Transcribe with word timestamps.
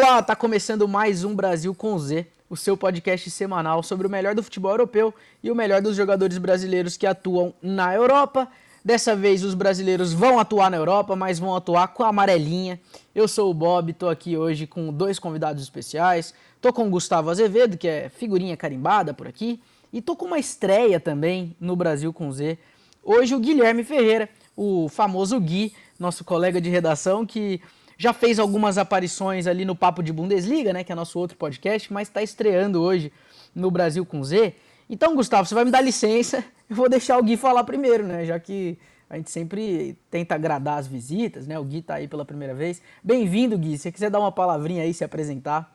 Olá, 0.00 0.22
tá 0.22 0.36
começando 0.36 0.86
mais 0.86 1.24
um 1.24 1.34
Brasil 1.34 1.74
com 1.74 1.98
Z, 1.98 2.24
o 2.48 2.56
seu 2.56 2.76
podcast 2.76 3.28
semanal 3.32 3.82
sobre 3.82 4.06
o 4.06 4.10
melhor 4.10 4.32
do 4.32 4.44
futebol 4.44 4.70
europeu 4.70 5.12
e 5.42 5.50
o 5.50 5.56
melhor 5.56 5.82
dos 5.82 5.96
jogadores 5.96 6.38
brasileiros 6.38 6.96
que 6.96 7.04
atuam 7.04 7.52
na 7.60 7.92
Europa. 7.92 8.46
Dessa 8.84 9.16
vez 9.16 9.42
os 9.42 9.54
brasileiros 9.54 10.12
vão 10.12 10.38
atuar 10.38 10.70
na 10.70 10.76
Europa, 10.76 11.16
mas 11.16 11.40
vão 11.40 11.56
atuar 11.56 11.88
com 11.88 12.04
a 12.04 12.10
amarelinha. 12.10 12.80
Eu 13.12 13.26
sou 13.26 13.50
o 13.50 13.54
Bob, 13.54 13.92
tô 13.92 14.08
aqui 14.08 14.36
hoje 14.36 14.68
com 14.68 14.92
dois 14.92 15.18
convidados 15.18 15.64
especiais. 15.64 16.32
Tô 16.60 16.72
com 16.72 16.86
o 16.86 16.90
Gustavo 16.90 17.28
Azevedo, 17.28 17.76
que 17.76 17.88
é 17.88 18.08
figurinha 18.08 18.56
carimbada 18.56 19.12
por 19.12 19.26
aqui, 19.26 19.60
e 19.92 20.00
tô 20.00 20.14
com 20.14 20.26
uma 20.26 20.38
estreia 20.38 21.00
também 21.00 21.56
no 21.58 21.74
Brasil 21.74 22.12
com 22.12 22.30
Z. 22.30 22.56
Hoje 23.02 23.34
o 23.34 23.40
Guilherme 23.40 23.82
Ferreira, 23.82 24.28
o 24.56 24.88
famoso 24.88 25.40
Gui, 25.40 25.74
nosso 25.98 26.22
colega 26.22 26.60
de 26.60 26.70
redação 26.70 27.26
que 27.26 27.60
já 27.98 28.12
fez 28.12 28.38
algumas 28.38 28.78
aparições 28.78 29.48
ali 29.48 29.64
no 29.64 29.74
Papo 29.74 30.02
de 30.02 30.12
Bundesliga, 30.12 30.72
né, 30.72 30.84
que 30.84 30.92
é 30.92 30.94
nosso 30.94 31.18
outro 31.18 31.36
podcast, 31.36 31.92
mas 31.92 32.06
está 32.06 32.22
estreando 32.22 32.80
hoje 32.80 33.12
no 33.52 33.70
Brasil 33.70 34.06
com 34.06 34.22
Z. 34.22 34.54
Então, 34.88 35.16
Gustavo, 35.16 35.46
você 35.46 35.54
vai 35.54 35.64
me 35.64 35.70
dar 35.72 35.80
licença, 35.80 36.42
eu 36.70 36.76
vou 36.76 36.88
deixar 36.88 37.18
o 37.18 37.22
Gui 37.22 37.36
falar 37.36 37.64
primeiro, 37.64 38.06
né, 38.06 38.24
já 38.24 38.38
que 38.38 38.78
a 39.10 39.16
gente 39.16 39.30
sempre 39.30 39.98
tenta 40.10 40.34
agradar 40.34 40.78
as 40.78 40.86
visitas, 40.86 41.46
né? 41.46 41.58
O 41.58 41.64
Gui 41.64 41.78
está 41.78 41.94
aí 41.94 42.06
pela 42.06 42.26
primeira 42.26 42.54
vez. 42.54 42.82
Bem-vindo, 43.02 43.56
Gui. 43.56 43.78
Se 43.78 43.84
você 43.84 43.92
quiser 43.92 44.10
dar 44.10 44.20
uma 44.20 44.30
palavrinha 44.30 44.82
aí, 44.82 44.92
se 44.92 45.02
apresentar. 45.02 45.74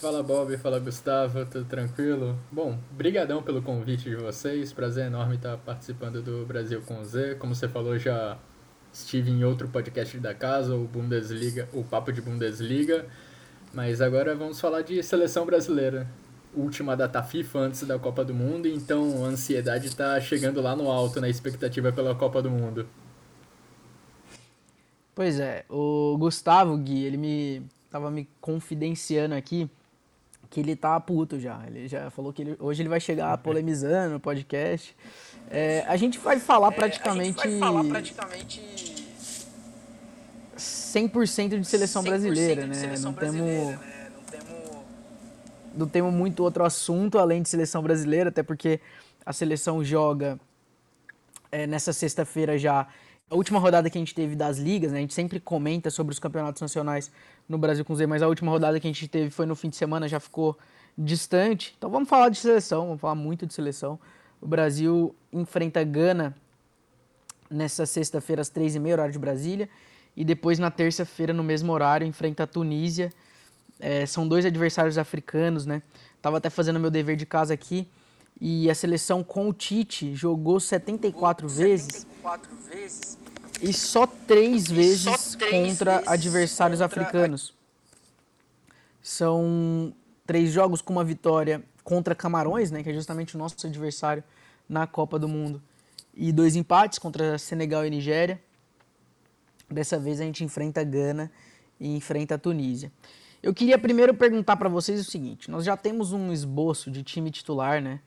Fala 0.00 0.24
Bob, 0.24 0.56
fala 0.56 0.80
Gustavo, 0.80 1.46
tudo 1.46 1.66
tranquilo? 1.66 2.36
Bom, 2.50 2.76
brigadão 2.90 3.42
pelo 3.44 3.62
convite 3.62 4.10
de 4.10 4.16
vocês, 4.16 4.72
prazer 4.72 5.06
enorme 5.06 5.36
estar 5.36 5.56
participando 5.58 6.20
do 6.20 6.44
Brasil 6.46 6.82
com 6.82 7.04
Z. 7.04 7.36
Como 7.36 7.54
você 7.54 7.68
falou, 7.68 7.96
já 7.96 8.36
estive 9.00 9.30
em 9.30 9.44
outro 9.44 9.68
podcast 9.68 10.16
da 10.18 10.34
casa, 10.34 10.74
o 10.74 10.84
Bundesliga, 10.84 11.68
o 11.72 11.82
Papo 11.82 12.12
de 12.12 12.20
Bundesliga, 12.20 13.06
mas 13.72 14.00
agora 14.00 14.34
vamos 14.34 14.60
falar 14.60 14.82
de 14.82 15.02
seleção 15.02 15.44
brasileira. 15.44 16.06
Última 16.54 16.96
data 16.96 17.22
FIFA 17.22 17.58
antes 17.60 17.82
da 17.84 17.98
Copa 17.98 18.24
do 18.24 18.34
Mundo, 18.34 18.66
então 18.66 19.24
a 19.24 19.28
ansiedade 19.28 19.86
está 19.86 20.20
chegando 20.20 20.60
lá 20.60 20.74
no 20.74 20.90
alto 20.90 21.20
na 21.20 21.28
expectativa 21.28 21.92
pela 21.92 22.14
Copa 22.14 22.42
do 22.42 22.50
Mundo. 22.50 22.86
Pois 25.14 25.38
é, 25.38 25.64
o 25.68 26.16
Gustavo 26.18 26.76
Gui, 26.76 27.04
ele 27.04 27.16
me 27.16 27.62
tava 27.90 28.10
me 28.10 28.28
confidenciando 28.40 29.34
aqui 29.34 29.68
que 30.50 30.60
ele 30.60 30.74
tá 30.74 30.98
puto 30.98 31.38
já. 31.38 31.62
Ele 31.66 31.86
já 31.86 32.10
falou 32.10 32.32
que 32.32 32.42
ele, 32.42 32.56
hoje 32.58 32.82
ele 32.82 32.88
vai 32.88 33.00
chegar 33.00 33.38
polemizando 33.38 34.14
no 34.14 34.20
podcast. 34.20 34.96
É, 35.48 35.84
a 35.86 35.96
gente 35.96 36.18
vai 36.18 36.40
falar 36.40 36.72
praticamente. 36.72 37.38
É, 37.38 37.42
a 37.42 37.46
gente 37.46 37.58
vai 37.60 37.68
falar 37.68 37.84
praticamente. 37.84 38.89
100% 40.92 41.60
de 41.60 41.66
seleção 41.66 42.02
100% 42.02 42.06
brasileira, 42.06 42.62
de 42.62 42.68
né? 42.68 42.74
Seleção 42.74 43.12
não, 43.12 43.18
brasileira 43.18 43.78
temos, 43.78 43.80
né? 43.80 44.10
não 44.14 44.22
temos. 44.22 44.80
Não 45.74 45.88
temos 45.88 46.12
muito 46.12 46.42
outro 46.42 46.64
assunto 46.64 47.18
além 47.18 47.42
de 47.42 47.48
seleção 47.48 47.82
brasileira, 47.82 48.30
até 48.30 48.42
porque 48.42 48.80
a 49.24 49.32
seleção 49.32 49.84
joga 49.84 50.38
é, 51.52 51.66
nessa 51.66 51.92
sexta-feira 51.92 52.58
já. 52.58 52.86
A 53.30 53.36
última 53.36 53.60
rodada 53.60 53.88
que 53.88 53.96
a 53.96 54.00
gente 54.00 54.14
teve 54.14 54.34
das 54.34 54.58
ligas, 54.58 54.90
né? 54.90 54.98
A 54.98 55.00
gente 55.00 55.14
sempre 55.14 55.38
comenta 55.38 55.88
sobre 55.88 56.12
os 56.12 56.18
campeonatos 56.18 56.60
nacionais 56.60 57.12
no 57.48 57.56
Brasil 57.56 57.84
com 57.84 57.94
Z, 57.94 58.06
mas 58.06 58.22
a 58.22 58.28
última 58.28 58.50
rodada 58.50 58.80
que 58.80 58.88
a 58.88 58.90
gente 58.90 59.06
teve 59.06 59.30
foi 59.30 59.46
no 59.46 59.54
fim 59.54 59.68
de 59.68 59.76
semana, 59.76 60.08
já 60.08 60.18
ficou 60.18 60.58
distante. 60.98 61.74
Então 61.78 61.88
vamos 61.88 62.08
falar 62.08 62.28
de 62.28 62.38
seleção, 62.38 62.86
vamos 62.86 63.00
falar 63.00 63.14
muito 63.14 63.46
de 63.46 63.54
seleção. 63.54 64.00
O 64.40 64.46
Brasil 64.46 65.14
enfrenta 65.32 65.84
Gana 65.84 66.34
nessa 67.48 67.86
sexta-feira 67.86 68.42
às 68.42 68.48
três 68.48 68.74
e 68.74 68.80
meia, 68.80 68.94
horário 68.94 69.12
de 69.12 69.18
Brasília. 69.18 69.68
E 70.16 70.24
depois 70.24 70.58
na 70.58 70.70
terça-feira, 70.70 71.32
no 71.32 71.42
mesmo 71.42 71.72
horário, 71.72 72.06
enfrenta 72.06 72.42
a 72.42 72.46
Tunísia. 72.46 73.12
É, 73.78 74.04
são 74.06 74.26
dois 74.26 74.44
adversários 74.44 74.98
africanos, 74.98 75.64
né? 75.64 75.82
Tava 76.20 76.38
até 76.38 76.50
fazendo 76.50 76.78
meu 76.78 76.90
dever 76.90 77.16
de 77.16 77.24
casa 77.24 77.54
aqui. 77.54 77.88
E 78.40 78.70
a 78.70 78.74
seleção 78.74 79.22
com 79.22 79.48
o 79.48 79.52
Tite 79.52 80.14
jogou 80.14 80.58
74 80.58 81.48
vezes. 81.48 81.86
74 81.86 82.56
vezes. 82.70 83.18
E 83.62 83.72
só 83.72 84.06
três 84.06 84.66
e 84.66 84.74
vezes 84.74 85.02
só 85.02 85.38
três 85.38 85.68
contra 85.68 85.96
vezes 85.96 86.08
adversários 86.08 86.80
contra 86.80 87.02
africanos. 87.02 87.54
A... 87.54 88.74
São 89.02 89.94
três 90.26 90.50
jogos 90.50 90.80
com 90.80 90.92
uma 90.92 91.04
vitória 91.04 91.62
contra 91.82 92.14
Camarões, 92.14 92.70
né, 92.70 92.82
que 92.82 92.90
é 92.90 92.94
justamente 92.94 93.34
o 93.34 93.38
nosso 93.38 93.66
adversário 93.66 94.22
na 94.68 94.86
Copa 94.86 95.18
do 95.18 95.28
Mundo, 95.28 95.60
e 96.14 96.32
dois 96.32 96.54
empates 96.54 96.98
contra 96.98 97.36
Senegal 97.36 97.84
e 97.84 97.90
Nigéria. 97.90 98.40
Dessa 99.70 99.98
vez 99.98 100.20
a 100.20 100.24
gente 100.24 100.42
enfrenta 100.42 100.80
a 100.80 100.84
Gana 100.84 101.30
e 101.78 101.96
enfrenta 101.96 102.34
a 102.34 102.38
Tunísia. 102.38 102.90
Eu 103.42 103.54
queria 103.54 103.78
primeiro 103.78 104.14
perguntar 104.14 104.56
para 104.56 104.68
vocês 104.68 105.00
o 105.00 105.10
seguinte: 105.10 105.50
nós 105.50 105.64
já 105.64 105.76
temos 105.76 106.12
um 106.12 106.32
esboço 106.32 106.90
de 106.90 107.02
time 107.02 107.30
titular, 107.30 107.80
né? 107.80 108.00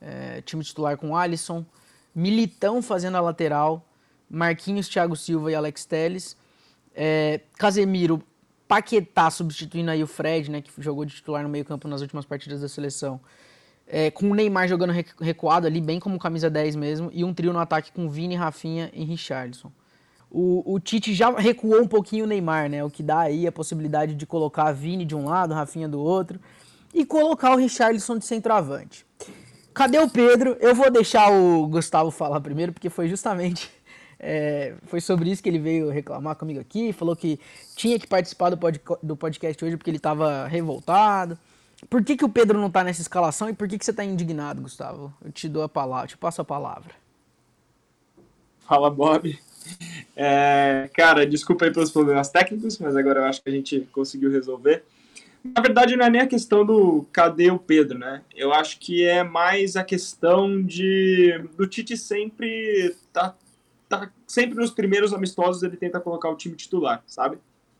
É, 0.00 0.40
time 0.42 0.62
titular 0.62 0.96
com 0.96 1.16
Alisson, 1.16 1.66
Militão 2.14 2.80
fazendo 2.80 3.16
a 3.16 3.20
lateral, 3.20 3.86
Marquinhos, 4.30 4.88
Thiago 4.88 5.16
Silva 5.16 5.50
e 5.50 5.54
Alex 5.54 5.84
Telles, 5.84 6.36
é, 6.94 7.40
Casemiro 7.56 8.22
Paquetá 8.68 9.30
substituindo 9.30 9.90
aí 9.90 10.02
o 10.02 10.06
Fred, 10.06 10.50
né, 10.50 10.60
que 10.60 10.70
jogou 10.78 11.04
de 11.04 11.14
titular 11.14 11.42
no 11.42 11.48
meio-campo 11.48 11.88
nas 11.88 12.02
últimas 12.02 12.26
partidas 12.26 12.60
da 12.60 12.68
seleção. 12.68 13.18
É, 13.86 14.10
com 14.10 14.30
o 14.30 14.34
Neymar 14.34 14.68
jogando 14.68 14.92
recuado 15.18 15.66
ali, 15.66 15.80
bem 15.80 15.98
como 15.98 16.18
camisa 16.18 16.50
10 16.50 16.76
mesmo, 16.76 17.10
e 17.12 17.24
um 17.24 17.32
trio 17.32 17.52
no 17.52 17.58
ataque 17.58 17.90
com 17.90 18.08
Vini, 18.10 18.34
Rafinha 18.34 18.90
e 18.92 19.02
Richardson. 19.02 19.72
O, 20.30 20.74
o, 20.74 20.78
Tite 20.78 21.14
já 21.14 21.30
recuou 21.30 21.80
um 21.80 21.86
pouquinho 21.88 22.24
o 22.24 22.28
Neymar, 22.28 22.68
né? 22.68 22.84
O 22.84 22.90
que 22.90 23.02
dá 23.02 23.20
aí 23.20 23.46
a 23.46 23.52
possibilidade 23.52 24.14
de 24.14 24.26
colocar 24.26 24.72
Vini 24.72 25.04
de 25.04 25.16
um 25.16 25.24
lado, 25.24 25.54
Rafinha 25.54 25.88
do 25.88 25.98
outro, 25.98 26.38
e 26.92 27.04
colocar 27.04 27.52
o 27.52 27.56
Richardson 27.56 28.18
de 28.18 28.26
centroavante. 28.26 29.06
Cadê 29.72 29.98
o 29.98 30.10
Pedro? 30.10 30.56
Eu 30.60 30.74
vou 30.74 30.90
deixar 30.90 31.30
o 31.32 31.66
Gustavo 31.68 32.10
falar 32.10 32.40
primeiro, 32.40 32.72
porque 32.72 32.90
foi 32.90 33.08
justamente 33.08 33.70
é, 34.20 34.74
foi 34.86 35.00
sobre 35.00 35.30
isso 35.30 35.42
que 35.42 35.48
ele 35.48 35.58
veio 35.58 35.88
reclamar 35.88 36.36
comigo 36.36 36.60
aqui. 36.60 36.92
Falou 36.92 37.16
que 37.16 37.40
tinha 37.76 37.98
que 37.98 38.06
participar 38.06 38.50
do, 38.50 38.58
pod, 38.58 38.80
do 39.02 39.16
podcast 39.16 39.64
hoje 39.64 39.76
porque 39.76 39.90
ele 39.90 39.96
estava 39.96 40.46
revoltado. 40.46 41.38
Por 41.88 42.02
que, 42.04 42.16
que 42.16 42.24
o 42.24 42.28
Pedro 42.28 42.58
não 42.58 42.66
está 42.66 42.82
nessa 42.82 43.00
escalação 43.00 43.48
e 43.48 43.54
por 43.54 43.68
que, 43.68 43.78
que 43.78 43.84
você 43.84 43.92
está 43.92 44.04
indignado, 44.04 44.60
Gustavo? 44.60 45.14
Eu 45.24 45.30
te 45.30 45.48
dou 45.48 45.62
a 45.62 45.68
palavra, 45.68 46.04
eu 46.04 46.08
te 46.08 46.18
passo 46.18 46.42
a 46.42 46.44
palavra. 46.44 46.90
Fala, 48.58 48.90
Bob. 48.90 49.38
É, 50.16 50.90
cara, 50.94 51.24
desculpa 51.24 51.64
aí 51.64 51.72
pelos 51.72 51.92
problemas 51.92 52.28
técnicos, 52.28 52.78
mas 52.78 52.96
agora 52.96 53.20
eu 53.20 53.24
acho 53.24 53.40
que 53.42 53.48
a 53.48 53.52
gente 53.52 53.88
conseguiu 53.92 54.30
resolver. 54.30 54.84
Na 55.44 55.62
verdade, 55.62 55.96
não 55.96 56.04
é 56.04 56.10
nem 56.10 56.20
a 56.20 56.26
questão 56.26 56.64
do 56.64 57.06
cadê 57.12 57.50
o 57.50 57.58
Pedro, 57.58 57.98
né? 57.98 58.22
Eu 58.34 58.52
acho 58.52 58.78
que 58.80 59.04
é 59.04 59.22
mais 59.22 59.76
a 59.76 59.84
questão 59.84 60.62
de 60.62 61.38
do 61.56 61.66
Tite 61.66 61.96
sempre 61.96 62.96
tá 63.12 63.36
tá 63.88 64.10
sempre 64.26 64.56
nos 64.56 64.70
primeiros 64.70 65.14
amistosos 65.14 65.62
ele 65.62 65.76
tenta 65.76 66.00
colocar 66.00 66.28
o 66.28 66.36
time 66.36 66.54
titular, 66.56 67.02
sabe? 67.06 67.38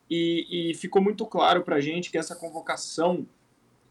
E, 0.09 0.71
e 0.71 0.75
ficou 0.75 1.03
muito 1.03 1.27
claro 1.27 1.63
pra 1.63 1.81
gente 1.81 2.11
que 2.11 2.17
essa 2.17 2.35
convocação 2.35 3.27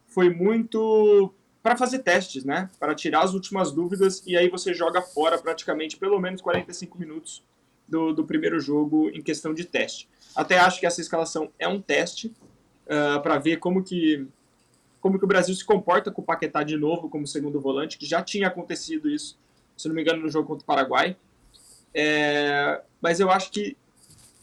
foi 0.07 0.29
muito 0.29 1.31
para 1.61 1.75
fazer 1.75 1.99
testes, 1.99 2.43
né? 2.43 2.69
Para 2.79 2.95
tirar 2.95 3.23
as 3.23 3.33
últimas 3.33 3.71
dúvidas 3.71 4.23
e 4.25 4.35
aí 4.35 4.49
você 4.49 4.73
joga 4.73 5.01
fora 5.01 5.37
praticamente 5.37 5.97
pelo 5.97 6.19
menos 6.19 6.41
45 6.41 6.97
minutos 6.97 7.43
do, 7.87 8.13
do 8.13 8.25
primeiro 8.25 8.59
jogo 8.59 9.09
em 9.09 9.21
questão 9.21 9.53
de 9.53 9.63
teste. 9.63 10.09
Até 10.35 10.57
acho 10.59 10.79
que 10.79 10.85
essa 10.85 11.01
escalação 11.01 11.49
é 11.57 11.67
um 11.67 11.81
teste 11.81 12.27
uh, 12.85 13.21
para 13.21 13.37
ver 13.37 13.57
como 13.57 13.83
que 13.83 14.27
como 14.99 15.19
que 15.19 15.25
o 15.25 15.27
Brasil 15.27 15.55
se 15.55 15.63
comporta 15.63 16.11
com 16.11 16.21
o 16.21 16.25
Paquetá 16.25 16.63
de 16.63 16.75
novo 16.75 17.07
como 17.07 17.25
segundo 17.25 17.61
volante, 17.61 17.97
que 17.97 18.05
já 18.05 18.21
tinha 18.21 18.47
acontecido 18.47 19.09
isso, 19.09 19.37
se 19.77 19.87
não 19.87 19.95
me 19.95 20.01
engano, 20.01 20.23
no 20.23 20.29
jogo 20.29 20.47
contra 20.47 20.63
o 20.63 20.65
Paraguai. 20.65 21.15
É, 21.93 22.81
mas 22.99 23.19
eu 23.19 23.31
acho 23.31 23.51
que 23.51 23.77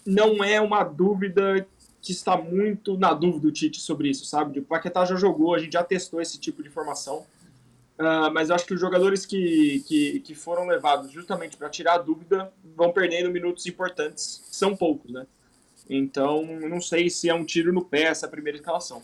não 0.06 0.42
é 0.42 0.60
uma 0.60 0.82
dúvida 0.84 1.66
que 2.00 2.12
está 2.12 2.36
muito 2.36 2.96
na 2.98 3.12
dúvida 3.12 3.48
o 3.48 3.52
Tite 3.52 3.80
sobre 3.80 4.10
isso, 4.10 4.24
sabe? 4.26 4.60
O 4.60 4.64
Paquetá 4.64 5.04
já 5.04 5.16
jogou, 5.16 5.54
a 5.54 5.58
gente 5.58 5.72
já 5.72 5.82
testou 5.82 6.20
esse 6.20 6.38
tipo 6.38 6.62
de 6.62 6.70
formação, 6.70 7.26
uh, 7.98 8.32
mas 8.32 8.48
eu 8.48 8.54
acho 8.54 8.66
que 8.66 8.74
os 8.74 8.80
jogadores 8.80 9.24
que, 9.26 9.84
que, 9.86 10.20
que 10.20 10.34
foram 10.34 10.66
levados 10.66 11.10
justamente 11.10 11.56
para 11.56 11.68
tirar 11.68 11.94
a 11.94 11.98
dúvida 11.98 12.52
vão 12.76 12.92
perdendo 12.92 13.30
minutos 13.30 13.66
importantes, 13.66 14.46
são 14.50 14.76
poucos, 14.76 15.12
né? 15.12 15.26
Então, 15.88 16.44
não 16.68 16.80
sei 16.80 17.10
se 17.10 17.28
é 17.28 17.34
um 17.34 17.44
tiro 17.44 17.72
no 17.72 17.84
pé 17.84 18.04
essa 18.04 18.26
primeira 18.26 18.56
escalação. 18.56 19.02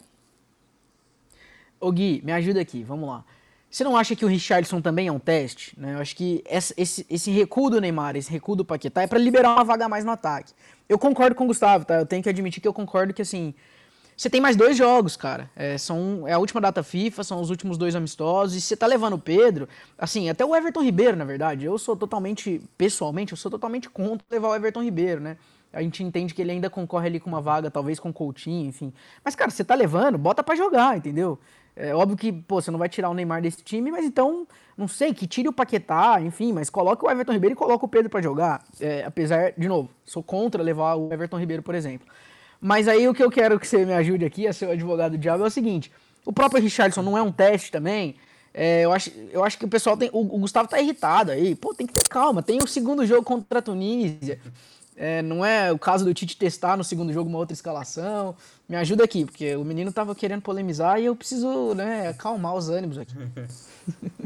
Ô 1.78 1.90
Gui, 1.90 2.22
me 2.24 2.32
ajuda 2.32 2.60
aqui, 2.60 2.82
vamos 2.82 3.08
lá. 3.08 3.24
Você 3.70 3.84
não 3.84 3.96
acha 3.96 4.16
que 4.16 4.24
o 4.24 4.28
Richardson 4.28 4.80
também 4.80 5.06
é 5.06 5.12
um 5.12 5.18
teste? 5.18 5.78
Né? 5.78 5.94
Eu 5.94 5.98
acho 5.98 6.16
que 6.16 6.42
esse, 6.48 7.06
esse 7.08 7.30
recuo 7.30 7.70
do 7.70 7.80
Neymar, 7.80 8.16
esse 8.16 8.30
recuo 8.30 8.56
do 8.56 8.64
Paquetá 8.64 9.02
é 9.02 9.06
para 9.06 9.18
liberar 9.18 9.54
uma 9.54 9.64
vaga 9.64 9.88
mais 9.88 10.04
no 10.04 10.10
ataque. 10.10 10.52
Eu 10.88 10.98
concordo 10.98 11.36
com 11.36 11.44
o 11.44 11.46
Gustavo, 11.46 11.84
tá? 11.84 11.94
Eu 11.94 12.06
tenho 12.06 12.20
que 12.20 12.28
admitir 12.28 12.60
que 12.60 12.66
eu 12.66 12.74
concordo 12.74 13.14
que, 13.14 13.22
assim, 13.22 13.54
você 14.20 14.28
tem 14.28 14.38
mais 14.38 14.54
dois 14.54 14.76
jogos, 14.76 15.16
cara. 15.16 15.50
É, 15.56 15.78
são, 15.78 16.28
é 16.28 16.34
a 16.34 16.38
última 16.38 16.60
data 16.60 16.82
FIFA, 16.82 17.24
são 17.24 17.40
os 17.40 17.48
últimos 17.48 17.78
dois 17.78 17.96
amistosos, 17.96 18.54
e 18.54 18.60
você 18.60 18.76
tá 18.76 18.86
levando 18.86 19.14
o 19.14 19.18
Pedro, 19.18 19.66
assim, 19.96 20.28
até 20.28 20.44
o 20.44 20.54
Everton 20.54 20.82
Ribeiro, 20.82 21.16
na 21.16 21.24
verdade. 21.24 21.64
Eu 21.64 21.78
sou 21.78 21.96
totalmente, 21.96 22.60
pessoalmente, 22.76 23.32
eu 23.32 23.38
sou 23.38 23.50
totalmente 23.50 23.88
contra 23.88 24.22
levar 24.30 24.48
o 24.48 24.54
Everton 24.54 24.82
Ribeiro, 24.82 25.22
né? 25.22 25.38
A 25.72 25.80
gente 25.80 26.04
entende 26.04 26.34
que 26.34 26.42
ele 26.42 26.50
ainda 26.50 26.68
concorre 26.68 27.06
ali 27.06 27.18
com 27.18 27.30
uma 27.30 27.40
vaga, 27.40 27.70
talvez 27.70 27.98
com 27.98 28.10
o 28.10 28.12
Coutinho, 28.12 28.68
enfim. 28.68 28.92
Mas, 29.24 29.34
cara, 29.34 29.50
você 29.50 29.64
tá 29.64 29.74
levando, 29.74 30.18
bota 30.18 30.42
para 30.42 30.54
jogar, 30.54 30.98
entendeu? 30.98 31.38
É 31.74 31.94
óbvio 31.94 32.18
que, 32.18 32.30
pô, 32.30 32.60
você 32.60 32.70
não 32.70 32.78
vai 32.78 32.90
tirar 32.90 33.08
o 33.08 33.14
Neymar 33.14 33.40
desse 33.40 33.62
time, 33.62 33.90
mas 33.90 34.04
então, 34.04 34.46
não 34.76 34.86
sei, 34.86 35.14
que 35.14 35.26
tire 35.26 35.48
o 35.48 35.52
Paquetá, 35.52 36.20
enfim, 36.20 36.52
mas 36.52 36.68
coloque 36.68 37.02
o 37.02 37.10
Everton 37.10 37.32
Ribeiro 37.32 37.54
e 37.54 37.56
coloque 37.56 37.86
o 37.86 37.88
Pedro 37.88 38.10
para 38.10 38.20
jogar. 38.20 38.62
É, 38.78 39.02
apesar, 39.02 39.54
de 39.56 39.66
novo, 39.66 39.88
sou 40.04 40.22
contra 40.22 40.62
levar 40.62 40.96
o 40.96 41.10
Everton 41.10 41.38
Ribeiro, 41.38 41.62
por 41.62 41.74
exemplo. 41.74 42.06
Mas 42.60 42.86
aí 42.86 43.08
o 43.08 43.14
que 43.14 43.22
eu 43.22 43.30
quero 43.30 43.58
que 43.58 43.66
você 43.66 43.84
me 43.86 43.92
ajude 43.94 44.24
aqui, 44.24 44.46
a 44.46 44.52
ser 44.52 44.66
o 44.66 44.70
advogado 44.70 45.12
do 45.12 45.18
diabo, 45.18 45.44
é 45.44 45.46
o 45.46 45.50
seguinte: 45.50 45.90
o 46.24 46.32
próprio 46.32 46.62
Richardson 46.62 47.02
não 47.02 47.16
é 47.16 47.22
um 47.22 47.32
teste 47.32 47.70
também. 47.72 48.16
É, 48.52 48.84
eu, 48.84 48.92
acho, 48.92 49.10
eu 49.30 49.44
acho 49.44 49.56
que 49.56 49.64
o 49.64 49.68
pessoal 49.68 49.96
tem. 49.96 50.10
O, 50.12 50.20
o, 50.20 50.38
Gustavo 50.38 50.68
tá 50.68 50.80
irritado 50.80 51.30
aí. 51.30 51.54
Pô, 51.54 51.72
tem 51.72 51.86
que 51.86 51.92
ter 51.92 52.08
calma. 52.08 52.42
Tem 52.42 52.58
o 52.62 52.66
segundo 52.66 53.06
jogo 53.06 53.22
contra 53.22 53.60
a 53.60 53.62
Tunísia. 53.62 54.40
É, 54.96 55.22
não 55.22 55.42
é 55.42 55.72
o 55.72 55.78
caso 55.78 56.04
do 56.04 56.12
Tite 56.12 56.36
testar 56.36 56.76
no 56.76 56.84
segundo 56.84 57.10
jogo 57.12 57.30
uma 57.30 57.38
outra 57.38 57.54
escalação. 57.54 58.36
Me 58.68 58.76
ajuda 58.76 59.04
aqui, 59.04 59.24
porque 59.24 59.56
o 59.56 59.64
menino 59.64 59.90
tava 59.90 60.14
querendo 60.14 60.42
polemizar 60.42 61.00
e 61.00 61.06
eu 61.06 61.16
preciso 61.16 61.74
né, 61.74 62.08
acalmar 62.08 62.54
os 62.54 62.68
ânimos 62.68 62.98
aqui. 62.98 63.14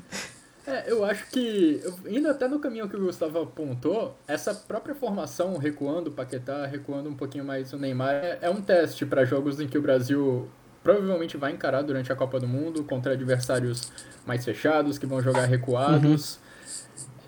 É, 0.66 0.90
eu 0.90 1.05
acho 1.05 1.26
que, 1.28 1.82
indo 2.08 2.28
até 2.28 2.49
no 2.49 2.58
caminho 2.58 2.88
que 2.88 2.96
o 2.96 3.00
Gustavo 3.00 3.43
apontou, 3.43 4.16
essa 4.26 4.55
própria 4.55 4.94
formação, 4.94 5.58
recuando 5.58 6.08
o 6.08 6.12
Paquetá, 6.12 6.64
recuando 6.64 7.08
um 7.11 7.14
pouquinho 7.14 7.44
mais 7.44 7.72
o 7.72 7.78
Neymar, 7.78 8.14
é, 8.14 8.38
é 8.43 8.50
um 8.50 8.62
teste 8.62 9.05
para 9.05 9.25
jogos 9.25 9.61
em 9.61 9.69
que 9.69 9.76
o 9.76 9.82
Brasil 9.82 10.49
provavelmente 10.82 11.37
vai 11.37 11.52
encarar 11.52 11.82
durante 11.82 12.12
a 12.12 12.16
Copa 12.16 12.40
do 12.40 12.49
Mundo 12.49 12.84
contra 12.84 13.12
adversários 13.12 13.90
mais 14.26 14.44
fechados, 14.44 14.99
que 14.99 15.06
vão 15.06 15.20
jogar 15.20 15.44
recuados. 15.46 16.34
Uhum. 16.34 16.40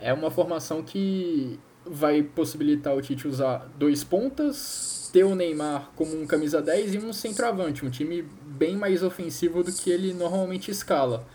É 0.00 0.12
uma 0.12 0.30
formação 0.30 0.82
que 0.82 1.58
vai 1.84 2.22
possibilitar 2.22 2.94
o 2.94 3.00
Tite 3.00 3.28
usar 3.28 3.68
dois 3.78 4.02
pontas, 4.02 5.08
ter 5.12 5.24
o 5.24 5.34
Neymar 5.34 5.90
como 5.94 6.20
um 6.20 6.26
camisa 6.26 6.60
10 6.60 6.94
e 6.94 6.98
um 6.98 7.12
centroavante, 7.12 7.84
um 7.84 7.90
time 7.90 8.22
bem 8.44 8.76
mais 8.76 9.02
ofensivo 9.02 9.62
do 9.62 9.72
que 9.72 9.90
ele 9.90 10.12
normalmente 10.12 10.70
escala. 10.70 11.26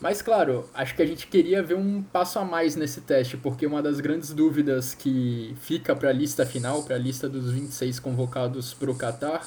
Mas 0.00 0.20
claro, 0.20 0.68
acho 0.74 0.94
que 0.94 1.02
a 1.02 1.06
gente 1.06 1.26
queria 1.26 1.62
ver 1.62 1.74
um 1.74 2.02
passo 2.02 2.38
a 2.38 2.44
mais 2.44 2.76
nesse 2.76 3.00
teste, 3.00 3.36
porque 3.36 3.66
uma 3.66 3.82
das 3.82 3.98
grandes 3.98 4.32
dúvidas 4.32 4.94
que 4.94 5.56
fica 5.60 5.96
para 5.96 6.10
a 6.10 6.12
lista 6.12 6.44
final, 6.44 6.82
para 6.82 6.96
a 6.96 6.98
lista 6.98 7.28
dos 7.28 7.50
26 7.50 7.98
convocados 8.00 8.74
para 8.74 8.90
o 8.90 8.94
Qatar, 8.94 9.46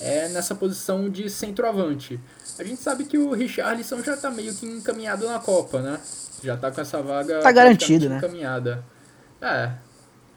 é 0.00 0.28
nessa 0.28 0.54
posição 0.54 1.08
de 1.08 1.30
centroavante. 1.30 2.20
A 2.58 2.64
gente 2.64 2.80
sabe 2.80 3.04
que 3.04 3.16
o 3.16 3.32
Richarlison 3.32 4.02
já 4.02 4.14
está 4.14 4.30
meio 4.30 4.54
que 4.54 4.66
encaminhado 4.66 5.26
na 5.26 5.38
Copa, 5.38 5.80
né? 5.80 5.98
Já 6.42 6.54
está 6.54 6.70
com 6.70 6.80
essa 6.80 7.02
vaga 7.02 7.40
tá 7.40 7.50
garantido, 7.50 8.08
né? 8.08 8.18
encaminhada. 8.18 8.84
É. 9.40 9.72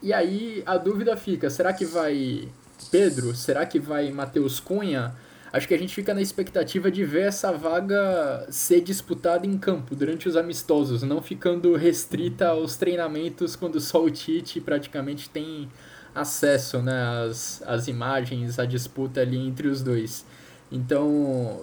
E 0.02 0.12
aí 0.12 0.62
a 0.64 0.78
dúvida 0.78 1.14
fica, 1.16 1.50
será 1.50 1.74
que 1.74 1.84
vai 1.84 2.48
Pedro? 2.90 3.34
Será 3.34 3.66
que 3.66 3.78
vai 3.78 4.10
Matheus 4.10 4.58
Cunha? 4.58 5.14
Acho 5.52 5.66
que 5.66 5.74
a 5.74 5.78
gente 5.78 5.94
fica 5.94 6.14
na 6.14 6.22
expectativa 6.22 6.90
de 6.90 7.04
ver 7.04 7.28
essa 7.28 7.52
vaga 7.52 8.46
ser 8.50 8.80
disputada 8.80 9.46
em 9.46 9.58
campo 9.58 9.94
durante 9.94 10.28
os 10.28 10.36
amistosos, 10.36 11.02
não 11.02 11.20
ficando 11.20 11.74
restrita 11.74 12.48
aos 12.48 12.76
treinamentos 12.76 13.56
quando 13.56 13.80
só 13.80 14.02
o 14.02 14.10
Tite 14.10 14.60
praticamente 14.60 15.28
tem 15.28 15.68
acesso 16.14 16.82
né, 16.82 17.24
às, 17.26 17.62
às 17.66 17.88
imagens, 17.88 18.58
à 18.58 18.64
disputa 18.64 19.20
ali 19.20 19.38
entre 19.38 19.68
os 19.68 19.82
dois. 19.82 20.24
Então, 20.70 21.62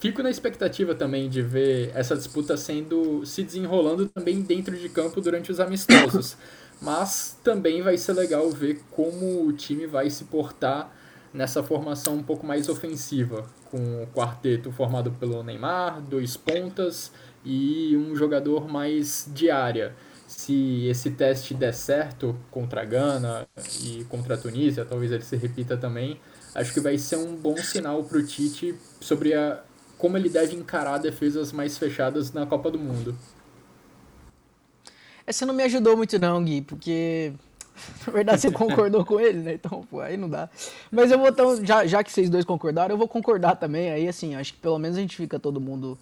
fico 0.00 0.22
na 0.22 0.30
expectativa 0.30 0.94
também 0.94 1.28
de 1.28 1.42
ver 1.42 1.90
essa 1.94 2.16
disputa 2.16 2.56
sendo 2.56 3.24
se 3.24 3.42
desenrolando 3.42 4.08
também 4.08 4.42
dentro 4.42 4.76
de 4.76 4.88
campo 4.88 5.20
durante 5.20 5.50
os 5.50 5.60
amistosos. 5.60 6.36
Mas 6.82 7.38
também 7.42 7.82
vai 7.82 7.96
ser 7.96 8.12
legal 8.12 8.50
ver 8.50 8.80
como 8.90 9.46
o 9.46 9.52
time 9.52 9.86
vai 9.86 10.10
se 10.10 10.24
portar 10.24 10.92
nessa 11.34 11.64
formação 11.64 12.14
um 12.14 12.22
pouco 12.22 12.46
mais 12.46 12.68
ofensiva, 12.68 13.44
com 13.68 14.04
o 14.04 14.06
quarteto 14.06 14.70
formado 14.70 15.10
pelo 15.10 15.42
Neymar, 15.42 16.00
dois 16.00 16.36
pontas 16.36 17.10
e 17.44 17.96
um 17.96 18.14
jogador 18.14 18.68
mais 18.68 19.28
de 19.34 19.50
área. 19.50 19.94
Se 20.28 20.86
esse 20.86 21.10
teste 21.10 21.52
der 21.52 21.74
certo 21.74 22.36
contra 22.50 22.82
a 22.82 22.84
Gana 22.84 23.46
e 23.82 24.04
contra 24.04 24.36
a 24.36 24.38
Tunísia, 24.38 24.84
talvez 24.84 25.10
ele 25.10 25.24
se 25.24 25.36
repita 25.36 25.76
também, 25.76 26.20
acho 26.54 26.72
que 26.72 26.80
vai 26.80 26.96
ser 26.96 27.16
um 27.16 27.34
bom 27.34 27.56
sinal 27.56 28.04
para 28.04 28.18
o 28.18 28.22
Tite 28.24 28.74
sobre 29.00 29.34
a, 29.34 29.60
como 29.98 30.16
ele 30.16 30.28
deve 30.28 30.54
encarar 30.54 30.98
defesas 30.98 31.52
mais 31.52 31.76
fechadas 31.76 32.32
na 32.32 32.46
Copa 32.46 32.70
do 32.70 32.78
Mundo. 32.78 33.14
Essa 35.26 35.44
não 35.44 35.54
me 35.54 35.62
ajudou 35.64 35.96
muito 35.96 36.18
não, 36.18 36.44
Gui, 36.44 36.62
porque 36.62 37.32
Na 38.06 38.12
verdade, 38.12 38.40
você 38.40 38.50
concordou 38.50 39.04
com 39.04 39.18
ele, 39.20 39.40
né? 39.40 39.54
Então, 39.54 39.84
pô, 39.90 40.00
aí 40.00 40.16
não 40.16 40.28
dá. 40.28 40.48
Mas 40.90 41.10
eu 41.10 41.18
vou, 41.18 41.28
então, 41.28 41.64
já, 41.64 41.86
já 41.86 42.02
que 42.04 42.12
vocês 42.12 42.30
dois 42.30 42.44
concordaram, 42.44 42.94
eu 42.94 42.98
vou 42.98 43.08
concordar 43.08 43.56
também. 43.56 43.90
Aí, 43.90 44.08
assim, 44.08 44.34
acho 44.34 44.54
que 44.54 44.60
pelo 44.60 44.78
menos 44.78 44.96
a 44.96 45.00
gente 45.00 45.16
fica 45.16 45.38
todo 45.38 45.60
mundo 45.60 45.98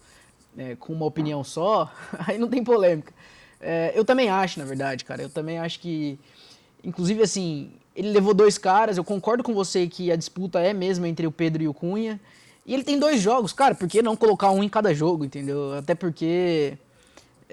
é, 0.56 0.76
com 0.76 0.92
uma 0.92 1.06
opinião 1.06 1.42
só, 1.42 1.90
aí 2.26 2.38
não 2.38 2.48
tem 2.48 2.62
polêmica. 2.62 3.12
É, 3.60 3.92
eu 3.94 4.04
também 4.04 4.28
acho, 4.28 4.58
na 4.58 4.64
verdade, 4.64 5.04
cara. 5.04 5.22
Eu 5.22 5.30
também 5.30 5.58
acho 5.58 5.80
que, 5.80 6.18
inclusive, 6.84 7.22
assim, 7.22 7.72
ele 7.94 8.10
levou 8.10 8.34
dois 8.34 8.58
caras. 8.58 8.96
Eu 8.96 9.04
concordo 9.04 9.42
com 9.42 9.54
você 9.54 9.86
que 9.86 10.10
a 10.10 10.16
disputa 10.16 10.60
é 10.60 10.72
mesmo 10.72 11.06
entre 11.06 11.26
o 11.26 11.32
Pedro 11.32 11.62
e 11.62 11.68
o 11.68 11.74
Cunha. 11.74 12.20
E 12.64 12.74
ele 12.74 12.84
tem 12.84 12.98
dois 12.98 13.20
jogos, 13.20 13.52
cara, 13.52 13.74
por 13.74 13.88
que 13.88 14.02
não 14.02 14.14
colocar 14.14 14.50
um 14.52 14.62
em 14.62 14.68
cada 14.68 14.94
jogo, 14.94 15.24
entendeu? 15.24 15.74
Até 15.74 15.94
porque 15.94 16.78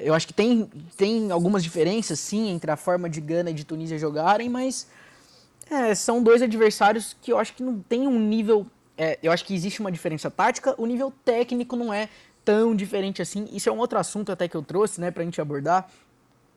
eu 0.02 0.14
acho 0.14 0.28
que 0.28 0.34
tem, 0.34 0.70
tem 0.98 1.32
algumas 1.32 1.64
diferenças, 1.64 2.20
sim, 2.20 2.50
entre 2.50 2.72
a 2.72 2.76
forma 2.76 3.10
de 3.10 3.20
Gana 3.20 3.52
e 3.52 3.54
de 3.54 3.64
Tunísia 3.64 3.98
jogarem, 3.98 4.50
mas 4.50 4.88
é, 5.70 5.94
são 5.94 6.24
dois 6.24 6.42
adversários 6.42 7.16
que 7.22 7.32
eu 7.32 7.38
acho 7.38 7.54
que 7.54 7.64
não 7.64 7.80
tem 7.80 8.08
um 8.08 8.20
nível. 8.20 8.66
É, 8.98 9.18
eu 9.22 9.32
acho 9.32 9.46
que 9.46 9.54
existe 9.54 9.80
uma 9.80 9.92
diferença 9.92 10.30
tática, 10.30 10.76
o 10.78 10.86
nível 10.86 11.14
técnico 11.24 11.76
não 11.76 11.94
é 11.94 12.10
tão 12.44 12.76
diferente 12.76 13.22
assim. 13.22 13.48
Isso 13.52 13.70
é 13.70 13.72
um 13.72 13.78
outro 13.78 14.00
assunto 14.00 14.32
até 14.32 14.48
que 14.48 14.56
eu 14.56 14.62
trouxe, 14.62 15.00
né, 15.00 15.12
pra 15.12 15.24
gente 15.24 15.40
abordar. 15.40 15.90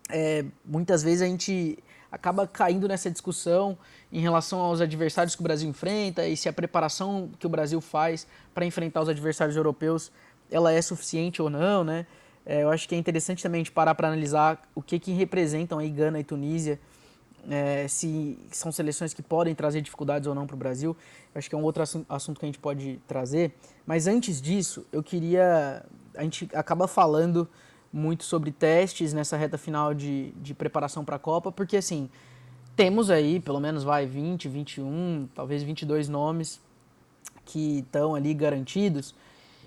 É, 0.08 0.44
muitas 0.64 1.02
vezes 1.02 1.22
a 1.22 1.26
gente 1.26 1.78
acaba 2.10 2.46
caindo 2.46 2.86
nessa 2.86 3.10
discussão 3.10 3.78
em 4.12 4.20
relação 4.20 4.58
aos 4.58 4.80
adversários 4.80 5.34
que 5.34 5.40
o 5.40 5.44
Brasil 5.44 5.68
enfrenta 5.68 6.26
e 6.26 6.36
se 6.36 6.48
a 6.48 6.52
preparação 6.52 7.30
que 7.38 7.46
o 7.46 7.50
Brasil 7.50 7.80
faz 7.80 8.26
para 8.52 8.66
enfrentar 8.66 9.00
os 9.00 9.08
adversários 9.08 9.56
europeus 9.56 10.12
ela 10.50 10.70
é 10.70 10.82
suficiente 10.82 11.40
ou 11.40 11.48
não, 11.48 11.82
né? 11.82 12.06
É, 12.44 12.62
eu 12.62 12.70
acho 12.70 12.88
que 12.88 12.94
é 12.94 12.98
interessante 12.98 13.42
também 13.42 13.60
a 13.60 13.64
gente 13.64 13.72
parar 13.72 13.94
para 13.94 14.08
analisar 14.08 14.60
o 14.74 14.82
que, 14.82 14.98
que 14.98 15.12
representam 15.12 15.78
aí 15.78 15.90
Gana 15.90 16.18
e 16.18 16.24
Tunísia, 16.24 16.80
é, 17.48 17.86
se 17.88 18.38
são 18.50 18.70
seleções 18.70 19.12
que 19.12 19.22
podem 19.22 19.54
trazer 19.54 19.80
dificuldades 19.80 20.26
ou 20.26 20.34
não 20.34 20.46
para 20.46 20.54
o 20.54 20.58
Brasil. 20.58 20.96
Eu 21.34 21.38
acho 21.38 21.48
que 21.48 21.54
é 21.54 21.58
um 21.58 21.62
outro 21.62 21.82
assunto 22.08 22.38
que 22.38 22.44
a 22.44 22.48
gente 22.48 22.58
pode 22.58 23.00
trazer. 23.06 23.54
Mas 23.86 24.06
antes 24.06 24.40
disso, 24.40 24.86
eu 24.92 25.02
queria. 25.02 25.84
A 26.16 26.22
gente 26.22 26.48
acaba 26.54 26.86
falando 26.86 27.48
muito 27.92 28.24
sobre 28.24 28.50
testes 28.50 29.12
nessa 29.12 29.36
reta 29.36 29.58
final 29.58 29.92
de, 29.92 30.30
de 30.32 30.54
preparação 30.54 31.04
para 31.04 31.16
a 31.16 31.18
Copa, 31.18 31.52
porque 31.52 31.76
assim, 31.76 32.08
temos 32.74 33.10
aí 33.10 33.38
pelo 33.38 33.60
menos 33.60 33.84
vai 33.84 34.06
20, 34.06 34.48
21, 34.48 35.28
talvez 35.34 35.62
22 35.62 36.08
nomes 36.08 36.60
que 37.44 37.80
estão 37.80 38.14
ali 38.14 38.32
garantidos. 38.32 39.14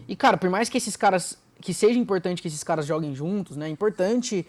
E 0.08 0.16
cara, 0.16 0.38
por 0.38 0.50
mais 0.50 0.70
que 0.70 0.78
esses 0.78 0.96
caras 0.96 1.38
que 1.62 1.74
seja 1.74 1.98
importante 1.98 2.42
que 2.42 2.48
esses 2.48 2.64
caras 2.64 2.86
joguem 2.86 3.16
juntos, 3.16 3.58
né? 3.58 3.68
É 3.68 3.70
importante 3.70 4.46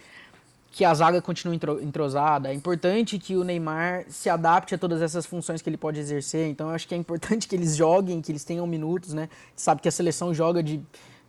que 0.70 0.84
a 0.84 0.92
zaga 0.92 1.22
continue 1.22 1.58
entrosada, 1.80 2.50
é 2.50 2.54
importante 2.54 3.18
que 3.18 3.34
o 3.34 3.42
Neymar 3.42 4.04
se 4.10 4.28
adapte 4.28 4.74
a 4.74 4.78
todas 4.78 5.00
essas 5.00 5.24
funções 5.24 5.62
que 5.62 5.70
ele 5.70 5.78
pode 5.78 5.98
exercer. 5.98 6.48
Então 6.48 6.68
eu 6.68 6.74
acho 6.74 6.86
que 6.86 6.94
é 6.94 6.98
importante 6.98 7.48
que 7.48 7.56
eles 7.56 7.74
joguem, 7.74 8.20
que 8.20 8.30
eles 8.30 8.44
tenham 8.44 8.66
minutos, 8.66 9.14
né? 9.14 9.28
Sabe 9.54 9.80
que 9.80 9.88
a 9.88 9.92
seleção 9.92 10.34
joga 10.34 10.62
de 10.62 10.82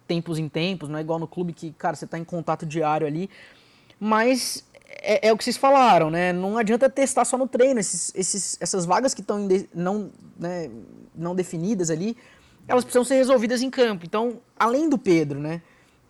tempos 0.05 0.38
em 0.38 0.50
tempos, 0.50 0.89
não 0.89 0.98
é 0.98 1.01
igual 1.01 1.19
no 1.19 1.27
clube 1.27 1.53
que, 1.53 1.72
cara, 1.72 1.96
você 1.96 2.05
está 2.05 2.17
em 2.17 2.24
contato 2.24 2.65
diário 2.65 3.07
ali. 3.07 3.29
Mas 4.00 4.65
é, 4.86 5.27
é, 5.27 5.34
o 5.34 5.38
que 5.38 5.43
vocês 5.43 5.57
falaram, 5.57 6.10
né? 6.10 6.34
Não 6.34 6.57
adianta 6.57 6.89
testar 6.89 7.25
só 7.25 7.38
no 7.38 7.48
treino. 7.48 7.79
Esses, 7.79 8.12
esses, 8.15 8.57
essas 8.60 8.86
vagas 8.86 9.13
que 9.13 9.22
estão 9.22 9.48
não, 9.74 10.12
né, 10.38 10.69
não 11.15 11.36
definidas 11.36 11.89
ali, 11.89 12.17
elas 12.67 12.84
precisam 12.84 13.03
ser 13.03 13.15
resolvidas 13.15 13.62
em 13.62 13.69
campo. 13.69 14.05
Então, 14.05 14.39
além 14.57 14.89
do 14.89 14.98
Pedro, 14.98 15.39
né? 15.39 15.62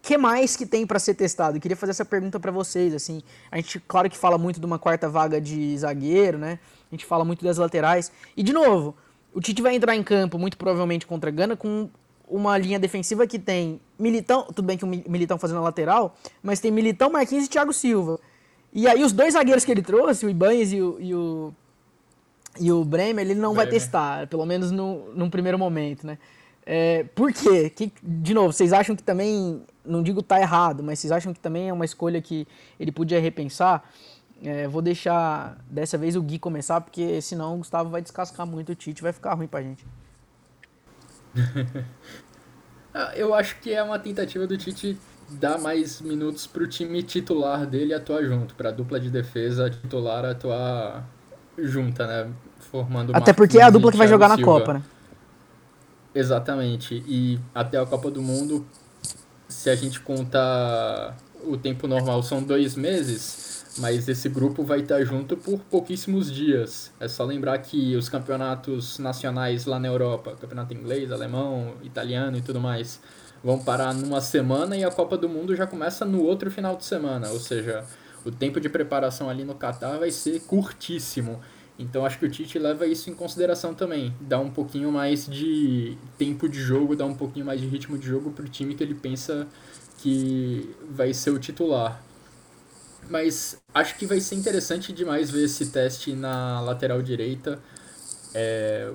Que 0.08 0.18
mais 0.18 0.56
que 0.56 0.66
tem 0.66 0.88
para 0.88 1.00
ser 1.00 1.16
testado? 1.16 1.58
Eu 1.58 1.62
queria 1.62 1.76
fazer 1.76 1.92
essa 1.92 2.06
pergunta 2.06 2.40
para 2.40 2.50
vocês, 2.50 2.94
assim. 2.94 3.22
A 3.52 3.58
gente, 3.58 3.78
claro 3.82 4.10
que 4.10 4.18
fala 4.18 4.38
muito 4.38 4.58
de 4.58 4.66
uma 4.66 4.80
quarta 4.80 5.10
vaga 5.10 5.42
de 5.42 5.78
zagueiro, 5.78 6.38
né? 6.38 6.60
A 6.90 6.96
gente 6.96 7.06
fala 7.06 7.26
muito 7.26 7.44
das 7.44 7.58
laterais. 7.58 8.10
E, 8.38 8.42
de 8.42 8.54
novo, 8.54 8.96
o 9.34 9.42
Tite 9.42 9.62
vai 9.62 9.76
entrar 9.76 9.98
em 9.98 10.02
campo, 10.02 10.40
muito 10.40 10.56
provavelmente 10.56 11.06
contra 11.06 11.30
a 11.30 11.34
Gana, 11.34 11.58
com 11.58 11.90
uma 12.26 12.58
linha 12.58 12.80
defensiva 12.80 13.28
que 13.28 13.38
tem 13.38 13.82
Militão, 14.00 14.44
tudo 14.44 14.64
bem 14.64 14.78
que 14.78 14.86
o 14.86 14.88
Militão 14.88 15.38
fazendo 15.38 15.58
a 15.58 15.64
lateral, 15.64 16.16
mas 16.42 16.62
tem 16.62 16.72
Militão, 16.72 17.10
Marquinhos 17.10 17.44
e 17.44 17.50
Thiago 17.50 17.74
Silva. 17.74 18.18
E 18.72 18.88
aí 18.88 19.04
os 19.04 19.12
dois 19.12 19.34
zagueiros 19.34 19.66
que 19.66 19.72
ele 19.74 19.82
trouxe, 19.82 20.26
o 20.26 20.30
Ibanez 20.30 20.72
e 20.72 20.82
o, 20.82 20.98
e 21.02 21.14
o, 21.14 21.54
e 22.62 22.72
o 22.72 22.86
Bremer, 22.86 23.26
ele 23.26 23.36
não 23.36 23.54
Bremer. 23.54 23.66
vai 23.66 23.68
testar, 23.68 24.26
pelo 24.28 24.46
menos 24.46 24.72
no, 24.72 25.14
num 25.14 25.30
primeiro 25.30 25.60
momento, 25.60 26.08
né? 26.08 26.18
É, 26.70 27.06
por 27.16 27.32
quê? 27.32 27.70
Que, 27.70 27.94
de 28.04 28.34
novo, 28.34 28.52
vocês 28.52 28.74
acham 28.74 28.94
que 28.94 29.02
também, 29.02 29.64
não 29.86 30.04
digo 30.04 30.22
tá 30.22 30.38
errado, 30.38 30.84
mas 30.84 31.00
vocês 31.00 31.14
acham 31.14 31.34
que 31.34 31.40
também 31.40 31.70
é 31.70 31.74
uma 31.74 31.86
escolha 31.86 32.22
que 32.22 32.46
ele 32.78 32.92
podia 32.92 33.22
repensar? 33.22 33.90
É, 34.44 34.68
vou 34.68 34.82
deixar 34.82 35.58
dessa 35.70 35.98
vez 35.98 36.18
o 36.18 36.22
Gui 36.22 36.38
começar, 36.38 36.82
porque 36.82 37.22
senão 37.22 37.56
o 37.56 37.58
Gustavo 37.60 37.90
vai 37.90 38.02
descascar 38.02 38.46
muito 38.46 38.74
o 38.74 38.76
Tite, 38.76 39.02
vai 39.02 39.14
ficar 39.14 39.34
ruim 39.34 39.48
pra 39.48 39.62
gente. 39.62 39.88
Eu 43.16 43.34
acho 43.34 43.62
que 43.62 43.74
é 43.74 43.82
uma 43.82 43.98
tentativa 43.98 44.46
do 44.46 44.58
Tite 44.58 44.98
dar 45.30 45.58
mais 45.58 46.02
minutos 46.02 46.48
pro 46.48 46.68
time 46.68 47.02
titular 47.02 47.66
dele 47.66 47.94
atuar 47.94 48.24
junto, 48.24 48.56
pra 48.56 48.72
dupla 48.72 49.00
de 49.00 49.10
defesa 49.10 49.70
titular 49.70 50.26
atuar 50.26 51.08
junta, 51.58 52.06
né? 52.06 52.30
Formando 52.60 53.16
Até 53.16 53.32
porque 53.32 53.58
é 53.58 53.64
a 53.64 53.70
dupla 53.70 53.92
que 53.92 53.98
vai 53.98 54.08
jogar 54.08 54.28
na 54.28 54.42
Copa, 54.42 54.74
né? 54.74 54.84
Exatamente. 56.18 57.04
E 57.08 57.40
até 57.54 57.78
a 57.78 57.86
Copa 57.86 58.10
do 58.10 58.22
Mundo, 58.22 58.66
se 59.48 59.70
a 59.70 59.76
gente 59.76 60.00
contar 60.00 61.16
o 61.44 61.56
tempo 61.56 61.88
normal, 61.88 62.24
são 62.24 62.42
dois 62.42 62.76
meses, 62.76 63.66
mas 63.78 64.10
esse 64.10 64.28
grupo 64.28 64.64
vai 64.64 64.80
estar 64.80 65.04
junto 65.04 65.38
por 65.38 65.60
pouquíssimos 65.60 66.34
dias. 66.34 66.92
É 67.00 67.08
só 67.08 67.24
lembrar 67.24 67.60
que 67.60 67.96
os 67.96 68.10
campeonatos 68.10 68.98
nacionais 68.98 69.66
lá 69.66 69.80
na 69.80 69.88
Europa, 69.88 70.36
campeonato 70.42 70.74
inglês, 70.74 71.12
alemão, 71.12 71.76
italiano 71.84 72.36
e 72.36 72.42
tudo 72.42 72.60
mais, 72.60 73.00
vão 73.44 73.60
parar 73.60 73.94
numa 73.94 74.20
semana 74.20 74.76
e 74.76 74.84
a 74.84 74.90
Copa 74.90 75.16
do 75.16 75.30
Mundo 75.30 75.56
já 75.56 75.68
começa 75.68 76.04
no 76.04 76.24
outro 76.24 76.50
final 76.50 76.76
de 76.76 76.84
semana. 76.84 77.30
Ou 77.30 77.40
seja, 77.40 77.86
o 78.26 78.32
tempo 78.32 78.60
de 78.60 78.70
preparação 78.70 79.30
ali 79.30 79.44
no 79.44 79.54
Catar 79.54 80.00
vai 80.00 80.10
ser 80.10 80.40
curtíssimo. 80.42 81.40
Então 81.80 82.06
acho 82.06 82.18
que 82.18 82.26
o 82.26 82.30
Tite 82.30 82.58
leva 82.58 82.88
isso 82.88 83.10
em 83.10 83.14
consideração 83.14 83.74
também. 83.74 84.14
Dá 84.20 84.40
um 84.40 84.50
pouquinho 84.50 84.92
mais 84.92 85.28
de 85.28 85.98
tempo 86.18 86.50
de 86.50 86.60
jogo, 86.60 86.96
dá 86.96 87.06
um 87.06 87.14
pouquinho 87.14 87.46
mais 87.46 87.62
de 87.62 87.68
ritmo 87.68 87.98
de 87.98 88.08
jogo 88.08 88.32
pro 88.32 88.50
time 88.50 88.74
que 88.74 88.84
ele 88.84 88.96
pensa 88.96 89.48
que 90.00 90.76
vai 90.90 91.14
ser 91.14 91.30
o 91.32 91.40
titular. 91.40 92.02
Mas 93.10 93.58
acho 93.74 93.96
que 93.98 94.06
vai 94.06 94.20
ser 94.20 94.36
interessante 94.36 94.92
demais 94.92 95.30
ver 95.30 95.46
esse 95.46 95.68
teste 95.68 96.14
na 96.14 96.60
lateral 96.62 97.02
direita. 97.02 97.60
É, 98.34 98.92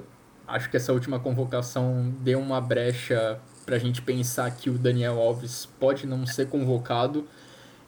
acho 0.47 0.69
que 0.69 0.77
essa 0.77 0.93
última 0.93 1.19
convocação 1.19 2.13
deu 2.21 2.39
uma 2.41 2.61
brecha 2.61 3.41
para 3.65 3.77
a 3.77 3.79
gente 3.79 4.03
pensar 4.03 4.51
que 4.51 4.69
o 4.69 4.75
Daniel 4.77 5.21
Alves 5.21 5.67
pode 5.79 6.07
não 6.07 6.27
ser 6.27 6.49
convocado. 6.49 7.27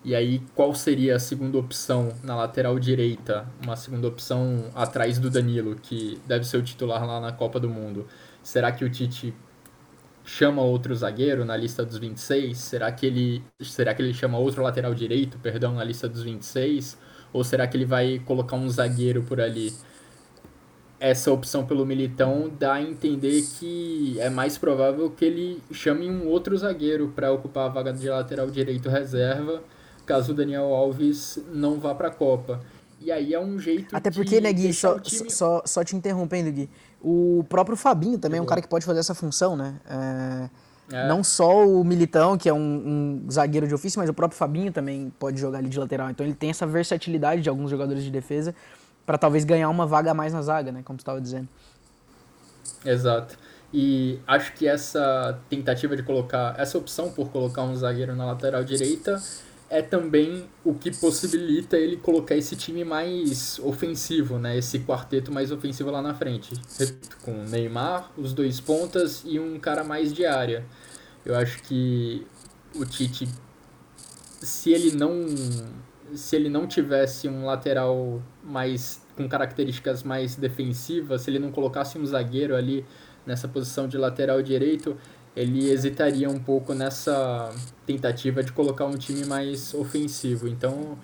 E 0.05 0.15
aí, 0.15 0.43
qual 0.55 0.75
seria 0.75 1.17
a 1.17 1.19
segunda 1.19 1.57
opção 1.57 2.13
na 2.23 2.37
lateral 2.37 2.79
direita? 2.79 3.47
Uma 3.63 3.75
segunda 3.75 4.07
opção 4.07 4.67
atrás 4.75 5.19
do 5.19 5.31
Danilo, 5.31 5.77
que 5.77 6.21
deve 6.27 6.45
ser 6.45 6.59
o 6.59 6.63
titular 6.63 7.07
lá 7.07 7.19
na 7.19 7.33
Copa 7.33 7.59
do 7.59 7.71
Mundo. 7.71 8.07
Será 8.43 8.71
que 8.71 8.85
o 8.85 8.91
Tite 8.91 9.35
chama 10.23 10.61
outro 10.61 10.95
zagueiro 10.95 11.43
na 11.43 11.57
lista 11.57 11.87
dos 11.87 11.97
26? 11.97 12.59
Será 12.59 12.93
que 12.93 13.07
ele, 13.07 13.43
será 13.63 13.95
que 13.95 14.03
ele 14.03 14.13
chama 14.13 14.37
outro 14.37 14.63
lateral 14.63 14.95
direito, 14.95 15.39
perdão, 15.39 15.73
na 15.75 15.83
lista 15.83 16.07
dos 16.07 16.23
26? 16.23 16.99
Ou 17.33 17.43
será 17.43 17.67
que 17.67 17.75
ele 17.75 17.87
vai 17.87 18.19
colocar 18.27 18.57
um 18.57 18.69
zagueiro 18.69 19.23
por 19.23 19.41
ali? 19.41 19.73
Essa 21.01 21.33
opção 21.33 21.65
pelo 21.65 21.87
Militão 21.87 22.53
dá 22.59 22.75
a 22.75 22.83
entender 22.83 23.43
que 23.59 24.17
é 24.21 24.29
mais 24.29 24.59
provável 24.59 25.11
que 25.11 25.25
ele 25.25 25.63
chame 25.73 26.11
um 26.11 26.27
outro 26.29 26.55
zagueiro 26.57 27.09
para 27.09 27.33
ocupar 27.33 27.67
a 27.67 27.69
vaga 27.69 27.93
de 27.93 28.09
lateral 28.09 28.51
direito 28.51 28.89
reserva, 28.91 29.63
caso 30.05 30.33
o 30.33 30.35
Daniel 30.35 30.75
Alves 30.75 31.39
não 31.53 31.79
vá 31.79 31.95
para 31.95 32.09
a 32.09 32.11
Copa. 32.11 32.61
E 33.01 33.13
aí 33.13 33.35
é 33.35 33.41
um 33.41 33.59
jeito 33.59 33.95
Até 33.95 34.11
porque, 34.11 34.41
né, 34.41 34.51
Gui, 34.53 34.73
só, 34.73 34.99
time... 34.99 35.31
só, 35.31 35.63
só 35.67 35.85
te 35.85 35.95
interrompendo, 35.95 36.51
Gui, 36.51 36.71
o 37.03 37.45
próprio 37.49 37.77
Fabinho 37.77 38.19
também 38.19 38.39
é 38.39 38.43
um 38.43 38.47
cara 38.47 38.63
que 38.63 38.69
pode 38.69 38.87
fazer 38.87 39.01
essa 39.01 39.15
função, 39.15 39.55
né? 39.55 39.79
É, 39.87 40.97
é. 40.97 41.09
Não 41.09 41.23
só 41.23 41.67
o 41.67 41.85
Militão, 41.85 42.39
que 42.39 42.49
é 42.49 42.53
um, 42.53 42.59
um, 43.27 43.31
zagueiro 43.31 43.69
de 43.69 43.75
ofício, 43.75 43.99
mas 43.99 44.09
o 44.09 44.15
próprio 44.15 44.39
Fabinho 44.39 44.73
também 44.73 45.13
pode 45.19 45.39
jogar 45.39 45.59
ali 45.59 45.69
de 45.69 45.79
lateral. 45.79 46.09
Então 46.11 46.25
ele 46.25 46.35
tem 46.35 46.51
essa 46.51 46.67
versatilidade 46.67 47.43
de 47.43 47.49
alguns 47.49 47.71
jogadores 47.71 48.03
de 48.03 48.11
defesa 48.11 48.55
para 49.05 49.19
talvez 49.19 49.45
ganhar 49.45 49.69
uma 49.69 49.87
vaga 49.87 50.13
a 50.13 50.15
mais 50.15 50.33
na 50.33 50.41
zaga, 50.41 50.73
né? 50.73 50.83
Como 50.83 50.97
tu 50.97 51.03
estava 51.03 51.21
dizendo. 51.21 51.49
Exato. 52.85 53.37
E 53.73 54.21
acho 54.27 54.55
que 54.55 54.67
essa 54.67 55.39
tentativa 55.51 55.97
de 55.97 56.03
colocar, 56.03 56.55
essa 56.59 56.79
opção 56.79 57.11
por 57.11 57.29
colocar 57.31 57.63
um 57.63 57.75
zagueiro 57.75 58.15
na 58.15 58.25
lateral 58.25 58.63
direita 58.63 59.21
é 59.75 59.83
também 59.83 60.49
o 60.65 60.73
que 60.73 60.97
possibilita 60.97 61.77
ele 61.77 61.97
colocar 61.97 62.37
esse 62.37 62.55
time 62.55 62.85
mais 62.85 63.59
ofensivo, 63.59 64.39
né? 64.39 64.57
Esse 64.57 64.79
quarteto 64.79 65.33
mais 65.33 65.51
ofensivo 65.51 65.91
lá 65.91 66.01
na 66.01 66.15
frente, 66.15 66.55
com 67.23 67.33
Neymar, 67.43 68.13
os 68.17 68.33
dois 68.33 68.61
pontas 68.61 69.25
e 69.27 69.41
um 69.41 69.59
cara 69.59 69.83
mais 69.83 70.13
de 70.13 70.25
área. 70.25 70.65
Eu 71.27 71.35
acho 71.35 71.61
que 71.65 72.25
o 72.77 72.87
Tite, 72.87 73.29
se 74.41 74.71
ele 74.71 74.95
não 74.95 75.27
se 76.15 76.37
ele 76.37 76.49
não 76.49 76.69
tivesse 76.69 77.27
um 77.27 77.45
lateral 77.45 78.23
mais 78.45 79.03
com 79.17 79.29
características 79.29 80.05
mais 80.05 80.37
defensivas, 80.37 81.23
se 81.23 81.31
ele 81.31 81.41
não 81.41 81.51
colocasse 81.51 81.99
um 81.99 82.07
zagueiro 82.07 82.55
ali 82.55 82.87
nessa 83.27 83.49
posição 83.49 83.89
de 83.89 83.99
lateral 83.99 84.41
direito, 84.41 84.97
ele 85.37 85.71
hesitaria 85.71 86.29
um 86.29 86.39
pouco 86.39 86.75
nessa 86.75 87.53
tentativa 87.87 88.43
de 88.43 88.53
colocar 88.53 88.87
um 88.87 88.97
time 88.97 89.25
mais 89.25 89.75
ofensivo. 89.75 90.47
Então, 90.47 90.97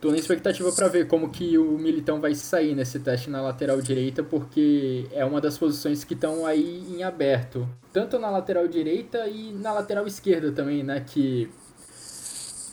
tô 0.00 0.10
na 0.10 0.16
expectativa 0.16 0.70
para 0.72 0.88
ver 0.88 1.06
como 1.06 1.30
que 1.30 1.56
o 1.56 1.78
Militão 1.78 2.20
vai 2.20 2.34
sair 2.34 2.74
nesse 2.74 2.98
teste 3.00 3.30
na 3.30 3.40
lateral 3.40 3.80
direita, 3.80 4.22
porque 4.22 5.06
é 5.12 5.24
uma 5.24 5.40
das 5.40 5.56
posições 5.56 6.04
que 6.04 6.14
estão 6.14 6.44
aí 6.44 6.84
em 6.90 7.02
aberto, 7.02 7.68
tanto 7.92 8.18
na 8.18 8.28
lateral 8.28 8.66
direita 8.68 9.26
e 9.28 9.52
na 9.52 9.72
lateral 9.72 10.06
esquerda 10.06 10.52
também, 10.52 10.82
né, 10.82 11.00
que 11.00 11.48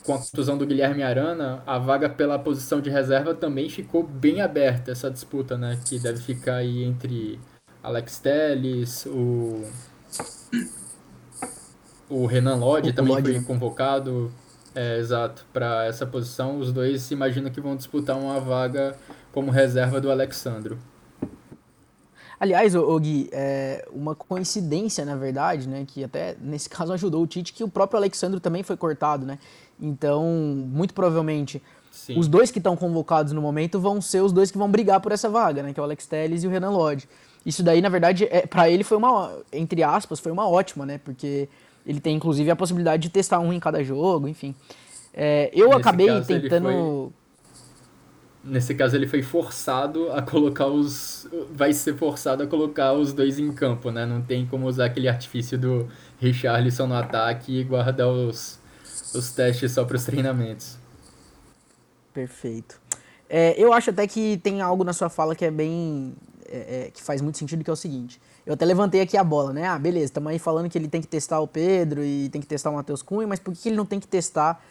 com 0.03 0.15
a 0.15 0.17
contusão 0.17 0.57
do 0.57 0.65
Guilherme 0.65 1.03
Arana, 1.03 1.61
a 1.67 1.77
vaga 1.77 2.09
pela 2.09 2.39
posição 2.39 2.81
de 2.81 2.89
reserva 2.89 3.35
também 3.35 3.69
ficou 3.69 4.01
bem 4.01 4.41
aberta 4.41 4.91
essa 4.91 5.11
disputa, 5.11 5.55
né, 5.55 5.79
que 5.85 5.99
deve 5.99 6.19
ficar 6.19 6.55
aí 6.55 6.83
entre 6.83 7.39
Alex 7.81 8.19
Telles, 8.19 9.05
o, 9.05 9.63
o 12.09 12.25
Renan 12.25 12.55
Lodge 12.55 12.93
também 12.93 13.15
Lodge. 13.15 13.33
foi 13.33 13.43
convocado, 13.43 14.31
é, 14.75 14.97
exato, 14.97 15.45
para 15.53 15.85
essa 15.85 16.05
posição. 16.05 16.59
Os 16.59 16.73
dois 16.73 17.09
imagino 17.11 17.49
que 17.49 17.61
vão 17.61 17.75
disputar 17.75 18.17
uma 18.17 18.39
vaga 18.39 18.97
como 19.31 19.49
reserva 19.51 20.01
do 20.01 20.11
Alexandro. 20.11 20.77
Aliás, 22.39 22.73
o, 22.73 22.99
Gui, 22.99 23.29
é 23.33 23.85
uma 23.91 24.15
coincidência, 24.15 25.03
na 25.03 25.17
verdade, 25.17 25.67
né, 25.67 25.85
que 25.85 26.03
até 26.03 26.37
nesse 26.39 26.69
caso 26.71 26.93
ajudou 26.93 27.21
o 27.21 27.27
Tite, 27.27 27.51
que 27.51 27.63
o 27.63 27.69
próprio 27.69 27.97
Alexandro 27.97 28.39
também 28.39 28.63
foi 28.63 28.77
cortado, 28.77 29.25
né? 29.25 29.37
Então, 29.79 30.25
muito 30.25 30.93
provavelmente, 30.93 31.61
Sim. 31.91 32.17
os 32.17 32.27
dois 32.27 32.49
que 32.49 32.59
estão 32.59 32.77
convocados 32.77 33.33
no 33.33 33.41
momento 33.41 33.79
vão 33.79 34.01
ser 34.01 34.21
os 34.21 34.31
dois 34.31 34.51
que 34.51 34.57
vão 34.57 34.69
brigar 34.69 35.01
por 35.01 35.11
essa 35.11 35.29
vaga, 35.29 35.61
né? 35.63 35.73
Que 35.73 35.79
é 35.79 35.81
o 35.81 35.83
Alex 35.83 36.05
Telles 36.07 36.43
e 36.43 36.47
o 36.47 36.49
Renan 36.49 36.71
Lodge. 36.71 37.09
Isso 37.49 37.63
daí, 37.63 37.81
na 37.81 37.89
verdade, 37.89 38.27
é, 38.29 38.45
para 38.45 38.69
ele 38.69 38.83
foi 38.83 38.95
uma, 38.95 39.39
entre 39.51 39.81
aspas, 39.81 40.19
foi 40.19 40.31
uma 40.31 40.47
ótima, 40.47 40.85
né? 40.85 40.99
Porque 41.03 41.49
ele 41.83 41.99
tem, 41.99 42.15
inclusive, 42.15 42.51
a 42.51 42.55
possibilidade 42.55 43.01
de 43.01 43.09
testar 43.09 43.39
um 43.39 43.51
em 43.51 43.59
cada 43.59 43.83
jogo, 43.83 44.27
enfim. 44.27 44.53
É, 45.11 45.49
eu 45.51 45.69
Nesse 45.69 45.79
acabei 45.79 46.21
tentando... 46.21 47.11
Foi... 47.11 48.51
Nesse 48.51 48.75
caso, 48.75 48.95
ele 48.95 49.07
foi 49.07 49.23
forçado 49.23 50.11
a 50.11 50.21
colocar 50.21 50.67
os... 50.67 51.27
Vai 51.51 51.73
ser 51.73 51.95
forçado 51.97 52.43
a 52.43 52.47
colocar 52.47 52.93
os 52.93 53.13
dois 53.13 53.39
em 53.39 53.51
campo, 53.51 53.89
né? 53.89 54.05
Não 54.05 54.21
tem 54.21 54.45
como 54.45 54.67
usar 54.67 54.85
aquele 54.85 55.09
artifício 55.09 55.57
do 55.57 55.89
Richarlison 56.19 56.85
no 56.85 56.93
ataque 56.93 57.61
e 57.61 57.63
guardar 57.63 58.09
os, 58.09 58.59
os 59.15 59.31
testes 59.31 59.71
só 59.71 59.85
para 59.85 59.95
os 59.95 60.05
treinamentos. 60.05 60.77
Perfeito. 62.13 62.79
É, 63.27 63.59
eu 63.59 63.73
acho 63.73 63.89
até 63.89 64.05
que 64.05 64.37
tem 64.37 64.61
algo 64.61 64.83
na 64.83 64.93
sua 64.93 65.09
fala 65.09 65.35
que 65.35 65.45
é 65.45 65.51
bem 65.51 66.13
é, 66.51 66.85
é, 66.87 66.91
que 66.91 67.01
faz 67.01 67.21
muito 67.21 67.37
sentido, 67.37 67.63
que 67.63 67.69
é 67.69 67.73
o 67.73 67.75
seguinte. 67.75 68.19
Eu 68.45 68.53
até 68.53 68.65
levantei 68.65 69.01
aqui 69.01 69.15
a 69.15 69.23
bola, 69.23 69.53
né? 69.53 69.67
Ah, 69.67 69.77
beleza, 69.77 70.05
estamos 70.05 70.31
aí 70.31 70.39
falando 70.39 70.69
que 70.69 70.77
ele 70.77 70.87
tem 70.87 71.01
que 71.01 71.07
testar 71.07 71.39
o 71.39 71.47
Pedro 71.47 72.03
e 72.03 72.29
tem 72.29 72.41
que 72.41 72.47
testar 72.47 72.69
o 72.69 72.75
Matheus 72.75 73.01
Cunha, 73.01 73.27
mas 73.27 73.39
por 73.39 73.53
que 73.53 73.69
ele 73.69 73.75
não 73.75 73.85
tem 73.85 73.99
que 73.99 74.07
testar 74.07 74.63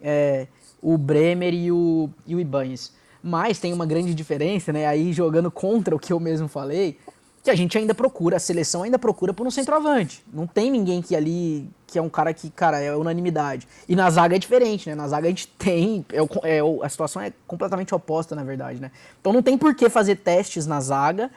é, 0.00 0.46
o 0.80 0.96
Bremer 0.96 1.52
e 1.52 1.72
o, 1.72 2.08
e 2.26 2.34
o 2.34 2.40
Ibanez? 2.40 2.92
Mas 3.22 3.58
tem 3.58 3.72
uma 3.72 3.86
grande 3.86 4.14
diferença, 4.14 4.72
né? 4.72 4.86
Aí 4.86 5.12
jogando 5.12 5.50
contra 5.50 5.96
o 5.96 5.98
que 5.98 6.12
eu 6.12 6.20
mesmo 6.20 6.46
falei, 6.46 6.98
que 7.42 7.50
a 7.50 7.54
gente 7.54 7.76
ainda 7.76 7.94
procura, 7.94 8.36
a 8.36 8.40
seleção 8.40 8.82
ainda 8.82 8.98
procura 8.98 9.34
por 9.34 9.46
um 9.46 9.50
centroavante. 9.50 10.24
Não 10.32 10.46
tem 10.46 10.70
ninguém 10.70 11.02
que 11.02 11.14
ali, 11.14 11.68
que 11.94 11.98
é 11.98 12.02
um 12.02 12.08
cara 12.08 12.34
que, 12.34 12.50
cara, 12.50 12.80
é 12.80 12.92
unanimidade. 12.96 13.68
E 13.88 13.94
na 13.94 14.10
zaga 14.10 14.34
é 14.34 14.38
diferente, 14.38 14.88
né? 14.88 14.96
Na 14.96 15.06
zaga 15.06 15.28
a 15.28 15.30
gente 15.30 15.46
tem, 15.56 16.04
é, 16.12 16.56
é, 16.56 16.60
a 16.82 16.88
situação 16.88 17.22
é 17.22 17.32
completamente 17.46 17.94
oposta, 17.94 18.34
na 18.34 18.42
verdade, 18.42 18.80
né? 18.80 18.90
Então 19.20 19.32
não 19.32 19.40
tem 19.40 19.56
por 19.56 19.76
que 19.76 19.88
fazer 19.88 20.16
testes 20.16 20.66
na 20.66 20.80
zaga 20.80 21.30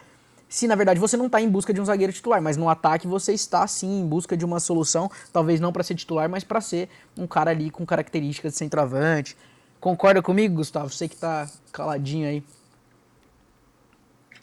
se 0.50 0.66
na 0.66 0.76
verdade 0.76 1.00
você 1.00 1.16
não 1.16 1.28
está 1.28 1.42
em 1.42 1.50
busca 1.50 1.74
de 1.74 1.80
um 1.82 1.86
zagueiro 1.86 2.12
titular, 2.12 2.42
mas 2.42 2.58
no 2.58 2.70
ataque 2.70 3.06
você 3.06 3.34
está 3.34 3.68
sim 3.68 4.00
em 4.00 4.08
busca 4.08 4.36
de 4.36 4.46
uma 4.46 4.62
solução, 4.62 5.12
talvez 5.32 5.60
não 5.60 5.74
para 5.74 5.84
ser 5.84 5.94
titular, 5.94 6.30
mas 6.30 6.44
para 6.44 6.62
ser 6.62 6.90
um 7.18 7.28
cara 7.28 7.52
ali 7.52 7.70
com 7.70 7.86
características 7.86 8.54
de 8.54 8.58
centroavante. 8.58 9.38
Concorda 9.80 10.22
comigo, 10.22 10.56
Gustavo? 10.56 10.90
Você 10.90 11.08
que 11.08 11.16
está 11.16 11.48
caladinho 11.72 12.30
aí. 12.30 12.44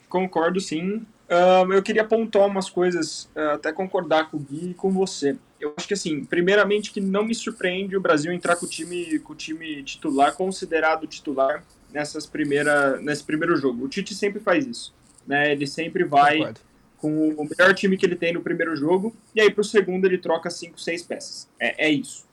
Concordo 0.09 0.61
sim. 0.61 1.05
Uh, 1.25 1.73
eu 1.73 1.83
queria 1.83 2.05
pontuar 2.05 2.47
umas 2.47 2.69
coisas, 2.69 3.25
uh, 3.35 3.55
até 3.55 3.73
concordar 3.73 4.31
com 4.31 4.37
o 4.37 4.41
Gui 4.41 4.71
e 4.71 4.75
com 4.75 4.93
você. 4.93 5.37
Eu 5.65 5.73
acho 5.77 5.89
que 5.89 5.95
assim, 5.95 6.25
primeiramente 6.25 6.91
que 6.91 7.01
não 7.01 7.25
me 7.25 7.35
surpreende 7.35 7.97
o 7.97 8.01
Brasil 8.01 8.31
entrar 8.31 8.57
com 8.57 8.67
o 8.67 8.69
time, 8.69 9.19
com 9.21 9.33
o 9.33 9.37
time 9.37 9.83
titular, 9.83 10.35
considerado 10.35 11.07
titular, 11.07 11.65
nessas 11.91 12.27
primeira, 12.27 13.01
nesse 13.01 13.25
primeiro 13.25 13.57
jogo. 13.57 13.85
O 13.85 13.89
Tite 13.89 14.15
sempre 14.15 14.41
faz 14.41 14.67
isso. 14.67 14.95
Né? 15.27 15.53
Ele 15.53 15.67
sempre 15.67 16.05
vai 16.05 16.37
Concordo. 16.37 16.61
com 16.99 17.29
o 17.31 17.49
melhor 17.49 17.75
time 17.75 17.97
que 17.97 18.05
ele 18.05 18.17
tem 18.17 18.35
no 18.35 18.43
primeiro 18.43 18.77
jogo, 18.77 19.17
e 19.35 19.41
aí 19.41 19.51
pro 19.51 19.65
segundo 19.65 20.05
ele 20.05 20.19
troca 20.19 20.51
cinco, 20.51 20.79
seis 20.79 21.03
peças. 21.03 21.49
É, 21.59 21.87
é 21.87 21.91
isso. 21.91 22.27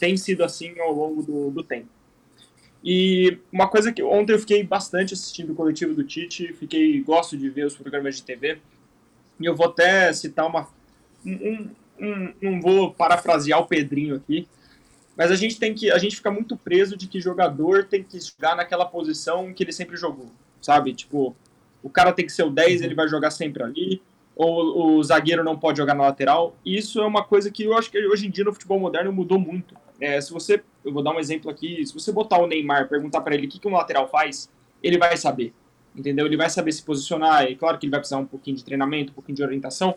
Tem 0.00 0.16
sido 0.16 0.42
assim 0.42 0.78
ao 0.80 0.92
longo 0.92 1.22
do, 1.22 1.50
do 1.50 1.62
tempo. 1.62 1.88
E 2.82 3.38
uma 3.52 3.68
coisa 3.68 3.92
que 3.92 4.02
ontem 4.02 4.32
eu 4.32 4.38
fiquei 4.38 4.62
bastante 4.62 5.12
assistindo 5.12 5.52
o 5.52 5.54
coletivo 5.54 5.94
do 5.94 6.04
Tite, 6.04 6.52
fiquei 6.54 7.00
gosto 7.02 7.36
de 7.36 7.48
ver 7.50 7.66
os 7.66 7.76
programas 7.76 8.16
de 8.16 8.22
TV. 8.22 8.58
E 9.38 9.44
eu 9.44 9.54
vou 9.54 9.66
até 9.66 10.12
citar 10.12 10.46
uma 10.46 10.68
um, 11.24 11.70
um, 12.00 12.32
não 12.40 12.60
vou 12.60 12.92
parafrasear 12.92 13.60
o 13.60 13.66
Pedrinho 13.66 14.16
aqui, 14.16 14.48
mas 15.16 15.30
a 15.30 15.36
gente 15.36 15.58
tem 15.58 15.74
que 15.74 15.90
a 15.90 15.98
gente 15.98 16.16
fica 16.16 16.30
muito 16.30 16.56
preso 16.56 16.96
de 16.96 17.06
que 17.06 17.20
jogador 17.20 17.84
tem 17.84 18.02
que 18.02 18.18
jogar 18.20 18.56
naquela 18.56 18.84
posição 18.84 19.52
que 19.52 19.62
ele 19.62 19.72
sempre 19.72 19.96
jogou, 19.96 20.30
sabe? 20.60 20.92
Tipo, 20.92 21.36
o 21.82 21.90
cara 21.90 22.12
tem 22.12 22.26
que 22.26 22.32
ser 22.32 22.42
o 22.42 22.50
10, 22.50 22.80
uhum. 22.80 22.86
ele 22.86 22.94
vai 22.94 23.08
jogar 23.08 23.30
sempre 23.30 23.62
ali, 23.62 24.02
ou 24.34 24.96
o 24.96 25.04
zagueiro 25.04 25.44
não 25.44 25.58
pode 25.58 25.78
jogar 25.78 25.94
na 25.94 26.04
lateral. 26.04 26.56
Isso 26.64 27.00
é 27.00 27.06
uma 27.06 27.22
coisa 27.22 27.50
que 27.50 27.64
eu 27.64 27.76
acho 27.76 27.90
que 27.90 27.98
hoje 28.06 28.26
em 28.26 28.30
dia 28.30 28.44
no 28.44 28.52
futebol 28.52 28.80
moderno 28.80 29.12
mudou 29.12 29.38
muito. 29.38 29.76
É, 30.00 30.20
se 30.20 30.32
você, 30.32 30.62
eu 30.84 30.92
vou 30.92 31.02
dar 31.02 31.12
um 31.12 31.20
exemplo 31.20 31.50
aqui, 31.50 31.86
se 31.86 31.94
você 31.94 32.10
botar 32.10 32.38
o 32.38 32.46
Neymar, 32.46 32.88
perguntar 32.88 33.20
para 33.20 33.34
ele 33.34 33.46
o 33.46 33.50
que, 33.50 33.60
que 33.60 33.68
um 33.68 33.72
lateral 33.72 34.08
faz, 34.08 34.50
ele 34.82 34.98
vai 34.98 35.16
saber, 35.16 35.54
entendeu? 35.94 36.26
Ele 36.26 36.36
vai 36.36 36.50
saber 36.50 36.72
se 36.72 36.82
posicionar, 36.82 37.44
é 37.44 37.54
claro 37.54 37.78
que 37.78 37.86
ele 37.86 37.92
vai 37.92 38.00
precisar 38.00 38.18
um 38.18 38.26
pouquinho 38.26 38.56
de 38.56 38.64
treinamento, 38.64 39.12
um 39.12 39.14
pouquinho 39.14 39.36
de 39.36 39.42
orientação, 39.42 39.94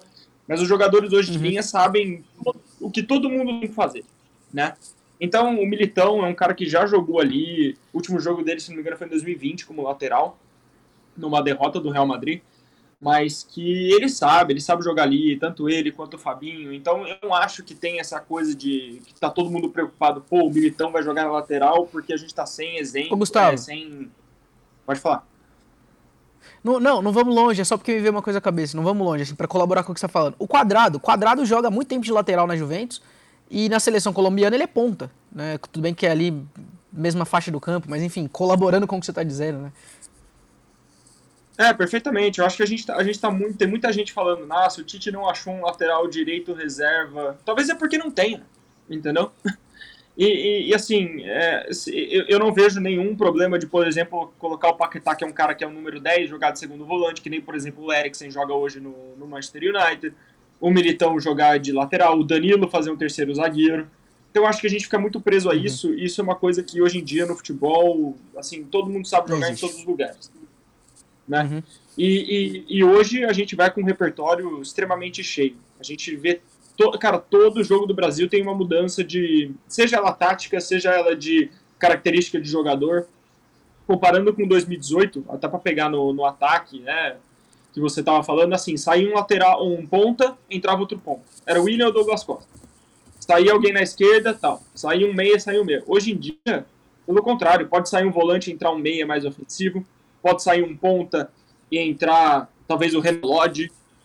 mas 0.47 0.61
os 0.61 0.67
jogadores 0.67 1.11
hoje 1.11 1.31
de 1.31 1.37
uhum. 1.37 1.43
linha 1.43 1.63
sabem 1.63 2.23
o 2.79 2.89
que 2.89 3.03
todo 3.03 3.29
mundo 3.29 3.59
tem 3.59 3.69
que 3.69 3.75
fazer, 3.75 4.05
né? 4.53 4.75
Então, 5.19 5.59
o 5.59 5.65
Militão 5.65 6.23
é 6.23 6.29
um 6.29 6.35
cara 6.35 6.53
que 6.53 6.69
já 6.69 6.85
jogou 6.85 7.19
ali, 7.19 7.75
o 7.91 7.97
último 7.97 8.19
jogo 8.19 8.43
dele, 8.43 8.59
se 8.59 8.69
não 8.69 8.75
me 8.75 8.81
engano, 8.81 8.97
foi 8.97 9.07
em 9.07 9.11
2020 9.11 9.65
como 9.65 9.81
lateral, 9.81 10.37
numa 11.17 11.41
derrota 11.41 11.79
do 11.79 11.89
Real 11.89 12.05
Madrid 12.05 12.41
mas 12.99 13.43
que 13.43 13.91
ele 13.91 14.09
sabe, 14.09 14.53
ele 14.53 14.61
sabe 14.61 14.83
jogar 14.83 15.03
ali, 15.03 15.37
tanto 15.37 15.69
ele 15.69 15.91
quanto 15.91 16.15
o 16.15 16.19
Fabinho. 16.19 16.73
Então 16.73 17.07
eu 17.07 17.17
não 17.21 17.33
acho 17.33 17.63
que 17.63 17.75
tem 17.75 17.99
essa 17.99 18.19
coisa 18.19 18.55
de 18.55 19.01
que 19.05 19.13
tá 19.19 19.29
todo 19.29 19.51
mundo 19.51 19.69
preocupado, 19.69 20.21
pô, 20.21 20.45
o 20.45 20.51
Militão 20.51 20.91
vai 20.91 21.03
jogar 21.03 21.23
na 21.23 21.31
lateral 21.31 21.85
porque 21.85 22.11
a 22.11 22.17
gente 22.17 22.33
tá 22.33 22.45
sem 22.45 22.77
exemplo, 22.77 23.13
Ô, 23.13 23.17
Gustavo. 23.17 23.53
É, 23.53 23.57
sem. 23.57 24.11
Pode 24.85 24.99
falar. 24.99 25.27
Não, 26.63 26.79
não, 26.79 27.01
não 27.01 27.11
vamos 27.11 27.33
longe, 27.33 27.61
é 27.61 27.63
só 27.63 27.77
porque 27.77 27.93
me 27.93 27.99
veio 27.99 28.11
uma 28.11 28.21
coisa 28.21 28.39
à 28.39 28.41
cabeça, 28.41 28.75
não 28.75 28.83
vamos 28.83 29.05
longe, 29.05 29.23
assim, 29.23 29.35
para 29.35 29.47
colaborar 29.47 29.83
com 29.83 29.91
o 29.91 29.93
que 29.93 29.99
você 29.99 30.07
tá 30.07 30.11
falando. 30.11 30.35
O 30.37 30.47
Quadrado, 30.47 30.97
o 30.97 30.99
Quadrado 30.99 31.45
joga 31.45 31.69
muito 31.69 31.87
tempo 31.87 32.05
de 32.05 32.11
lateral 32.11 32.47
na 32.47 32.55
Juventus 32.55 33.01
e 33.49 33.69
na 33.69 33.79
seleção 33.79 34.11
colombiana 34.11 34.55
ele 34.55 34.63
é 34.63 34.67
ponta, 34.67 35.09
né? 35.31 35.57
Tudo 35.71 35.81
bem 35.81 35.93
que 35.93 36.05
é 36.05 36.11
ali 36.11 36.45
mesma 36.91 37.25
faixa 37.25 37.51
do 37.51 37.59
campo, 37.59 37.87
mas 37.89 38.01
enfim, 38.01 38.27
colaborando 38.27 38.87
com 38.87 38.97
o 38.97 38.99
que 38.99 39.05
você 39.05 39.13
tá 39.13 39.23
dizendo, 39.23 39.59
né? 39.59 39.71
É, 41.57 41.73
perfeitamente. 41.73 42.39
Eu 42.39 42.45
acho 42.45 42.55
que 42.55 42.63
a 42.63 42.67
gente, 42.67 42.85
tá, 42.85 42.95
a 42.95 43.03
gente 43.03 43.19
tá 43.19 43.31
muito. 43.31 43.57
Tem 43.57 43.67
muita 43.67 43.91
gente 43.91 44.13
falando, 44.13 44.45
nossa, 44.45 44.79
o 44.79 44.83
Tite 44.83 45.11
não 45.11 45.27
achou 45.27 45.53
um 45.53 45.61
lateral 45.65 46.07
direito 46.07 46.53
reserva. 46.53 47.37
Talvez 47.43 47.67
é 47.67 47.75
porque 47.75 47.97
não 47.97 48.11
tenha, 48.11 48.43
entendeu? 48.87 49.31
E, 50.17 50.25
e, 50.25 50.69
e 50.69 50.73
assim, 50.73 51.21
é, 51.23 51.69
eu, 52.27 52.39
não 52.39 52.51
vejo 52.51 52.79
nenhum 52.79 53.15
problema 53.15 53.59
de, 53.59 53.67
por 53.67 53.85
exemplo, 53.85 54.33
colocar 54.39 54.69
o 54.69 54.73
Paquetá, 54.73 55.15
que 55.15 55.23
é 55.23 55.27
um 55.27 55.31
cara 55.31 55.53
que 55.53 55.63
é 55.63 55.67
o 55.67 55.71
número 55.71 55.99
10, 55.99 56.29
jogar 56.29 56.51
de 56.51 56.59
segundo 56.59 56.85
volante, 56.85 57.21
que 57.21 57.29
nem, 57.29 57.39
por 57.39 57.55
exemplo, 57.55 57.85
o 57.85 57.93
Eriksen 57.93 58.31
joga 58.31 58.53
hoje 58.53 58.79
no, 58.79 58.95
no 59.17 59.27
Manchester 59.27 59.61
United. 59.63 60.13
O 60.59 60.71
Militão 60.71 61.19
jogar 61.19 61.59
de 61.59 61.71
lateral, 61.71 62.19
o 62.19 62.23
Danilo 62.23 62.67
fazer 62.67 62.89
um 62.89 62.97
terceiro 62.97 63.33
zagueiro. 63.35 63.87
Então 64.31 64.43
eu 64.43 64.49
acho 64.49 64.59
que 64.59 64.67
a 64.67 64.69
gente 64.69 64.85
fica 64.85 64.97
muito 64.97 65.21
preso 65.21 65.49
a 65.49 65.53
uhum. 65.53 65.59
isso. 65.59 65.93
Isso 65.93 66.19
é 66.19 66.23
uma 66.23 66.35
coisa 66.35 66.63
que 66.63 66.81
hoje 66.81 66.97
em 66.97 67.03
dia 67.03 67.27
no 67.27 67.35
futebol, 67.35 68.17
assim, 68.35 68.63
todo 68.63 68.89
mundo 68.89 69.07
sabe 69.07 69.29
jogar 69.29 69.51
em 69.51 69.55
todos 69.55 69.77
os 69.77 69.85
lugares 69.85 70.31
né? 71.27 71.43
Uhum. 71.43 71.63
E, 71.97 72.65
e, 72.67 72.77
e, 72.77 72.83
hoje 72.83 73.25
a 73.25 73.33
gente 73.33 73.55
vai 73.55 73.71
com 73.71 73.81
um 73.81 73.85
repertório 73.85 74.61
extremamente 74.61 75.23
cheio. 75.23 75.57
A 75.79 75.83
gente 75.83 76.15
vê, 76.15 76.39
to, 76.77 76.91
cara, 76.99 77.17
todo 77.17 77.63
jogo 77.63 77.85
do 77.85 77.93
Brasil 77.93 78.29
tem 78.29 78.41
uma 78.41 78.53
mudança 78.53 79.03
de, 79.03 79.51
seja 79.67 79.97
ela 79.97 80.13
tática, 80.13 80.61
seja 80.61 80.91
ela 80.91 81.15
de 81.15 81.49
característica 81.77 82.39
de 82.39 82.49
jogador. 82.49 83.07
Comparando 83.85 84.33
com 84.33 84.47
2018, 84.47 85.25
até 85.29 85.47
para 85.47 85.59
pegar 85.59 85.89
no, 85.89 86.13
no 86.13 86.25
ataque, 86.25 86.79
né? 86.79 87.15
Que 87.73 87.79
você 87.79 88.03
tava 88.03 88.21
falando, 88.23 88.53
assim, 88.53 88.75
saía 88.75 89.09
um 89.09 89.13
lateral, 89.13 89.65
um 89.65 89.85
ponta, 89.85 90.37
entrava 90.49 90.81
outro 90.81 90.99
ponta. 90.99 91.23
Era 91.45 91.59
o 91.59 91.63
William 91.63 91.87
ou 91.87 91.93
Douglas 91.93 92.23
Costa. 92.23 92.49
Saía 93.19 93.53
alguém 93.53 93.73
na 93.73 93.81
esquerda, 93.81 94.33
tal. 94.33 94.61
Saía 94.75 95.07
um 95.07 95.13
meia, 95.13 95.39
saía 95.39 95.61
um 95.61 95.65
meia. 95.65 95.83
Hoje 95.87 96.11
em 96.11 96.17
dia, 96.17 96.65
pelo 97.05 97.21
contrário, 97.21 97.67
pode 97.67 97.89
sair 97.89 98.05
um 98.05 98.11
volante, 98.11 98.51
entrar 98.51 98.71
um 98.71 98.77
meia 98.77 99.05
mais 99.05 99.25
ofensivo 99.25 99.85
pode 100.21 100.43
sair 100.43 100.63
um 100.63 100.75
ponta 100.75 101.31
e 101.71 101.79
entrar 101.79 102.51
talvez 102.67 102.93
o 102.93 102.99
Renan 102.99 103.21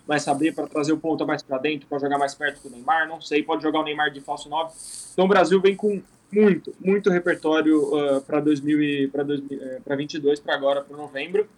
vai 0.06 0.18
saber 0.18 0.54
para 0.54 0.66
trazer 0.66 0.92
o 0.92 0.98
ponta 0.98 1.24
mais 1.24 1.42
para 1.42 1.58
dentro, 1.58 1.86
para 1.86 1.98
jogar 1.98 2.18
mais 2.18 2.34
perto 2.34 2.68
do 2.68 2.70
Neymar, 2.70 3.08
não 3.08 3.20
sei, 3.20 3.42
pode 3.42 3.62
jogar 3.62 3.80
o 3.80 3.84
Neymar 3.84 4.10
de 4.10 4.20
falso 4.20 4.48
9. 4.48 4.72
Então 5.12 5.24
o 5.24 5.28
Brasil 5.28 5.60
vem 5.60 5.76
com 5.76 6.02
muito, 6.32 6.74
muito 6.80 7.10
repertório 7.10 7.94
uh, 7.94 8.20
para 8.22 8.40
2022, 8.40 10.40
para 10.40 10.54
agora, 10.54 10.82
para 10.82 10.96
novembro, 10.96 11.48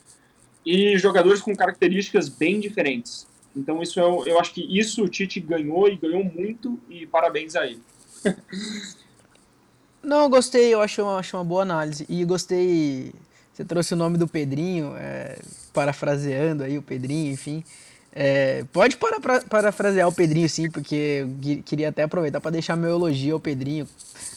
e 0.67 0.99
jogadores 0.99 1.41
com 1.41 1.55
características 1.55 2.29
bem 2.29 2.61
diferentes. 2.61 3.27
Então 3.57 3.83
isso 3.83 4.01
eu, 4.01 4.27
eu 4.27 4.41
acho 4.41 4.53
que 4.53 4.79
isso 4.79 5.05
o 5.05 5.09
Tite 5.09 5.41
ganhou 5.41 5.89
e 5.89 5.97
ganhou 5.97 6.25
muito 6.25 6.79
e 6.89 7.07
parabéns 7.07 7.55
a 7.55 7.67
ele. 7.67 7.83
Não, 10.03 10.29
gostei, 10.29 10.75
eu 10.75 10.83
acho, 10.83 11.07
acho 11.07 11.37
uma 11.37 11.45
boa 11.45 11.63
análise. 11.63 12.05
E 12.11 12.23
gostei 12.27 13.15
você 13.55 13.65
trouxe 13.65 13.95
o 13.95 13.97
nome 13.97 14.19
do 14.19 14.27
Pedrinho, 14.27 14.97
é, 14.97 15.39
parafraseando 15.73 16.65
aí 16.65 16.77
o 16.77 16.83
Pedrinho, 16.83 17.33
enfim. 17.33 17.63
É, 18.17 18.65
pode 18.73 18.97
para, 18.97 19.19
para, 19.19 19.41
parafrasear 19.41 20.07
o 20.07 20.13
Pedrinho 20.13 20.49
sim, 20.49 20.71
porque 20.71 21.27
eu 21.27 21.63
queria 21.65 21.89
até 21.89 22.05
aproveitar 22.05 22.41
para 22.41 22.53
deixar 22.53 22.77
meu 22.77 22.91
elogio 22.91 23.35
ao 23.35 23.41
Pedrinho. 23.41 23.89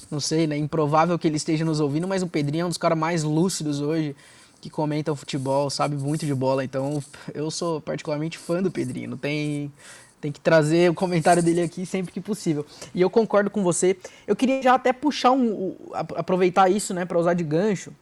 Não 0.09 0.19
sei, 0.19 0.47
né? 0.47 0.57
Improvável 0.57 1.19
que 1.19 1.27
ele 1.27 1.37
esteja 1.37 1.63
nos 1.63 1.79
ouvindo, 1.79 2.07
mas 2.07 2.23
o 2.23 2.27
Pedrinho 2.27 2.63
é 2.63 2.65
um 2.65 2.69
dos 2.69 2.77
caras 2.77 2.97
mais 2.97 3.23
lúcidos 3.23 3.79
hoje 3.79 4.15
que 4.59 4.69
comentam 4.69 5.15
futebol, 5.15 5.69
sabe 5.69 5.95
muito 5.95 6.25
de 6.25 6.33
bola. 6.33 6.63
Então 6.63 7.03
eu 7.35 7.51
sou 7.51 7.79
particularmente 7.79 8.39
fã 8.39 8.63
do 8.63 8.71
Pedrinho. 8.71 9.15
Tem, 9.15 9.71
tem 10.19 10.31
que 10.31 10.39
trazer 10.39 10.89
o 10.89 10.95
comentário 10.95 11.43
dele 11.43 11.61
aqui 11.61 11.85
sempre 11.85 12.11
que 12.11 12.19
possível. 12.19 12.65
E 12.95 13.01
eu 13.01 13.11
concordo 13.11 13.51
com 13.51 13.61
você. 13.61 13.95
Eu 14.25 14.35
queria 14.35 14.59
já 14.59 14.73
até 14.73 14.91
puxar 14.91 15.33
um. 15.33 15.75
aproveitar 15.93 16.67
isso, 16.67 16.95
né, 16.95 17.05
para 17.05 17.19
usar 17.19 17.35
de 17.35 17.43
gancho 17.43 17.93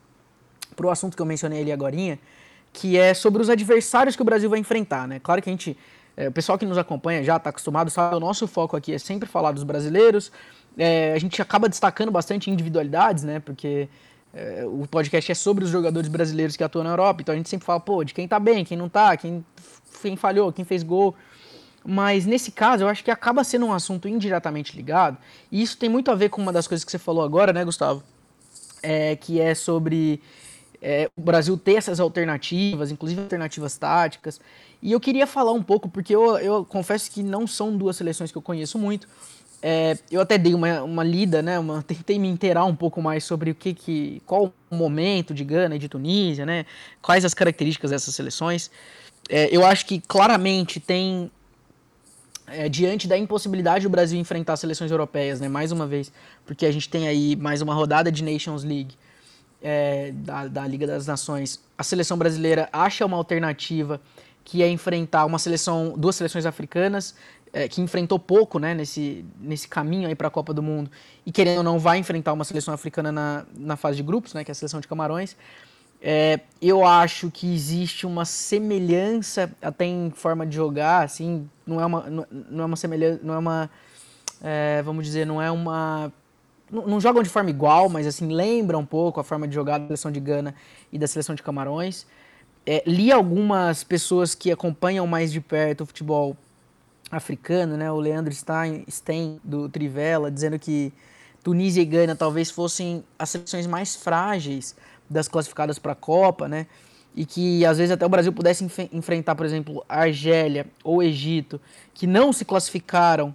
para 0.75 0.87
o 0.87 0.89
assunto 0.91 1.15
que 1.15 1.21
eu 1.21 1.25
mencionei 1.25 1.61
ali 1.61 1.71
agora, 1.71 1.95
que 2.75 2.97
é 2.97 3.13
sobre 3.13 3.41
os 3.41 3.49
adversários 3.49 4.15
que 4.17 4.21
o 4.21 4.25
Brasil 4.25 4.49
vai 4.49 4.59
enfrentar, 4.59 5.07
né? 5.07 5.19
Claro 5.23 5.41
que 5.41 5.49
a 5.49 5.53
gente, 5.53 5.77
é, 6.15 6.27
o 6.27 6.31
pessoal 6.31 6.57
que 6.57 6.65
nos 6.65 6.77
acompanha 6.77 7.23
já 7.23 7.37
está 7.37 7.49
acostumado, 7.49 7.89
sabe, 7.89 8.15
o 8.15 8.19
nosso 8.19 8.47
foco 8.47 8.75
aqui 8.75 8.93
é 8.93 8.97
sempre 8.97 9.29
falar 9.29 9.53
dos 9.53 9.63
brasileiros, 9.63 10.29
é, 10.77 11.13
a 11.13 11.19
gente 11.19 11.41
acaba 11.41 11.69
destacando 11.69 12.11
bastante 12.11 12.51
individualidades, 12.51 13.23
né? 13.23 13.39
Porque 13.39 13.87
é, 14.33 14.65
o 14.65 14.85
podcast 14.91 15.31
é 15.31 15.35
sobre 15.35 15.63
os 15.63 15.69
jogadores 15.69 16.09
brasileiros 16.09 16.57
que 16.57 16.63
atuam 16.65 16.83
na 16.83 16.89
Europa, 16.89 17.21
então 17.21 17.33
a 17.33 17.37
gente 17.37 17.47
sempre 17.47 17.65
fala, 17.65 17.79
pô, 17.79 18.03
de 18.03 18.13
quem 18.13 18.27
tá 18.27 18.39
bem, 18.39 18.65
quem 18.65 18.77
não 18.77 18.89
tá, 18.89 19.15
quem, 19.15 19.43
quem 20.01 20.17
falhou, 20.17 20.51
quem 20.51 20.65
fez 20.65 20.83
gol. 20.83 21.15
Mas 21.87 22.25
nesse 22.25 22.51
caso, 22.51 22.83
eu 22.83 22.89
acho 22.89 23.05
que 23.05 23.11
acaba 23.11 23.41
sendo 23.45 23.67
um 23.67 23.71
assunto 23.71 24.09
indiretamente 24.09 24.75
ligado, 24.75 25.17
e 25.49 25.61
isso 25.61 25.77
tem 25.77 25.87
muito 25.87 26.11
a 26.11 26.15
ver 26.15 26.27
com 26.27 26.41
uma 26.41 26.51
das 26.51 26.67
coisas 26.67 26.83
que 26.83 26.91
você 26.91 26.99
falou 26.99 27.23
agora, 27.23 27.53
né, 27.53 27.63
Gustavo? 27.63 28.03
É, 28.83 29.15
que 29.15 29.39
é 29.39 29.55
sobre 29.55 30.21
é, 30.87 31.09
o 31.17 31.21
Brasil 31.21 31.57
ter 31.57 31.73
essas 31.73 31.99
alternativas, 31.99 32.91
inclusive 32.91 33.19
alternativas 33.19 33.75
táticas. 33.75 34.39
E 34.83 34.91
eu 34.91 34.99
queria 34.99 35.25
falar 35.25 35.51
um 35.51 35.63
pouco, 35.63 35.89
porque 35.89 36.15
eu, 36.15 36.37
eu 36.37 36.63
confesso 36.63 37.09
que 37.09 37.23
não 37.23 37.47
são 37.47 37.75
duas 37.75 37.95
seleções 37.95 38.31
que 38.31 38.37
eu 38.37 38.41
conheço 38.41 38.77
muito. 38.77 39.07
É, 39.63 39.97
eu 40.11 40.21
até 40.21 40.37
dei 40.37 40.53
uma, 40.53 40.83
uma 40.83 41.03
lida, 41.03 41.41
né? 41.41 41.57
Uma, 41.57 41.81
tentei 41.81 42.19
me 42.19 42.27
inteirar 42.27 42.65
um 42.65 42.75
pouco 42.75 43.01
mais 43.01 43.23
sobre 43.23 43.49
o 43.49 43.55
que, 43.55 43.73
que 43.73 44.21
qual 44.27 44.53
o 44.69 44.75
momento 44.75 45.33
de 45.33 45.43
Gana 45.43 45.75
e 45.75 45.79
de 45.79 45.89
Tunísia, 45.89 46.45
né? 46.45 46.67
Quais 47.01 47.25
as 47.25 47.33
características 47.33 47.89
dessas 47.89 48.13
seleções. 48.13 48.69
É, 49.27 49.49
eu 49.51 49.65
acho 49.65 49.87
que 49.87 49.99
claramente 49.99 50.79
tem 50.79 51.31
é, 52.45 52.69
diante 52.69 53.07
da 53.07 53.17
impossibilidade 53.17 53.85
do 53.85 53.89
Brasil 53.89 54.19
enfrentar 54.19 54.55
seleções 54.55 54.91
europeias, 54.91 55.39
né? 55.39 55.49
Mais 55.49 55.71
uma 55.71 55.87
vez, 55.87 56.11
porque 56.45 56.63
a 56.63 56.71
gente 56.71 56.87
tem 56.87 57.07
aí 57.07 57.35
mais 57.35 57.63
uma 57.63 57.73
rodada 57.73 58.11
de 58.11 58.23
Nations 58.23 58.63
League 58.63 58.95
é, 59.67 60.11
da, 60.13 60.47
da 60.47 60.67
Liga 60.67 60.85
das 60.85 61.07
Nações, 61.07 61.59
a 61.75 61.83
seleção 61.83 62.15
brasileira 62.19 62.69
acha 62.71 63.03
uma 63.03 63.17
alternativa 63.17 63.99
que 64.43 64.61
é 64.61 64.69
enfrentar 64.69 65.25
uma 65.25 65.39
seleção, 65.39 65.95
duas 65.97 66.15
seleções 66.15 66.45
africanas, 66.45 67.15
é, 67.51 67.67
que 67.67 67.81
enfrentou 67.81 68.19
pouco 68.19 68.59
né, 68.59 68.75
nesse, 68.75 69.25
nesse 69.39 69.67
caminho 69.67 70.07
aí 70.07 70.13
para 70.13 70.27
a 70.27 70.31
Copa 70.31 70.53
do 70.53 70.61
Mundo, 70.61 70.91
e 71.25 71.31
querendo 71.31 71.57
ou 71.57 71.63
não 71.63 71.79
vai 71.79 71.97
enfrentar 71.97 72.31
uma 72.31 72.43
seleção 72.43 72.75
africana 72.75 73.11
na, 73.11 73.43
na 73.57 73.75
fase 73.75 73.97
de 73.97 74.03
grupos, 74.03 74.35
né, 74.35 74.43
que 74.43 74.51
é 74.51 74.53
a 74.53 74.55
seleção 74.55 74.79
de 74.79 74.87
Camarões. 74.87 75.35
É, 75.99 76.41
eu 76.61 76.85
acho 76.85 77.31
que 77.31 77.51
existe 77.51 78.05
uma 78.05 78.23
semelhança 78.23 79.51
até 79.59 79.85
em 79.85 80.11
forma 80.11 80.45
de 80.45 80.55
jogar, 80.55 81.03
assim, 81.03 81.49
não 81.65 81.81
é 81.81 81.85
uma, 81.87 82.01
não, 82.51 82.63
é 82.63 82.65
uma 82.65 82.75
semelhança, 82.75 83.19
não 83.23 83.33
é 83.33 83.37
uma 83.39 83.71
é, 84.43 84.83
vamos 84.83 85.05
dizer, 85.05 85.25
não 85.25 85.41
é 85.41 85.49
uma 85.49 86.13
não, 86.71 86.99
jogam 86.99 87.21
de 87.21 87.29
forma 87.29 87.49
igual, 87.49 87.89
mas 87.89 88.07
assim 88.07 88.27
lembra 88.27 88.77
um 88.77 88.85
pouco 88.85 89.19
a 89.19 89.23
forma 89.23 89.47
de 89.47 89.53
jogar 89.53 89.77
da 89.77 89.85
seleção 89.87 90.11
de 90.11 90.19
Gana 90.19 90.55
e 90.91 90.97
da 90.97 91.07
seleção 91.07 91.35
de 91.35 91.43
Camarões. 91.43 92.05
É, 92.65 92.83
li 92.87 93.11
algumas 93.11 93.83
pessoas 93.83 94.33
que 94.33 94.51
acompanham 94.51 95.05
mais 95.05 95.31
de 95.31 95.39
perto 95.39 95.81
o 95.81 95.85
futebol 95.85 96.35
africano, 97.11 97.77
né? 97.77 97.91
O 97.91 97.97
Leandro 97.97 98.33
Stein, 98.33 98.83
Stein 98.89 99.39
do 99.43 99.69
Trivela, 99.69 100.31
dizendo 100.31 100.57
que 100.57 100.91
Tunísia 101.43 101.81
e 101.81 101.85
Gana 101.85 102.15
talvez 102.15 102.49
fossem 102.49 103.03
as 103.19 103.29
seleções 103.29 103.67
mais 103.67 103.95
frágeis 103.95 104.75
das 105.07 105.27
classificadas 105.27 105.77
para 105.77 105.91
a 105.91 105.95
Copa, 105.95 106.47
né? 106.47 106.65
E 107.15 107.25
que 107.25 107.63
às 107.63 107.77
vezes 107.77 107.91
até 107.91 108.05
o 108.05 108.09
Brasil 108.09 108.33
pudesse 108.33 108.63
enf 108.63 108.79
enfrentar, 108.91 109.35
por 109.35 109.45
exemplo, 109.45 109.85
Argélia 109.87 110.65
ou 110.83 111.03
Egito, 111.03 111.61
que 111.93 112.07
não 112.07 112.33
se 112.33 112.43
classificaram, 112.43 113.33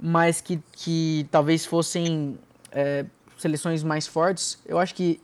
mas 0.00 0.40
que, 0.40 0.58
que 0.72 1.28
talvez 1.30 1.66
fossem 1.66 2.38
é, 2.72 3.04
seleções 3.38 3.82
mais 3.82 4.06
fortes. 4.06 4.58
Eu 4.66 4.78
acho 4.78 4.94
que 4.94 5.20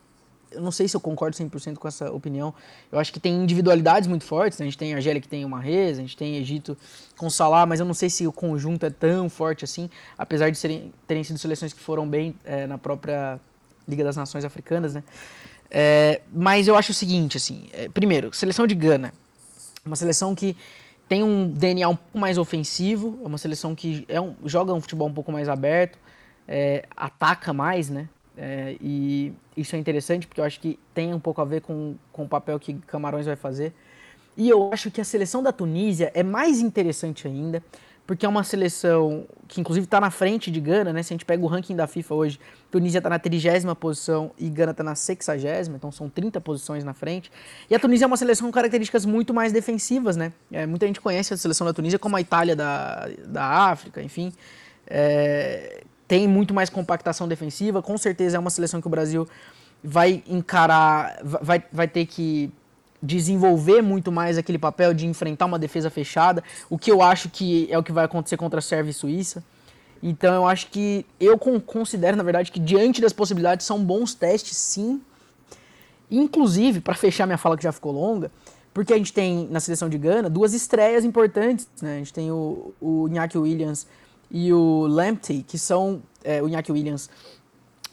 eu 0.51 0.61
não 0.61 0.71
sei 0.71 0.87
se 0.87 0.95
eu 0.95 0.99
concordo 0.99 1.37
100% 1.37 1.77
com 1.77 1.87
essa 1.87 2.11
opinião. 2.11 2.53
Eu 2.91 2.99
acho 2.99 3.13
que 3.13 3.19
tem 3.19 3.35
individualidades 3.35 4.07
muito 4.07 4.23
fortes. 4.23 4.57
Né? 4.57 4.65
A 4.65 4.69
gente 4.69 4.77
tem 4.77 4.93
a 4.93 4.97
Argélia 4.97 5.21
que 5.21 5.27
tem 5.27 5.45
uma 5.45 5.59
Reza, 5.59 5.99
a 5.99 6.03
gente 6.03 6.17
tem 6.17 6.37
Egito 6.37 6.77
com 7.17 7.29
Salah, 7.29 7.65
mas 7.65 7.79
eu 7.79 7.85
não 7.85 7.93
sei 7.93 8.09
se 8.09 8.25
o 8.25 8.31
conjunto 8.31 8.85
é 8.85 8.89
tão 8.89 9.29
forte 9.29 9.63
assim, 9.63 9.89
apesar 10.17 10.49
de 10.49 10.57
serem, 10.57 10.91
terem 11.07 11.23
sido 11.23 11.37
seleções 11.37 11.73
que 11.73 11.79
foram 11.79 12.07
bem 12.07 12.35
é, 12.43 12.65
na 12.65 12.77
própria 12.77 13.39
Liga 13.87 14.03
das 14.03 14.15
Nações 14.15 14.45
Africanas, 14.45 14.93
né? 14.93 15.03
É, 15.71 16.21
mas 16.33 16.67
eu 16.67 16.75
acho 16.75 16.91
o 16.91 16.95
seguinte, 16.95 17.37
assim, 17.37 17.69
é, 17.71 17.87
primeiro, 17.89 18.33
seleção 18.33 18.65
de 18.65 18.73
Gana, 18.73 19.13
uma 19.85 19.95
seleção 19.95 20.33
que 20.33 20.57
tem 21.07 21.23
um 21.23 21.47
DNA 21.47 21.87
um 21.87 21.95
pouco 21.95 22.17
mais 22.17 22.37
ofensivo, 22.39 23.19
é 23.23 23.27
uma 23.27 23.37
seleção 23.37 23.75
que 23.75 24.03
é 24.07 24.19
um, 24.19 24.35
joga 24.45 24.73
um 24.73 24.81
futebol 24.81 25.07
um 25.07 25.13
pouco 25.13 25.31
mais 25.31 25.47
aberto, 25.47 25.97
é, 26.49 26.83
ataca 26.97 27.53
mais, 27.53 27.91
né? 27.91 28.09
É, 28.35 28.75
e 28.81 29.31
isso 29.55 29.75
é 29.75 29.79
interessante 29.79 30.25
porque 30.25 30.41
eu 30.41 30.45
acho 30.45 30.59
que 30.59 30.79
tem 30.95 31.13
um 31.13 31.19
pouco 31.19 31.39
a 31.41 31.45
ver 31.45 31.61
com, 31.61 31.95
com 32.11 32.23
o 32.23 32.27
papel 32.27 32.59
que 32.59 32.73
Camarões 32.87 33.27
vai 33.27 33.35
fazer. 33.35 33.71
E 34.35 34.49
eu 34.49 34.71
acho 34.73 34.89
que 34.89 34.99
a 34.99 35.03
seleção 35.03 35.43
da 35.43 35.51
Tunísia 35.51 36.11
é 36.15 36.23
mais 36.23 36.59
interessante 36.59 37.27
ainda, 37.27 37.61
porque 38.07 38.25
é 38.25 38.29
uma 38.29 38.43
seleção 38.43 39.27
que 39.47 39.61
inclusive 39.61 39.83
está 39.83 39.99
na 39.99 40.09
frente 40.09 40.49
de 40.49 40.59
Gana, 40.59 40.91
né? 40.91 41.03
Se 41.03 41.13
a 41.13 41.15
gente 41.15 41.25
pega 41.25 41.43
o 41.43 41.47
ranking 41.47 41.75
da 41.75 41.85
FIFA 41.85 42.15
hoje, 42.15 42.39
Tunísia 42.71 42.97
está 42.97 43.09
na 43.09 43.19
trigésima 43.19 43.75
posição 43.75 44.31
e 44.37 44.49
Gana 44.49 44.71
está 44.71 44.83
na 44.83 44.95
sexagésima, 44.95 45.75
então 45.75 45.91
são 45.91 46.09
30 46.09 46.41
posições 46.41 46.83
na 46.83 46.93
frente. 46.93 47.31
E 47.69 47.75
a 47.75 47.79
Tunísia 47.79 48.05
é 48.05 48.07
uma 48.07 48.17
seleção 48.17 48.47
com 48.47 48.53
características 48.53 49.05
muito 49.05 49.33
mais 49.33 49.51
defensivas, 49.51 50.15
né? 50.15 50.31
É, 50.51 50.65
muita 50.65 50.87
gente 50.87 51.01
conhece 51.01 51.31
a 51.33 51.37
seleção 51.37 51.67
da 51.67 51.73
Tunísia 51.73 51.99
como 51.99 52.15
a 52.15 52.21
Itália 52.21 52.55
da, 52.55 53.07
da 53.27 53.45
África, 53.45 54.01
enfim. 54.01 54.33
É, 54.87 55.83
tem 56.09 56.27
muito 56.27 56.55
mais 56.55 56.71
compactação 56.71 57.27
defensiva. 57.27 57.83
Com 57.83 57.95
certeza 57.95 58.35
é 58.35 58.39
uma 58.39 58.49
seleção 58.49 58.81
que 58.81 58.87
o 58.87 58.89
Brasil 58.89 59.27
vai 59.81 60.23
encarar, 60.27 61.19
vai, 61.23 61.63
vai 61.71 61.87
ter 61.87 62.07
que 62.07 62.51
desenvolver 63.01 63.81
muito 63.81 64.11
mais 64.11 64.35
aquele 64.35 64.57
papel 64.57 64.91
de 64.91 65.05
enfrentar 65.05 65.45
uma 65.45 65.59
defesa 65.59 65.89
fechada, 65.89 66.43
o 66.67 66.77
que 66.77 66.91
eu 66.91 67.01
acho 67.01 67.29
que 67.29 67.67
é 67.71 67.77
o 67.77 67.83
que 67.83 67.91
vai 67.91 68.03
acontecer 68.05 68.37
contra 68.37 68.57
a 68.57 68.61
Sérvia 68.61 68.89
e 68.89 68.93
Suíça. 68.93 69.43
Então 70.01 70.33
eu 70.33 70.47
acho 70.47 70.67
que 70.71 71.05
eu 71.19 71.37
considero, 71.37 72.17
na 72.17 72.23
verdade, 72.23 72.51
que 72.51 72.59
diante 72.59 72.99
das 72.99 73.13
possibilidades 73.13 73.65
são 73.65 73.81
bons 73.81 74.15
testes, 74.15 74.57
sim. 74.57 74.99
Inclusive, 76.09 76.81
para 76.81 76.95
fechar 76.95 77.27
minha 77.27 77.37
fala 77.37 77.55
que 77.55 77.63
já 77.63 77.71
ficou 77.71 77.91
longa, 77.91 78.31
porque 78.73 78.93
a 78.93 78.97
gente 78.97 79.13
tem 79.13 79.47
na 79.51 79.59
seleção 79.59 79.87
de 79.87 79.97
Gana 79.99 80.27
duas 80.27 80.55
estreias 80.55 81.05
importantes. 81.05 81.67
Né? 81.79 81.95
A 81.95 81.97
gente 81.99 82.13
tem 82.13 82.31
o, 82.31 82.73
o 82.81 83.07
Williams 83.35 83.85
e 84.31 84.53
o 84.53 84.85
Lamptey, 84.87 85.43
que 85.43 85.57
são 85.57 86.01
é, 86.23 86.41
o 86.41 86.47
Iñaki 86.47 86.71
Williams 86.71 87.09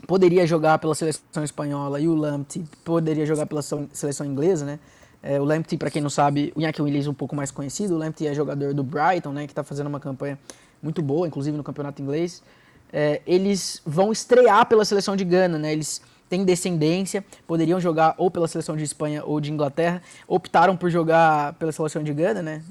poderia 0.06 0.46
jogar 0.46 0.78
pela 0.78 0.94
seleção 0.94 1.42
espanhola 1.42 2.00
e 2.00 2.08
o 2.08 2.14
Lamptey 2.14 2.64
poderia 2.84 3.24
jogar 3.24 3.46
pela 3.46 3.62
seleção 3.62 4.26
inglesa, 4.26 4.64
né? 4.64 4.78
É, 5.22 5.40
o 5.40 5.44
Lamptey, 5.44 5.78
para 5.78 5.90
quem 5.90 6.02
não 6.02 6.10
sabe, 6.10 6.52
o 6.54 6.60
Iñaki 6.60 6.80
Williams 6.82 7.06
é 7.06 7.10
um 7.10 7.14
pouco 7.14 7.34
mais 7.34 7.50
conhecido. 7.50 7.94
O 7.94 7.98
Lamptey 7.98 8.28
é 8.28 8.34
jogador 8.34 8.74
do 8.74 8.84
Brighton, 8.84 9.32
né? 9.32 9.46
Que 9.46 9.52
está 9.52 9.64
fazendo 9.64 9.86
uma 9.86 9.98
campanha 9.98 10.38
muito 10.82 11.02
boa, 11.02 11.26
inclusive 11.26 11.56
no 11.56 11.64
campeonato 11.64 12.00
inglês. 12.00 12.42
É, 12.92 13.20
eles 13.26 13.80
vão 13.84 14.12
estrear 14.12 14.66
pela 14.66 14.84
seleção 14.84 15.16
de 15.16 15.24
Gana, 15.24 15.58
né? 15.58 15.72
Eles 15.72 16.00
têm 16.28 16.44
descendência, 16.44 17.24
poderiam 17.46 17.80
jogar 17.80 18.14
ou 18.18 18.30
pela 18.30 18.46
seleção 18.46 18.76
de 18.76 18.84
Espanha 18.84 19.24
ou 19.24 19.40
de 19.40 19.50
Inglaterra. 19.50 20.02
Optaram 20.28 20.76
por 20.76 20.90
jogar 20.90 21.54
pela 21.54 21.72
seleção 21.72 22.04
de 22.04 22.12
Gana, 22.12 22.42
né? 22.42 22.62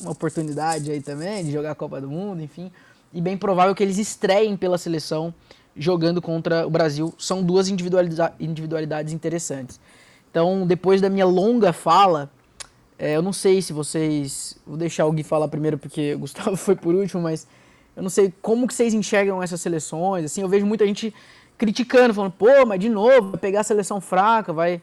Uma 0.00 0.12
oportunidade 0.12 0.92
aí 0.92 1.00
também 1.00 1.44
de 1.44 1.50
jogar 1.50 1.72
a 1.72 1.74
Copa 1.74 2.00
do 2.00 2.08
Mundo, 2.08 2.42
enfim 2.42 2.70
e 3.16 3.20
bem 3.22 3.34
provável 3.34 3.74
que 3.74 3.82
eles 3.82 3.96
estreiem 3.96 4.58
pela 4.58 4.76
seleção 4.76 5.32
jogando 5.74 6.20
contra 6.20 6.66
o 6.66 6.70
Brasil. 6.70 7.14
São 7.16 7.42
duas 7.42 7.66
individualidades 7.70 9.14
interessantes. 9.14 9.80
Então, 10.30 10.66
depois 10.66 11.00
da 11.00 11.08
minha 11.08 11.24
longa 11.24 11.72
fala, 11.72 12.30
é, 12.98 13.16
eu 13.16 13.22
não 13.22 13.32
sei 13.32 13.62
se 13.62 13.72
vocês. 13.72 14.58
Vou 14.66 14.76
deixar 14.76 15.06
o 15.06 15.12
Gui 15.12 15.22
falar 15.22 15.48
primeiro, 15.48 15.78
porque 15.78 16.14
o 16.14 16.18
Gustavo 16.28 16.56
foi 16.56 16.76
por 16.76 16.94
último, 16.94 17.22
mas 17.22 17.46
eu 17.96 18.02
não 18.02 18.10
sei 18.10 18.30
como 18.42 18.68
que 18.68 18.74
vocês 18.74 18.92
enxergam 18.92 19.42
essas 19.42 19.62
seleções. 19.62 20.26
Assim, 20.26 20.42
eu 20.42 20.48
vejo 20.48 20.66
muita 20.66 20.86
gente 20.86 21.14
criticando, 21.56 22.12
falando, 22.12 22.32
pô, 22.32 22.66
mas 22.66 22.78
de 22.78 22.90
novo, 22.90 23.30
vai 23.30 23.40
pegar 23.40 23.60
a 23.60 23.64
seleção 23.64 23.98
fraca, 23.98 24.52
vai 24.52 24.82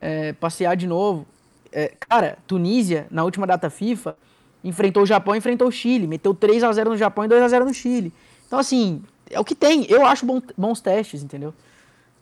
é, 0.00 0.32
passear 0.32 0.76
de 0.76 0.88
novo. 0.88 1.24
É, 1.70 1.92
cara, 2.00 2.38
Tunísia, 2.44 3.06
na 3.08 3.22
última 3.22 3.46
data 3.46 3.70
FIFA, 3.70 4.16
enfrentou 4.62 5.02
o 5.02 5.06
Japão, 5.06 5.34
enfrentou 5.34 5.68
o 5.68 5.72
Chile, 5.72 6.06
meteu 6.06 6.34
3 6.34 6.64
a 6.64 6.72
0 6.72 6.90
no 6.90 6.96
Japão 6.96 7.24
e 7.24 7.28
2 7.28 7.42
a 7.42 7.48
0 7.48 7.64
no 7.64 7.74
Chile. 7.74 8.12
Então 8.46 8.58
assim, 8.58 9.02
é 9.30 9.38
o 9.38 9.44
que 9.44 9.54
tem. 9.54 9.86
Eu 9.88 10.04
acho 10.04 10.24
bom, 10.26 10.40
bons 10.56 10.80
testes, 10.80 11.22
entendeu? 11.22 11.54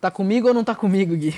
Tá 0.01 0.11
comigo 0.11 0.49
ou 0.49 0.55
não 0.55 0.65
tá 0.65 0.75
comigo, 0.75 1.17
Gui? 1.17 1.35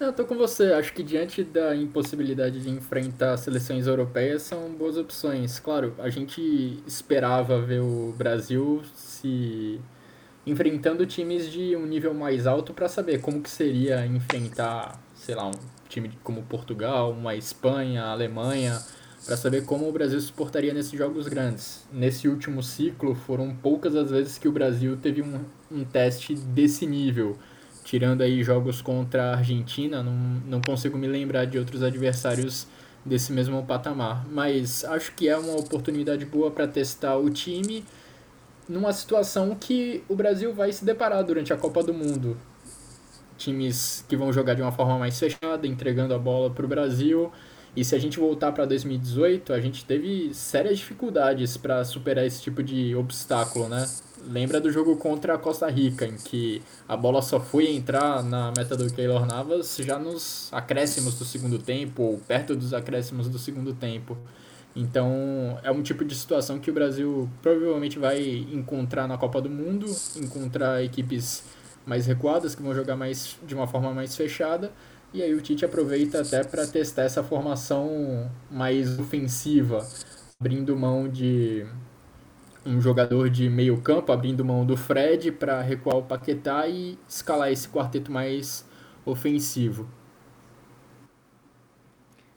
Eu 0.00 0.12
tô 0.12 0.24
com 0.24 0.36
você. 0.36 0.72
Acho 0.72 0.92
que 0.92 1.02
diante 1.02 1.42
da 1.42 1.74
impossibilidade 1.74 2.60
de 2.60 2.70
enfrentar 2.70 3.36
seleções 3.36 3.86
europeias 3.86 4.42
são 4.42 4.70
boas 4.70 4.96
opções. 4.96 5.58
Claro, 5.58 5.94
a 5.98 6.08
gente 6.08 6.82
esperava 6.86 7.60
ver 7.60 7.80
o 7.80 8.14
Brasil 8.16 8.82
se 8.94 9.80
enfrentando 10.46 11.04
times 11.04 11.50
de 11.50 11.74
um 11.74 11.84
nível 11.84 12.14
mais 12.14 12.46
alto 12.46 12.72
para 12.72 12.88
saber 12.88 13.20
como 13.20 13.42
que 13.42 13.50
seria 13.50 14.06
enfrentar, 14.06 14.98
sei 15.14 15.34
lá, 15.34 15.48
um 15.48 15.52
time 15.88 16.10
como 16.22 16.42
Portugal, 16.44 17.10
uma 17.10 17.34
Espanha, 17.34 18.04
Alemanha, 18.04 18.80
para 19.28 19.36
saber 19.36 19.66
como 19.66 19.86
o 19.86 19.92
Brasil 19.92 20.18
se 20.18 20.32
portaria 20.32 20.72
nesses 20.72 20.92
jogos 20.98 21.28
grandes. 21.28 21.86
Nesse 21.92 22.26
último 22.26 22.62
ciclo, 22.62 23.14
foram 23.14 23.54
poucas 23.54 23.94
as 23.94 24.10
vezes 24.10 24.38
que 24.38 24.48
o 24.48 24.52
Brasil 24.52 24.96
teve 24.96 25.20
um, 25.20 25.40
um 25.70 25.84
teste 25.84 26.34
desse 26.34 26.86
nível. 26.86 27.36
Tirando 27.84 28.22
aí 28.22 28.42
jogos 28.42 28.80
contra 28.80 29.24
a 29.24 29.36
Argentina, 29.36 30.02
não, 30.02 30.14
não 30.46 30.62
consigo 30.62 30.96
me 30.96 31.06
lembrar 31.06 31.44
de 31.44 31.58
outros 31.58 31.82
adversários 31.82 32.66
desse 33.04 33.30
mesmo 33.30 33.62
patamar. 33.66 34.26
Mas 34.30 34.82
acho 34.86 35.12
que 35.14 35.28
é 35.28 35.36
uma 35.36 35.58
oportunidade 35.58 36.24
boa 36.24 36.50
para 36.50 36.66
testar 36.66 37.18
o 37.18 37.28
time 37.28 37.84
numa 38.66 38.94
situação 38.94 39.54
que 39.54 40.02
o 40.08 40.16
Brasil 40.16 40.54
vai 40.54 40.72
se 40.72 40.86
deparar 40.86 41.22
durante 41.22 41.52
a 41.52 41.56
Copa 41.58 41.82
do 41.82 41.92
Mundo. 41.92 42.38
Times 43.36 44.06
que 44.08 44.16
vão 44.16 44.32
jogar 44.32 44.54
de 44.54 44.62
uma 44.62 44.72
forma 44.72 44.98
mais 44.98 45.18
fechada, 45.18 45.66
entregando 45.66 46.14
a 46.14 46.18
bola 46.18 46.48
para 46.48 46.64
o 46.64 46.68
Brasil 46.68 47.30
e 47.76 47.84
se 47.84 47.94
a 47.94 47.98
gente 47.98 48.18
voltar 48.18 48.52
para 48.52 48.64
2018, 48.64 49.52
a 49.52 49.60
gente 49.60 49.84
teve 49.84 50.32
sérias 50.34 50.78
dificuldades 50.78 51.56
para 51.56 51.84
superar 51.84 52.24
esse 52.26 52.42
tipo 52.42 52.62
de 52.62 52.94
obstáculo, 52.94 53.68
né? 53.68 53.88
Lembra 54.26 54.60
do 54.60 54.70
jogo 54.70 54.96
contra 54.96 55.34
a 55.34 55.38
Costa 55.38 55.68
Rica, 55.68 56.04
em 56.04 56.16
que 56.16 56.60
a 56.88 56.96
bola 56.96 57.22
só 57.22 57.38
foi 57.38 57.70
entrar 57.70 58.22
na 58.24 58.52
meta 58.56 58.76
do 58.76 58.92
Keylor 58.92 59.24
Navas 59.26 59.76
já 59.80 59.98
nos 59.98 60.48
acréscimos 60.52 61.14
do 61.14 61.24
segundo 61.24 61.58
tempo, 61.58 62.02
ou 62.02 62.18
perto 62.18 62.56
dos 62.56 62.74
acréscimos 62.74 63.28
do 63.28 63.38
segundo 63.38 63.72
tempo. 63.72 64.18
Então, 64.74 65.58
é 65.62 65.70
um 65.70 65.82
tipo 65.82 66.04
de 66.04 66.14
situação 66.14 66.58
que 66.58 66.70
o 66.70 66.74
Brasil 66.74 67.28
provavelmente 67.42 67.98
vai 67.98 68.46
encontrar 68.52 69.06
na 69.06 69.16
Copa 69.16 69.40
do 69.40 69.48
Mundo, 69.48 69.86
encontrar 70.16 70.82
equipes 70.82 71.44
mais 71.86 72.06
recuadas 72.06 72.54
que 72.54 72.62
vão 72.62 72.74
jogar 72.74 72.96
mais 72.96 73.36
de 73.46 73.54
uma 73.54 73.66
forma 73.66 73.92
mais 73.94 74.14
fechada 74.14 74.70
e 75.12 75.22
aí 75.22 75.34
o 75.34 75.40
Tite 75.40 75.64
aproveita 75.64 76.20
até 76.20 76.44
para 76.44 76.66
testar 76.66 77.02
essa 77.02 77.22
formação 77.22 78.30
mais 78.50 78.98
ofensiva, 78.98 79.86
abrindo 80.38 80.76
mão 80.76 81.08
de 81.08 81.66
um 82.64 82.80
jogador 82.80 83.30
de 83.30 83.48
meio 83.48 83.80
campo, 83.80 84.12
abrindo 84.12 84.44
mão 84.44 84.66
do 84.66 84.76
Fred 84.76 85.32
para 85.32 85.62
recuar 85.62 85.96
o 85.96 86.02
Paquetá 86.02 86.66
e 86.66 86.98
escalar 87.08 87.50
esse 87.50 87.68
quarteto 87.68 88.12
mais 88.12 88.66
ofensivo. 89.06 89.88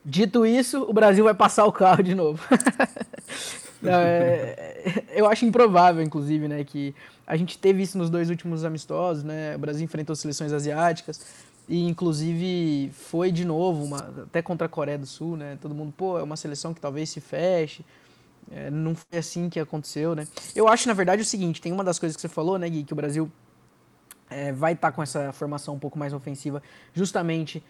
Dito 0.04 0.46
isso, 0.46 0.84
o 0.84 0.94
Brasil 0.94 1.24
vai 1.24 1.34
passar 1.34 1.66
o 1.66 1.72
carro 1.72 2.02
de 2.02 2.16
novo. 2.16 2.42
Não, 3.82 3.94
é, 3.94 5.06
eu 5.10 5.28
acho 5.28 5.44
improvável, 5.44 6.04
inclusive, 6.04 6.48
né, 6.48 6.64
que 6.64 6.94
a 7.26 7.36
gente 7.36 7.58
teve 7.58 7.82
isso 7.82 7.98
nos 7.98 8.10
dois 8.10 8.30
últimos 8.30 8.64
amistosos, 8.64 9.24
né? 9.24 9.56
O 9.56 9.60
Brasil 9.60 9.84
enfrentou 9.84 10.16
seleções 10.16 10.54
asiáticas, 10.54 11.20
e 11.72 11.88
inclusive 11.88 12.92
foi 12.92 13.32
de 13.32 13.46
novo, 13.46 13.86
uma, 13.86 14.00
até 14.24 14.42
contra 14.42 14.66
a 14.66 14.70
Coreia 14.70 14.98
do 14.98 15.06
Sul, 15.06 15.38
né? 15.38 15.58
Todo 15.62 15.74
mundo, 15.74 15.94
pô, 15.96 16.20
é 16.20 16.22
uma 16.22 16.36
seleção 16.36 16.74
que 16.74 16.82
talvez 16.82 17.10
se 17.10 17.22
feche. 17.22 17.86
É, 18.52 18.70
não 18.70 18.94
foi 18.94 19.18
assim 19.18 19.50
que 19.50 19.58
aconteceu, 19.58 20.14
né? 20.14 20.28
Eu 20.54 20.68
acho, 20.68 20.86
na 20.86 20.94
verdade, 20.94 21.22
o 21.22 21.26
seguinte, 21.26 21.62
tem 21.62 21.72
uma 21.72 21.86
das 21.86 21.98
coisas 21.98 22.18
que 22.18 22.22
você 22.22 22.28
falou, 22.28 22.60
né, 22.60 22.70
Gui, 22.70 22.84
que 22.84 22.92
o 22.92 22.96
Brasil 22.96 23.32
é, 24.30 24.52
vai 24.52 24.74
estar 24.74 24.90
tá 24.90 24.92
com 24.94 25.02
essa 25.02 25.32
formação 25.32 25.74
um 25.74 25.80
pouco 25.80 25.98
mais 25.98 26.12
ofensiva, 26.12 26.62
justamente 26.94 27.64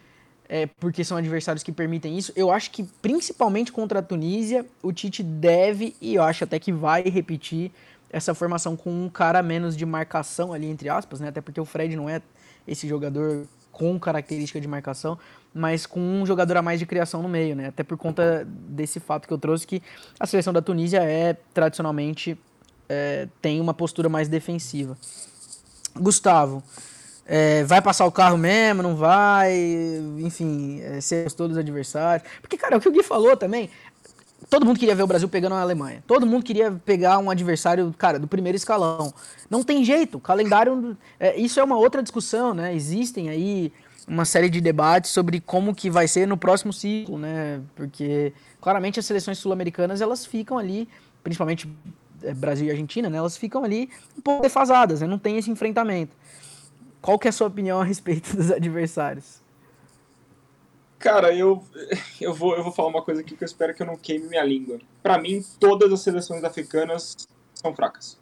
é, 0.49 0.65
porque 0.65 1.03
são 1.03 1.15
adversários 1.15 1.61
que 1.61 1.71
permitem 1.71 2.17
isso. 2.17 2.33
Eu 2.35 2.51
acho 2.51 2.71
que, 2.71 2.83
principalmente 3.03 3.71
contra 3.71 3.99
a 3.99 4.01
Tunísia, 4.01 4.65
o 4.81 4.91
Tite 4.91 5.21
deve, 5.21 5.95
e 6.01 6.15
eu 6.15 6.23
acho 6.23 6.43
até 6.43 6.57
que 6.57 6.73
vai 6.73 7.03
repetir, 7.03 7.71
essa 8.09 8.33
formação 8.33 8.75
com 8.75 8.89
um 8.89 9.07
cara 9.07 9.43
menos 9.43 9.77
de 9.77 9.85
marcação 9.85 10.51
ali, 10.51 10.65
entre 10.65 10.89
aspas, 10.89 11.19
né? 11.19 11.27
Até 11.27 11.39
porque 11.39 11.61
o 11.61 11.65
Fred 11.65 11.95
não 11.95 12.09
é 12.09 12.19
esse 12.67 12.87
jogador 12.87 13.45
com 13.81 13.99
característica 13.99 14.61
de 14.61 14.67
marcação, 14.67 15.17
mas 15.51 15.87
com 15.87 15.99
um 15.99 16.23
jogador 16.23 16.57
a 16.57 16.61
mais 16.61 16.79
de 16.79 16.85
criação 16.85 17.23
no 17.23 17.27
meio, 17.27 17.55
né? 17.55 17.69
Até 17.69 17.81
por 17.81 17.97
conta 17.97 18.47
desse 18.47 18.99
fato 18.99 19.27
que 19.27 19.33
eu 19.33 19.39
trouxe 19.39 19.65
que 19.65 19.81
a 20.19 20.27
seleção 20.27 20.53
da 20.53 20.61
Tunísia 20.61 20.99
é 20.99 21.35
tradicionalmente 21.51 22.37
é, 22.87 23.27
tem 23.41 23.59
uma 23.59 23.73
postura 23.73 24.07
mais 24.07 24.29
defensiva. 24.29 24.95
Gustavo, 25.95 26.61
é, 27.25 27.63
vai 27.63 27.81
passar 27.81 28.05
o 28.05 28.11
carro 28.11 28.37
mesmo, 28.37 28.83
não 28.83 28.95
vai, 28.95 29.51
enfim, 30.19 30.79
é, 30.81 30.99
todos 31.35 31.57
os 31.57 31.59
adversários. 31.59 32.29
Porque, 32.39 32.57
cara, 32.57 32.77
o 32.77 32.79
que 32.79 32.87
o 32.87 32.91
Gui 32.91 33.01
falou 33.01 33.35
também, 33.35 33.67
todo 34.49 34.65
mundo 34.65 34.80
queria 34.80 34.95
ver 34.95 35.04
o 35.04 35.08
Brasil 35.08 35.30
pegando 35.30 35.56
a 35.56 35.62
Alemanha. 35.62 36.04
Todo 36.08 36.25
mundo 36.25 36.43
queria 36.43 36.71
pegar 36.71 37.17
um 37.19 37.30
adversário, 37.30 37.93
cara, 37.97 38.19
do 38.19 38.27
primeiro 38.27 38.56
escalão. 38.56 39.13
Não 39.49 39.63
tem 39.63 39.84
jeito, 39.84 40.19
calendário. 40.19 40.97
É, 41.19 41.39
isso 41.39 41.60
é 41.60 41.63
uma 41.63 41.77
outra 41.77 42.01
discussão, 42.01 42.54
né? 42.54 42.75
Existem 42.75 43.30
aí 43.30 43.71
uma 44.08 44.25
série 44.25 44.49
de 44.49 44.60
debates 44.60 45.12
sobre 45.12 45.39
como 45.39 45.75
que 45.75 45.89
vai 45.89 46.08
ser 46.08 46.27
no 46.27 46.38
próximo 46.38 46.73
ciclo, 46.73 47.17
né? 47.17 47.62
Porque 47.75 48.34
claramente 48.60 48.99
as 48.99 49.06
seleções 49.06 49.38
sul-americanas 49.38 50.01
elas 50.01 50.25
ficam 50.25 50.58
ali, 50.58 50.88
principalmente 51.23 51.71
é, 52.23 52.34
Brasil 52.34 52.67
e 52.67 52.71
Argentina, 52.71 53.10
né? 53.10 53.17
Elas 53.17 53.38
ficam 53.38 53.63
ali 53.63 53.89
um 54.17 54.21
pouco 54.21 54.41
defasadas, 54.41 55.01
né? 55.01 55.08
Não 55.08 55.19
tem 55.19 55.38
esse 55.38 55.49
enfrentamento. 55.49 56.15
Qual 57.01 57.17
que 57.17 57.27
é 57.27 57.30
a 57.30 57.34
sua 57.34 57.47
opinião 57.47 57.80
a 57.80 57.84
respeito 57.84 58.36
dos 58.38 58.51
adversários? 58.51 59.40
Cara, 61.01 61.33
eu, 61.33 61.63
eu, 62.21 62.31
vou, 62.33 62.55
eu 62.55 62.63
vou 62.63 62.71
falar 62.71 62.89
uma 62.89 63.01
coisa 63.01 63.21
aqui 63.21 63.35
que 63.35 63.43
eu 63.43 63.47
espero 63.47 63.73
que 63.73 63.81
eu 63.81 63.87
não 63.87 63.97
queime 63.97 64.27
minha 64.27 64.43
língua. 64.43 64.79
Para 65.01 65.17
mim, 65.17 65.43
todas 65.59 65.91
as 65.91 66.01
seleções 66.01 66.43
africanas 66.43 67.27
são 67.55 67.75
fracas. 67.75 68.19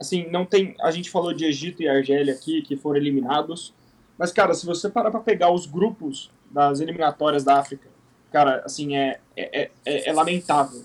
Assim, 0.00 0.28
não 0.28 0.44
tem. 0.44 0.74
A 0.80 0.90
gente 0.90 1.08
falou 1.08 1.32
de 1.32 1.44
Egito 1.44 1.80
e 1.82 1.88
Argélia 1.88 2.34
aqui, 2.34 2.62
que 2.62 2.76
foram 2.76 2.98
eliminados. 2.98 3.72
Mas, 4.18 4.32
cara, 4.32 4.54
se 4.54 4.66
você 4.66 4.90
parar 4.90 5.12
pra 5.12 5.20
pegar 5.20 5.52
os 5.52 5.66
grupos 5.66 6.30
das 6.50 6.80
eliminatórias 6.80 7.44
da 7.44 7.58
África, 7.58 7.88
cara, 8.32 8.62
assim, 8.64 8.96
é, 8.96 9.20
é, 9.36 9.70
é, 9.84 10.08
é 10.08 10.12
lamentável. 10.12 10.82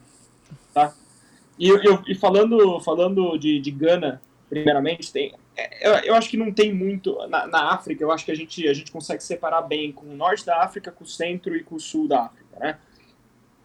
Tá? 0.73 0.93
E, 1.57 1.69
eu, 1.69 2.03
e 2.07 2.13
falando, 2.13 2.79
falando 2.81 3.35
de, 3.37 3.59
de 3.59 3.71
Gana, 3.71 4.21
primeiramente, 4.47 5.11
tem, 5.11 5.33
é, 5.33 5.37
eu, 5.81 5.91
eu, 6.05 6.15
acho 6.15 6.29
que 6.29 6.37
não 6.37 6.51
tem 6.51 6.73
muito. 6.73 7.15
Na, 7.27 7.45
na, 7.47 7.73
África, 7.73 8.03
eu 8.03 8.11
acho 8.11 8.25
que 8.25 8.31
a 8.31 8.35
gente, 8.35 8.67
a 8.67 8.73
gente 8.73 8.91
consegue 8.91 9.23
separar 9.23 9.61
bem 9.61 9.91
com 9.91 10.07
o 10.07 10.15
norte 10.15 10.45
da 10.45 10.63
África, 10.63 10.91
com 10.91 11.03
o 11.03 11.07
centro 11.07 11.55
e 11.55 11.63
com 11.63 11.75
o 11.75 11.79
sul 11.79 12.07
da 12.07 12.23
África, 12.23 12.59
né? 12.59 12.77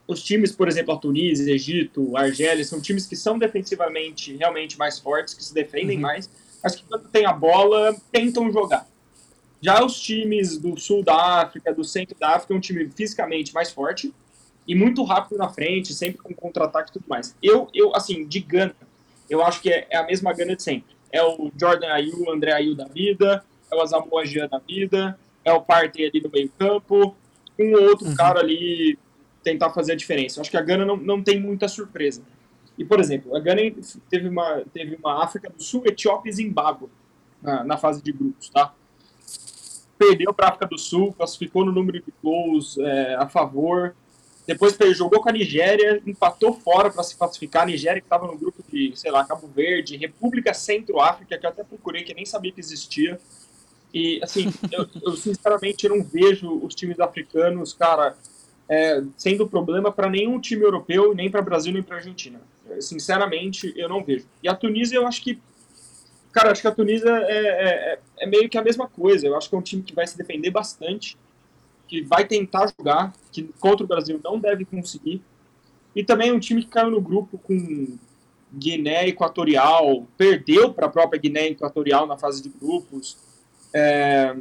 Os 0.07 0.23
times, 0.23 0.53
por 0.53 0.69
exemplo, 0.69 0.95
a 0.95 0.99
Tunísia, 0.99 1.53
Egito, 1.53 2.17
Argélia, 2.17 2.65
são 2.65 2.81
times 2.81 3.07
que 3.07 3.17
são 3.17 3.39
defensivamente 3.39 4.35
realmente 4.37 4.79
mais 4.79 4.99
fortes, 4.99 5.35
que 5.35 5.45
se 5.45 5.53
defendem 5.53 5.97
uhum. 5.97 6.03
mais, 6.03 6.31
mas 6.63 6.75
que 6.75 6.83
quando 6.85 7.09
tem 7.09 7.27
a 7.27 7.33
bola, 7.33 7.95
tentam 8.11 8.51
jogar. 8.51 8.87
Já 9.61 9.85
os 9.85 10.01
times 10.01 10.57
do 10.59 10.79
sul 10.79 11.03
da 11.03 11.43
África, 11.43 11.75
do 11.75 11.85
centro 11.85 12.17
da 12.19 12.37
África, 12.37 12.55
é 12.55 12.57
um 12.57 12.61
time 12.61 12.89
fisicamente 12.91 13.53
mais 13.53 13.71
forte 13.71 14.15
e 14.67 14.75
muito 14.75 15.03
rápido 15.05 15.39
na 15.39 15.49
frente, 15.49 15.95
sempre 15.95 16.19
com 16.19 16.35
contra-ataque 16.35 16.91
e 16.91 16.93
tudo 16.95 17.05
mais. 17.09 17.35
Eu, 17.43 17.69
eu, 17.75 17.95
assim, 17.95 18.27
de 18.27 18.41
Gana, 18.41 18.77
eu 19.29 19.43
acho 19.43 19.61
que 19.61 19.71
é, 19.71 19.87
é 19.91 19.97
a 19.97 20.07
mesma 20.07 20.33
Gana 20.33 20.55
de 20.55 20.63
sempre 20.63 20.98
é 21.13 21.23
o 21.23 21.51
Jordan 21.59 21.89
Ayu, 21.89 22.25
o 22.25 22.31
André 22.31 22.53
Ayu 22.53 22.75
da 22.75 22.87
vida, 22.87 23.45
é 23.71 23.77
o 23.77 23.81
Asamoah 23.81 24.49
da 24.51 24.59
vida, 24.59 25.19
é 25.45 25.53
o 25.53 25.61
Partey 25.61 26.07
ali 26.07 26.21
no 26.21 26.31
meio 26.31 26.51
campo, 26.59 27.15
um 27.59 27.73
ou 27.75 27.83
outro 27.89 28.07
uhum. 28.07 28.15
cara 28.15 28.41
ali 28.41 28.99
tentar 29.43 29.71
fazer 29.71 29.93
a 29.93 29.97
diferença. 29.97 30.41
Acho 30.41 30.51
que 30.51 30.57
a 30.57 30.63
Gana 30.63 30.85
não, 30.85 30.97
não 30.97 31.23
tem 31.23 31.41
muita 31.41 31.69
surpresa. 31.69 32.23
E, 32.77 32.85
por 32.85 33.01
exemplo, 33.01 33.37
a 33.37 33.41
Gana 33.41 33.63
teve 34.09 34.29
uma, 34.29 34.63
teve 34.73 34.97
uma 34.97 35.25
África 35.25 35.51
do 35.51 35.63
Sul, 35.63 35.83
Etiópia 35.85 36.31
e 36.31 36.33
Zimbábue 36.33 36.89
na, 37.43 37.65
na 37.65 37.77
fase 37.77 38.03
de 38.03 38.13
grupos, 38.13 38.49
tá? 38.51 38.73
Perdeu 39.99 40.33
para 40.33 40.47
a 40.47 40.49
África 40.51 40.67
do 40.67 40.79
Sul, 40.79 41.13
classificou 41.13 41.65
no 41.65 41.73
número 41.73 42.01
de 42.01 42.13
gols 42.23 42.79
é, 42.79 43.17
a 43.17 43.29
favor, 43.29 43.97
depois 44.49 44.75
jogou 44.97 45.21
com 45.21 45.29
a 45.29 45.33
Nigéria, 45.33 46.01
empatou 46.07 46.55
fora 46.55 46.89
para 46.89 47.03
se 47.03 47.15
classificar. 47.15 47.65
A 47.65 47.67
Nigéria 47.67 48.01
que 48.01 48.07
estava 48.07 48.27
no 48.27 48.35
grupo 48.35 48.65
de, 48.67 48.95
sei 48.97 49.11
lá, 49.11 49.23
Cabo 49.23 49.47
Verde, 49.47 49.99
República 49.99 50.55
Centro-África, 50.55 51.37
que 51.37 51.45
eu 51.45 51.51
até 51.51 51.63
procurei, 51.63 52.03
que 52.03 52.15
nem 52.15 52.25
sabia 52.25 52.51
que 52.51 52.59
existia. 52.59 53.21
E, 53.93 54.19
assim, 54.23 54.51
eu, 54.73 54.89
eu 55.03 55.13
sinceramente 55.19 55.87
não 55.87 56.03
vejo 56.03 56.51
os 56.65 56.75
times 56.75 56.99
africanos, 56.99 57.75
cara, 57.75 58.17
é, 58.67 59.03
sendo 59.19 59.47
problema 59.47 59.93
para 59.93 60.09
nenhum 60.09 60.41
time 60.41 60.63
europeu, 60.63 61.15
nem 61.15 61.31
para 61.31 61.43
Brasil, 61.43 61.71
nem 61.71 61.83
para 61.83 61.97
Argentina. 61.97 62.41
Sinceramente, 62.81 63.75
eu 63.77 63.87
não 63.87 64.03
vejo. 64.03 64.25
E 64.43 64.49
a 64.49 64.55
Tunísia, 64.55 64.97
eu 64.97 65.07
acho 65.07 65.23
que. 65.23 65.39
Cara, 66.33 66.53
acho 66.53 66.63
que 66.63 66.69
a 66.69 66.73
Tunísia 66.73 67.11
é, 67.11 67.37
é, 67.37 67.69
é, 67.69 67.99
é 68.21 68.27
meio 68.27 68.49
que 68.49 68.57
a 68.57 68.63
mesma 68.63 68.89
coisa. 68.89 69.27
Eu 69.27 69.37
acho 69.37 69.51
que 69.51 69.55
é 69.55 69.59
um 69.59 69.63
time 69.63 69.83
que 69.83 69.95
vai 69.95 70.07
se 70.07 70.17
defender 70.17 70.51
bastante 70.51 71.19
que 71.89 72.03
vai 72.03 72.27
tentar 72.27 72.73
jogar, 72.79 73.13
que 73.33 73.45
contra 73.59 73.85
o 73.85 73.89
Brasil 73.89 74.21
não 74.23 74.39
deve 74.39 74.65
conseguir. 74.65 75.23
E 75.97 76.05
também 76.05 76.31
um 76.31 76.39
time 76.39 76.63
que 76.63 76.69
caiu 76.69 76.91
no 76.91 77.01
grupo 77.01 77.39
com 77.39 77.99
Guiné 78.53 79.09
Equatorial, 79.09 80.07
perdeu 80.17 80.73
para 80.73 80.87
a 80.87 80.91
própria 80.91 81.21
Guiné 81.21 81.49
Equatorial 81.49 82.07
na 82.07 82.17
fase 82.17 82.43
de 82.43 82.49
grupos, 82.49 83.17
é, 83.75 84.37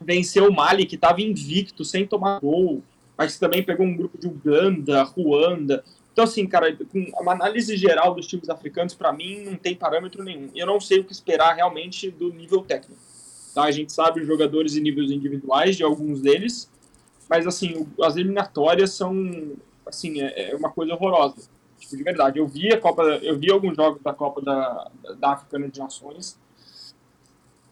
venceu 0.00 0.48
o 0.48 0.52
Mali, 0.52 0.86
que 0.86 0.94
estava 0.94 1.20
invicto, 1.20 1.84
sem 1.84 2.06
tomar 2.06 2.40
gol, 2.40 2.82
mas 3.16 3.38
também 3.38 3.62
pegou 3.62 3.86
um 3.86 3.96
grupo 3.96 4.18
de 4.18 4.26
Uganda, 4.26 5.02
Ruanda. 5.02 5.84
Então, 6.12 6.24
assim, 6.24 6.46
cara, 6.46 6.74
com 6.74 7.06
uma 7.20 7.32
análise 7.32 7.76
geral 7.76 8.14
dos 8.14 8.26
times 8.26 8.48
africanos, 8.48 8.94
para 8.94 9.12
mim, 9.12 9.44
não 9.44 9.56
tem 9.56 9.74
parâmetro 9.74 10.24
nenhum. 10.24 10.48
Eu 10.54 10.66
não 10.66 10.80
sei 10.80 11.00
o 11.00 11.04
que 11.04 11.12
esperar 11.12 11.54
realmente 11.54 12.10
do 12.10 12.32
nível 12.32 12.62
técnico. 12.62 13.00
Tá? 13.54 13.64
A 13.64 13.70
gente 13.70 13.92
sabe 13.92 14.20
os 14.20 14.26
jogadores 14.26 14.76
e 14.76 14.80
níveis 14.80 15.10
individuais 15.10 15.76
de 15.76 15.82
alguns 15.82 16.20
deles, 16.20 16.70
mas 17.28 17.46
assim, 17.46 17.86
as 18.02 18.16
eliminatórias 18.16 18.92
são 18.92 19.56
assim, 19.86 20.20
é, 20.20 20.52
é 20.52 20.56
uma 20.56 20.70
coisa 20.70 20.94
horrorosa. 20.94 21.48
Tipo, 21.78 21.96
de 21.96 22.02
verdade. 22.02 22.38
Eu 22.38 22.46
vi 22.46 22.72
a 22.72 22.78
Copa, 22.78 23.02
eu 23.02 23.38
vi 23.38 23.50
alguns 23.50 23.74
jogos 23.74 24.02
da 24.02 24.12
Copa 24.12 24.40
da, 24.42 24.90
da 25.18 25.32
Africana 25.32 25.68
de 25.68 25.80
Nações. 25.80 26.38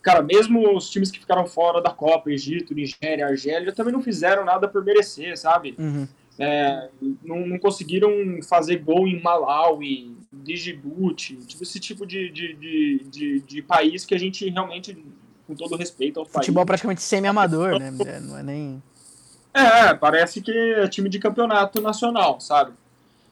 Cara, 0.02 0.22
mesmo 0.22 0.74
os 0.76 0.88
times 0.88 1.10
que 1.10 1.18
ficaram 1.18 1.46
fora 1.46 1.82
da 1.82 1.90
Copa, 1.90 2.30
Egito, 2.30 2.74
Nigéria, 2.74 3.26
Argélia, 3.26 3.72
também 3.72 3.92
não 3.92 4.02
fizeram 4.02 4.44
nada 4.44 4.66
por 4.66 4.82
merecer, 4.84 5.36
sabe? 5.36 5.74
Uhum. 5.78 6.08
É, 6.38 6.88
não, 7.22 7.46
não, 7.46 7.58
conseguiram 7.58 8.10
fazer 8.48 8.76
gol 8.76 9.08
em 9.08 9.20
Malawi, 9.20 10.16
Djibouti, 10.32 11.34
tipo, 11.36 11.64
esse 11.64 11.80
tipo 11.80 12.06
de, 12.06 12.30
de, 12.30 12.54
de, 12.54 13.06
de, 13.10 13.40
de 13.40 13.62
país 13.62 14.06
que 14.06 14.14
a 14.14 14.18
gente 14.18 14.48
realmente 14.48 14.96
com 15.48 15.54
todo 15.54 15.76
respeito 15.76 16.20
ao 16.20 16.26
Futebol 16.26 16.34
país. 16.34 16.46
Futebol 16.46 16.66
praticamente 16.66 17.02
semi-amador, 17.02 17.78
né? 17.80 17.90
É, 18.06 18.20
não 18.20 18.38
é 18.38 18.42
nem. 18.42 18.82
É, 19.54 19.94
parece 19.94 20.42
que 20.42 20.52
é 20.52 20.86
time 20.86 21.08
de 21.08 21.18
campeonato 21.18 21.80
nacional, 21.80 22.38
sabe? 22.38 22.72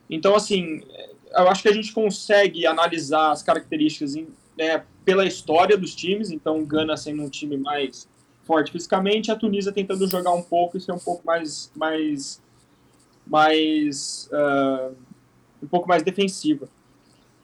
Então, 0.09 0.35
assim, 0.35 0.83
eu 1.31 1.49
acho 1.49 1.63
que 1.63 1.69
a 1.69 1.73
gente 1.73 1.93
consegue 1.93 2.67
analisar 2.67 3.31
as 3.33 3.43
características 3.43 4.15
né, 4.57 4.83
pela 5.05 5.27
história 5.27 5.77
dos 5.77 5.95
times. 5.95 6.31
Então, 6.31 6.65
Gana 6.65 6.97
sendo 6.97 7.23
um 7.23 7.29
time 7.29 7.59
mais 7.59 8.09
forte 8.45 8.73
fisicamente, 8.73 9.31
a 9.31 9.37
Tunísia 9.37 9.73
tentando 9.73 10.09
jogar 10.09 10.33
um 10.33 10.43
pouco 10.43 10.79
e 10.79 10.81
ser 10.81 10.93
um 10.93 10.99
pouco 10.99 11.25
mais. 11.27 11.71
mais, 11.77 12.41
mais 13.27 14.31
uh, 14.33 14.95
um 15.63 15.67
pouco 15.67 15.87
mais 15.87 16.03
defensiva. 16.03 16.69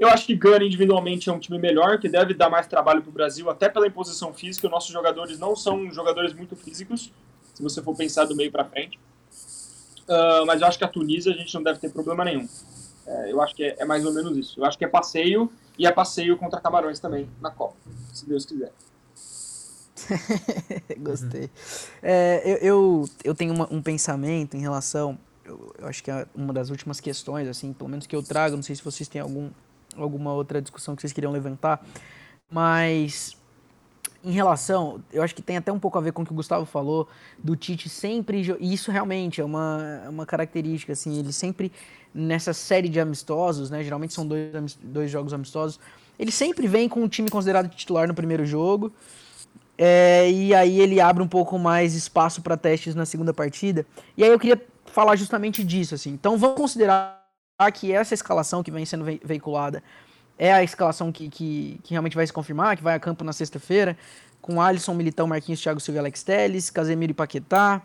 Eu 0.03 0.09
acho 0.09 0.27
que 0.27 0.35
Gana 0.35 0.65
individualmente 0.65 1.31
é 1.31 1.33
um 1.33 1.39
time 1.39 1.61
melhor, 1.61 1.97
que 2.01 2.09
deve 2.09 2.35
dar 2.35 2.51
mais 2.51 2.67
trabalho 2.67 3.01
para 3.01 3.09
o 3.09 3.13
Brasil, 3.13 3.49
até 3.49 3.69
pela 3.69 3.87
imposição 3.87 4.35
física. 4.35 4.69
Nossos 4.69 4.91
jogadores 4.93 5.39
não 5.39 5.55
são 5.55 5.89
jogadores 5.93 6.35
muito 6.35 6.57
físicos, 6.57 7.13
se 7.55 7.63
você 7.63 7.81
for 7.81 7.95
pensar 7.95 8.25
do 8.25 8.35
meio 8.35 8.51
para 8.51 8.65
frente. 8.65 8.99
Uh, 10.09 10.45
mas 10.45 10.61
eu 10.61 10.67
acho 10.67 10.77
que 10.77 10.83
a 10.83 10.89
Tunísia 10.89 11.33
a 11.33 11.37
gente 11.37 11.55
não 11.55 11.63
deve 11.63 11.79
ter 11.79 11.89
problema 11.93 12.25
nenhum. 12.25 12.49
É, 13.07 13.31
eu 13.31 13.41
acho 13.41 13.55
que 13.55 13.63
é, 13.63 13.77
é, 13.79 13.85
mais 13.85 14.05
ou 14.05 14.13
menos 14.13 14.37
isso. 14.37 14.59
Eu 14.59 14.65
acho 14.65 14.77
que 14.77 14.85
é 14.85 14.89
passeio 14.89 15.53
e 15.79 15.87
é 15.87 15.93
passeio 15.93 16.37
contra 16.37 16.61
Camarões 16.61 16.99
também 16.99 17.31
na 17.41 17.53
Copa, 17.53 17.77
se 18.13 18.29
Deus 18.29 18.45
quiser. 18.45 18.73
Gostei. 20.99 21.49
É, 22.03 22.43
eu, 22.45 22.57
eu, 22.57 23.09
eu, 23.23 23.35
tenho 23.37 23.55
uma, 23.55 23.73
um 23.73 23.81
pensamento 23.81 24.57
em 24.57 24.61
relação. 24.61 25.17
Eu, 25.45 25.73
eu, 25.79 25.87
acho 25.87 26.03
que 26.03 26.11
é 26.11 26.27
uma 26.35 26.53
das 26.53 26.71
últimas 26.71 26.99
questões, 26.99 27.47
assim, 27.47 27.73
pelo 27.73 27.89
menos 27.89 28.05
que 28.05 28.17
eu 28.17 28.23
trago. 28.23 28.57
Não 28.57 28.65
sei 28.65 28.75
se 28.75 28.83
vocês 28.83 29.09
têm 29.09 29.21
algum 29.21 29.49
alguma 29.97 30.33
outra 30.33 30.61
discussão 30.61 30.95
que 30.95 31.03
vocês 31.03 31.13
queriam 31.13 31.33
levantar, 31.33 31.85
mas 32.51 33.37
em 34.25 34.31
relação, 34.31 35.03
eu 35.13 35.23
acho 35.23 35.35
que 35.35 35.43
tem 35.43 35.57
até 35.57 35.73
um 35.73 35.79
pouco 35.79 35.99
a 35.99 36.01
ver 36.01 36.13
com 36.13 36.23
o 36.23 36.25
que 36.25 36.33
o 36.33 36.35
Gustavo 36.35 36.65
falou, 36.65 37.09
do 37.43 37.57
Tite 37.57 37.89
sempre, 37.89 38.57
e 38.61 38.73
isso 38.73 38.91
realmente 38.91 39.41
é 39.41 39.45
uma, 39.45 40.03
uma 40.09 40.25
característica, 40.25 40.93
assim, 40.93 41.19
ele 41.19 41.33
sempre, 41.33 41.73
nessa 42.15 42.53
série 42.53 42.89
de 42.89 43.01
amistosos, 43.01 43.69
né, 43.69 43.83
geralmente 43.83 44.15
são 44.15 44.27
dois, 44.27 44.79
dois 44.81 45.11
jogos 45.11 45.33
amistosos, 45.33 45.81
ele 46.19 46.31
sempre 46.31 46.69
vem 46.69 46.89
com 46.89 47.03
o 47.03 47.09
time 47.09 47.29
considerado 47.29 47.69
titular 47.69 48.07
no 48.07 48.15
primeiro 48.15 48.47
jogo, 48.47 48.93
é, 49.77 50.31
e 50.31 50.55
aí 50.55 50.81
ele 50.81 51.01
abre 51.01 51.23
um 51.23 51.29
pouco 51.29 51.59
mais 51.59 51.95
espaço 51.95 52.43
para 52.43 52.57
testes 52.57 52.95
na 52.95 53.05
segunda 53.05 53.35
partida, 53.35 53.85
e 54.17 54.23
aí 54.23 54.31
eu 54.31 54.39
queria 54.39 54.61
falar 54.87 55.17
justamente 55.17 55.65
disso, 55.65 55.97
assim, 55.97 56.11
então 56.11 56.39
vamos 56.39 56.57
considerar 56.57 57.22
que 57.71 57.93
essa 57.93 58.15
escalação 58.15 58.63
que 58.63 58.71
vem 58.71 58.85
sendo 58.85 59.05
veiculada 59.25 59.83
é 60.39 60.53
a 60.53 60.63
escalação 60.63 61.13
que, 61.13 61.29
que, 61.29 61.79
que, 61.83 61.91
realmente 61.91 62.17
vai 62.17 62.27
se 62.27 62.33
confirmar, 62.33 62.77
que 62.77 62.83
vai 62.83 62.95
a 62.95 63.01
campo 63.01 63.23
na 63.23 63.33
sexta-feira, 63.33 63.97
com 64.41 64.61
Alisson, 64.61 64.95
Militão, 64.95 65.27
Marquinhos, 65.27 65.61
Thiago 65.61 65.79
Silva 65.79 66.01
Alex 66.01 66.23
Telles, 66.23 66.71
Casemiro 66.71 67.13
e 67.13 67.15
Paquetá, 67.15 67.83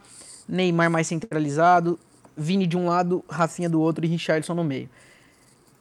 Neymar 0.47 0.89
mais 0.89 1.07
centralizado, 1.07 1.99
Vini 2.35 2.65
de 2.65 2.77
um 2.77 2.87
lado, 2.87 3.23
Rafinha 3.29 3.69
do 3.69 3.81
outro 3.81 4.05
e 4.05 4.07
Richardson 4.07 4.53
no 4.53 4.63
meio. 4.63 4.89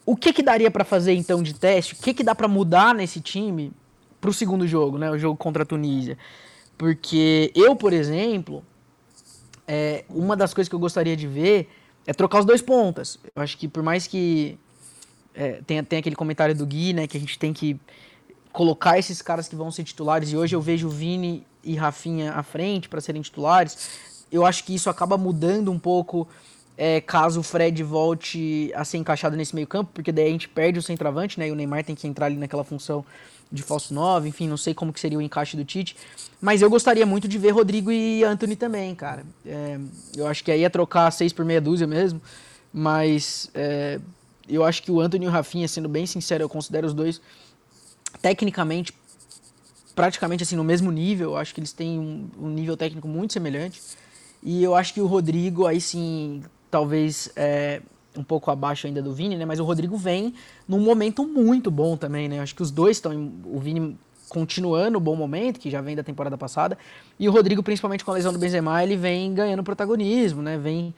O 0.05 0.17
que 0.17 0.33
que 0.33 0.43
daria 0.43 0.71
para 0.71 0.85
fazer 0.85 1.15
então 1.15 1.43
de 1.43 1.55
teste? 1.55 1.95
O 1.95 1.97
que 1.97 2.15
que 2.15 2.23
dá 2.23 2.35
para 2.35 2.49
mudar 2.49 2.95
nesse 2.95 3.21
time 3.21 3.73
pro 4.21 4.33
segundo 4.33 4.67
jogo, 4.67 4.99
né, 4.99 5.11
o 5.11 5.19
jogo 5.19 5.37
contra 5.37 5.63
a 5.63 5.67
Tunísia? 5.67 6.17
Porque 6.79 7.51
eu, 7.55 7.75
por 7.75 7.93
exemplo, 7.93 8.63
é, 9.67 10.05
uma 10.09 10.37
das 10.37 10.55
coisas 10.55 10.69
que 10.69 10.75
eu 10.75 10.79
gostaria 10.79 11.17
de 11.17 11.27
ver 11.27 11.69
é 12.07 12.14
trocar 12.14 12.40
os 12.40 12.45
dois 12.45 12.62
pontas. 12.62 13.19
Eu 13.35 13.42
acho 13.42 13.59
que 13.59 13.66
por 13.66 13.83
mais 13.83 14.07
que 14.07 14.59
é, 15.35 15.61
tem, 15.66 15.83
tem 15.85 15.99
aquele 15.99 16.16
comentário 16.16 16.55
do 16.55 16.64
Gui, 16.64 16.92
né, 16.92 17.07
que 17.07 17.16
a 17.16 17.21
gente 17.21 17.38
tem 17.38 17.53
que 17.53 17.79
colocar 18.53 18.99
esses 18.99 19.21
caras 19.21 19.49
que 19.49 19.55
vão 19.55 19.71
ser 19.71 19.85
titulares, 19.85 20.33
e 20.33 20.37
hoje 20.37 20.57
eu 20.57 20.61
vejo 20.61 20.88
Vini 20.88 21.45
e 21.62 21.75
Rafinha 21.75 22.33
à 22.33 22.42
frente 22.42 22.88
para 22.88 23.01
serem 23.01 23.21
titulares, 23.21 23.99
eu 24.33 24.47
acho 24.47 24.64
que 24.64 24.75
isso 24.75 24.88
acaba 24.88 25.19
mudando 25.19 25.71
um 25.71 25.79
pouco 25.79 26.27
é, 26.77 27.01
caso 27.01 27.40
o 27.40 27.42
Fred 27.42 27.83
volte 27.83 28.73
a 28.75 28.85
ser 28.85 28.99
encaixado 28.99 29.37
nesse 29.37 29.55
meio 29.55 29.66
campo, 29.66 29.90
porque 29.92 30.11
daí 30.11 30.29
a 30.29 30.31
gente 30.31 30.49
perde 30.49 30.79
o 30.79 30.83
centroavante, 30.83 31.38
né, 31.38 31.49
e 31.49 31.53
o 31.53 31.55
Neymar 31.55 31.85
tem 31.85 31.95
que 31.95 32.07
entrar 32.07 32.27
ali 32.27 32.37
naquela 32.37 32.64
função 32.64 33.05
de 33.51 33.63
falso 33.63 33.95
9, 33.95 34.29
enfim, 34.29 34.49
não 34.49 34.57
sei 34.57 34.75
como 34.75 34.93
que 34.93 35.01
seria 35.01 35.19
o 35.19 35.23
encaixe 35.23 35.57
do 35.57 35.65
Tite, 35.65 35.97
mas 36.41 36.63
eu 36.63 36.69
gostaria 36.69 37.07
muito 37.07 37.29
de 37.29 37.39
ver 37.39 37.51
Rodrigo 37.51 37.91
e 37.93 38.25
Anthony 38.25 38.57
também, 38.57 38.95
cara. 38.95 39.25
É, 39.45 39.79
eu 40.17 40.27
acho 40.27 40.43
que 40.43 40.51
aí 40.51 40.61
ia 40.61 40.71
trocar 40.71 41.11
seis 41.11 41.33
por 41.33 41.45
meia 41.45 41.61
dúzia 41.61 41.87
mesmo, 41.87 42.21
mas 42.73 43.51
é, 43.55 44.01
eu 44.49 44.65
acho 44.65 44.83
que 44.83 44.91
o 44.91 45.01
Anthony 45.01 45.25
e 45.25 45.29
o 45.29 45.31
Rafinha, 45.31 45.69
sendo 45.69 45.89
bem 45.89 46.07
sincero, 46.07 46.43
eu 46.43 46.49
considero 46.49 46.87
os 46.87 46.95
dois 46.95 47.21
tecnicamente 48.21 48.93
praticamente 49.97 50.43
assim 50.43 50.55
no 50.55 50.63
mesmo 50.63 50.93
nível. 50.93 51.31
Eu 51.31 51.37
acho 51.37 51.55
que 51.55 51.59
eles 51.59 51.73
têm 51.73 51.99
um, 51.99 52.29
um 52.39 52.51
nível 52.51 52.77
técnico 52.77 53.09
muito 53.09 53.33
semelhante. 53.33 53.81
E 54.43 54.63
eu 54.63 54.77
acho 54.77 54.93
que 54.95 55.01
o 55.01 55.07
Rodrigo, 55.07 55.67
aí 55.67 55.81
sim, 55.81 56.43
talvez 56.71 57.31
é, 57.35 57.81
um 58.17 58.25
pouco 58.25 58.51
abaixo 58.51 58.87
ainda 58.87 59.03
do 59.03 59.13
Vini, 59.13 59.37
né? 59.37 59.45
Mas 59.45 59.61
o 59.61 59.65
Rodrigo 59.65 59.97
vem 59.97 60.35
num 60.67 60.81
momento 60.81 61.27
muito 61.27 61.71
bom 61.71 61.97
também, 61.97 62.29
né? 62.29 62.41
Acho 62.41 62.55
que 62.55 62.63
os 62.63 62.71
dois 62.71 62.97
estão. 62.97 63.33
O 63.45 63.59
Vini 63.59 63.97
continuando 64.29 64.99
o 64.99 65.01
bom 65.01 65.15
momento, 65.15 65.61
que 65.61 65.71
já 65.71 65.81
vem 65.81 65.95
da 65.95 66.03
temporada 66.03 66.37
passada, 66.37 66.77
e 67.19 67.29
o 67.29 67.33
Rodrigo, 67.33 67.63
principalmente 67.63 68.05
com 68.05 68.11
a 68.11 68.15
lesão 68.15 68.33
do 68.33 68.39
Benzema, 68.39 68.83
ele 68.83 68.97
vem 68.97 69.33
ganhando 69.33 69.63
protagonismo, 69.63 70.43
né? 70.43 70.59
Vem 70.59 70.95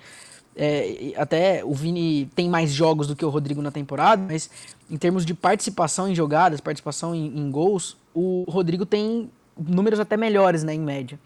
é, 0.56 1.12
até 1.16 1.64
o 1.64 1.72
Vini 1.72 2.28
tem 2.34 2.48
mais 2.48 2.70
jogos 2.72 3.06
do 3.06 3.14
que 3.14 3.24
o 3.24 3.28
Rodrigo 3.28 3.62
na 3.62 3.70
temporada, 3.70 4.20
mas 4.26 4.50
em 4.90 4.96
termos 4.96 5.24
de 5.24 5.32
participação 5.32 6.08
em 6.08 6.14
jogadas, 6.14 6.60
participação 6.60 7.14
em, 7.14 7.26
em 7.38 7.48
gols, 7.48 7.96
o 8.12 8.44
Rodrigo 8.48 8.84
tem 8.84 9.30
números 9.56 10.00
até 10.00 10.16
melhores, 10.16 10.64
né, 10.64 10.74
em 10.74 10.80
média. 10.80 11.18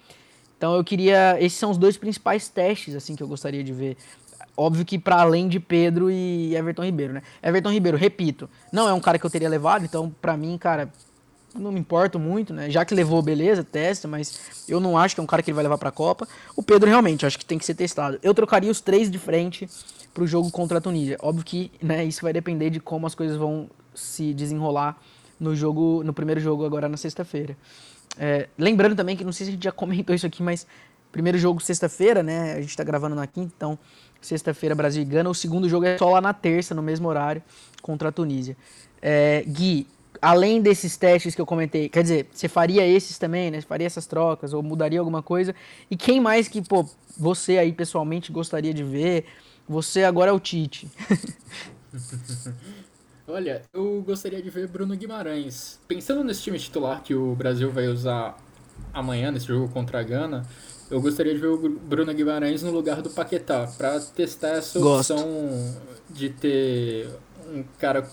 Então 0.58 0.76
eu 0.76 0.84
queria, 0.84 1.36
esses 1.40 1.58
são 1.58 1.70
os 1.70 1.78
dois 1.78 1.96
principais 1.96 2.48
testes 2.48 2.94
assim 2.94 3.16
que 3.16 3.22
eu 3.22 3.26
gostaria 3.26 3.64
de 3.64 3.72
ver. 3.72 3.96
Óbvio 4.56 4.84
que 4.84 4.98
para 4.98 5.20
além 5.20 5.48
de 5.48 5.58
Pedro 5.58 6.10
e 6.10 6.54
Everton 6.54 6.84
Ribeiro, 6.84 7.12
né? 7.14 7.22
Everton 7.42 7.70
Ribeiro, 7.70 7.96
repito, 7.96 8.48
não 8.70 8.88
é 8.88 8.92
um 8.92 9.00
cara 9.00 9.18
que 9.18 9.24
eu 9.24 9.30
teria 9.30 9.48
levado, 9.48 9.84
então 9.84 10.14
para 10.20 10.36
mim, 10.36 10.58
cara, 10.58 10.92
não 11.54 11.72
me 11.72 11.80
importo 11.80 12.18
muito, 12.18 12.52
né? 12.52 12.70
Já 12.70 12.84
que 12.84 12.94
levou, 12.94 13.22
beleza, 13.22 13.64
testa, 13.64 14.08
mas 14.08 14.64
eu 14.68 14.80
não 14.80 14.96
acho 14.96 15.14
que 15.14 15.20
é 15.20 15.24
um 15.24 15.26
cara 15.26 15.42
que 15.42 15.50
ele 15.50 15.54
vai 15.54 15.62
levar 15.62 15.78
para 15.78 15.88
a 15.88 15.92
Copa. 15.92 16.26
O 16.56 16.62
Pedro 16.62 16.88
realmente, 16.88 17.26
acho 17.26 17.38
que 17.38 17.44
tem 17.44 17.58
que 17.58 17.64
ser 17.64 17.74
testado. 17.74 18.18
Eu 18.22 18.34
trocaria 18.34 18.70
os 18.70 18.80
três 18.80 19.10
de 19.10 19.18
frente 19.18 19.68
para 20.12 20.22
o 20.22 20.26
jogo 20.26 20.50
contra 20.50 20.78
a 20.78 20.80
Tunísia. 20.80 21.16
Óbvio 21.20 21.44
que, 21.44 21.70
né, 21.82 22.04
isso 22.04 22.22
vai 22.22 22.32
depender 22.32 22.70
de 22.70 22.80
como 22.80 23.06
as 23.06 23.14
coisas 23.14 23.36
vão 23.36 23.68
se 23.94 24.32
desenrolar 24.34 24.98
no 25.38 25.54
jogo, 25.54 26.02
no 26.04 26.12
primeiro 26.12 26.40
jogo 26.40 26.64
agora 26.64 26.88
na 26.88 26.96
sexta-feira. 26.96 27.56
É, 28.18 28.48
lembrando 28.58 28.94
também 28.94 29.16
que 29.16 29.24
não 29.24 29.32
sei 29.32 29.46
se 29.46 29.50
a 29.50 29.54
gente 29.54 29.64
já 29.64 29.72
comentou 29.72 30.14
isso 30.14 30.26
aqui, 30.26 30.42
mas 30.42 30.66
primeiro 31.10 31.36
jogo 31.38 31.60
sexta-feira, 31.60 32.22
né? 32.22 32.54
A 32.54 32.60
gente 32.60 32.70
está 32.70 32.84
gravando 32.84 33.14
na 33.14 33.26
quinta, 33.26 33.52
então 33.56 33.78
sexta-feira 34.22 34.74
Brasil 34.74 35.02
e 35.02 35.04
Gana. 35.04 35.28
O 35.28 35.34
segundo 35.34 35.68
jogo 35.68 35.84
é 35.84 35.98
só 35.98 36.08
lá 36.08 36.20
na 36.20 36.32
terça, 36.32 36.74
no 36.74 36.82
mesmo 36.82 37.08
horário, 37.08 37.42
contra 37.82 38.08
a 38.08 38.12
Tunísia. 38.12 38.56
É, 39.02 39.44
Gui, 39.46 39.86
além 40.20 40.62
desses 40.62 40.96
testes 40.96 41.34
que 41.34 41.40
eu 41.40 41.46
comentei, 41.46 41.88
quer 41.88 42.02
dizer, 42.02 42.28
você 42.32 42.48
faria 42.48 42.86
esses 42.86 43.18
também, 43.18 43.50
né? 43.50 43.60
Você 43.60 43.66
faria 43.66 43.86
essas 43.86 44.06
trocas 44.06 44.52
ou 44.52 44.62
mudaria 44.62 45.00
alguma 45.00 45.22
coisa? 45.22 45.54
E 45.90 45.96
quem 45.96 46.20
mais 46.20 46.48
que, 46.48 46.62
pô, 46.62 46.88
você 47.18 47.58
aí 47.58 47.72
pessoalmente 47.72 48.30
gostaria 48.32 48.72
de 48.72 48.84
ver? 48.84 49.26
Você 49.68 50.04
agora 50.04 50.30
é 50.30 50.32
o 50.32 50.40
Tite. 50.40 50.88
Olha, 53.26 53.62
eu 53.72 54.02
gostaria 54.02 54.42
de 54.42 54.50
ver 54.50 54.68
Bruno 54.68 54.96
Guimarães. 54.96 55.80
Pensando 55.86 56.24
nesse 56.24 56.42
time 56.42 56.58
titular 56.58 57.02
que 57.02 57.14
o 57.14 57.34
Brasil 57.34 57.70
vai 57.70 57.86
usar 57.86 58.36
amanhã 58.92 59.30
nesse 59.30 59.46
jogo 59.46 59.68
contra 59.68 60.00
a 60.00 60.02
Gana, 60.02 60.44
eu 60.92 61.00
gostaria 61.00 61.32
de 61.34 61.40
ver 61.40 61.46
o 61.46 61.56
Bruno 61.56 62.12
Guimarães 62.12 62.62
no 62.62 62.70
lugar 62.70 63.00
do 63.00 63.08
Paquetá, 63.08 63.66
para 63.78 63.98
testar 63.98 64.50
essa 64.50 64.78
opção 64.78 65.16
Gosto. 65.16 65.82
de 66.10 66.28
ter 66.28 67.08
um 67.50 67.64
cara 67.78 68.06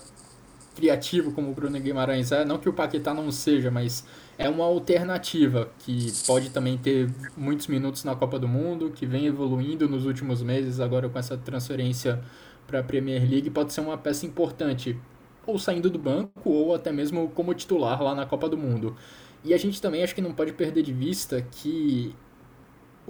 criativo 0.74 1.30
como 1.32 1.50
o 1.50 1.54
Bruno 1.54 1.78
Guimarães 1.78 2.32
é, 2.32 2.42
não 2.42 2.56
que 2.56 2.70
o 2.70 2.72
Paquetá 2.72 3.12
não 3.12 3.30
seja, 3.30 3.70
mas 3.70 4.02
é 4.38 4.48
uma 4.48 4.64
alternativa 4.64 5.70
que 5.80 6.10
pode 6.26 6.48
também 6.48 6.78
ter 6.78 7.10
muitos 7.36 7.66
minutos 7.66 8.02
na 8.02 8.16
Copa 8.16 8.38
do 8.38 8.48
Mundo, 8.48 8.90
que 8.90 9.04
vem 9.04 9.26
evoluindo 9.26 9.86
nos 9.86 10.06
últimos 10.06 10.42
meses, 10.42 10.80
agora 10.80 11.06
com 11.06 11.18
essa 11.18 11.36
transferência 11.36 12.22
para 12.66 12.80
a 12.80 12.82
Premier 12.82 13.28
League, 13.28 13.50
pode 13.50 13.74
ser 13.74 13.82
uma 13.82 13.98
peça 13.98 14.24
importante, 14.24 14.98
ou 15.46 15.58
saindo 15.58 15.90
do 15.90 15.98
banco, 15.98 16.48
ou 16.48 16.74
até 16.74 16.90
mesmo 16.90 17.28
como 17.34 17.52
titular 17.52 18.02
lá 18.02 18.14
na 18.14 18.24
Copa 18.24 18.48
do 18.48 18.56
Mundo. 18.56 18.96
E 19.44 19.52
a 19.52 19.58
gente 19.58 19.82
também 19.82 20.02
acho 20.02 20.14
que 20.14 20.22
não 20.22 20.32
pode 20.32 20.54
perder 20.54 20.82
de 20.82 20.92
vista 20.94 21.42
que 21.42 22.14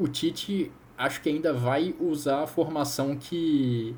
o 0.00 0.08
Tite 0.08 0.72
acho 0.96 1.22
que 1.22 1.28
ainda 1.28 1.52
vai 1.52 1.94
usar 2.00 2.42
a 2.42 2.46
formação 2.46 3.16
que 3.16 3.94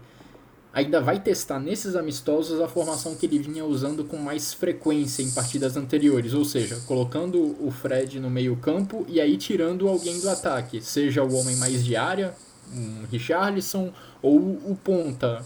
ainda 0.72 1.00
vai 1.00 1.20
testar 1.20 1.58
nesses 1.58 1.94
amistosos 1.94 2.60
a 2.60 2.68
formação 2.68 3.14
que 3.14 3.26
ele 3.26 3.38
vinha 3.38 3.64
usando 3.64 4.04
com 4.04 4.16
mais 4.16 4.54
frequência 4.54 5.22
em 5.22 5.30
partidas 5.30 5.76
anteriores, 5.76 6.32
ou 6.32 6.44
seja, 6.44 6.80
colocando 6.86 7.56
o 7.60 7.70
Fred 7.70 8.18
no 8.18 8.30
meio-campo 8.30 9.04
e 9.08 9.20
aí 9.20 9.36
tirando 9.36 9.88
alguém 9.88 10.18
do 10.20 10.30
ataque, 10.30 10.80
seja 10.80 11.22
o 11.22 11.34
homem 11.34 11.56
mais 11.56 11.84
de 11.84 11.94
área, 11.94 12.34
um 12.74 13.04
Richarlison, 13.10 13.92
ou 14.22 14.38
o 14.38 14.78
ponta, 14.82 15.44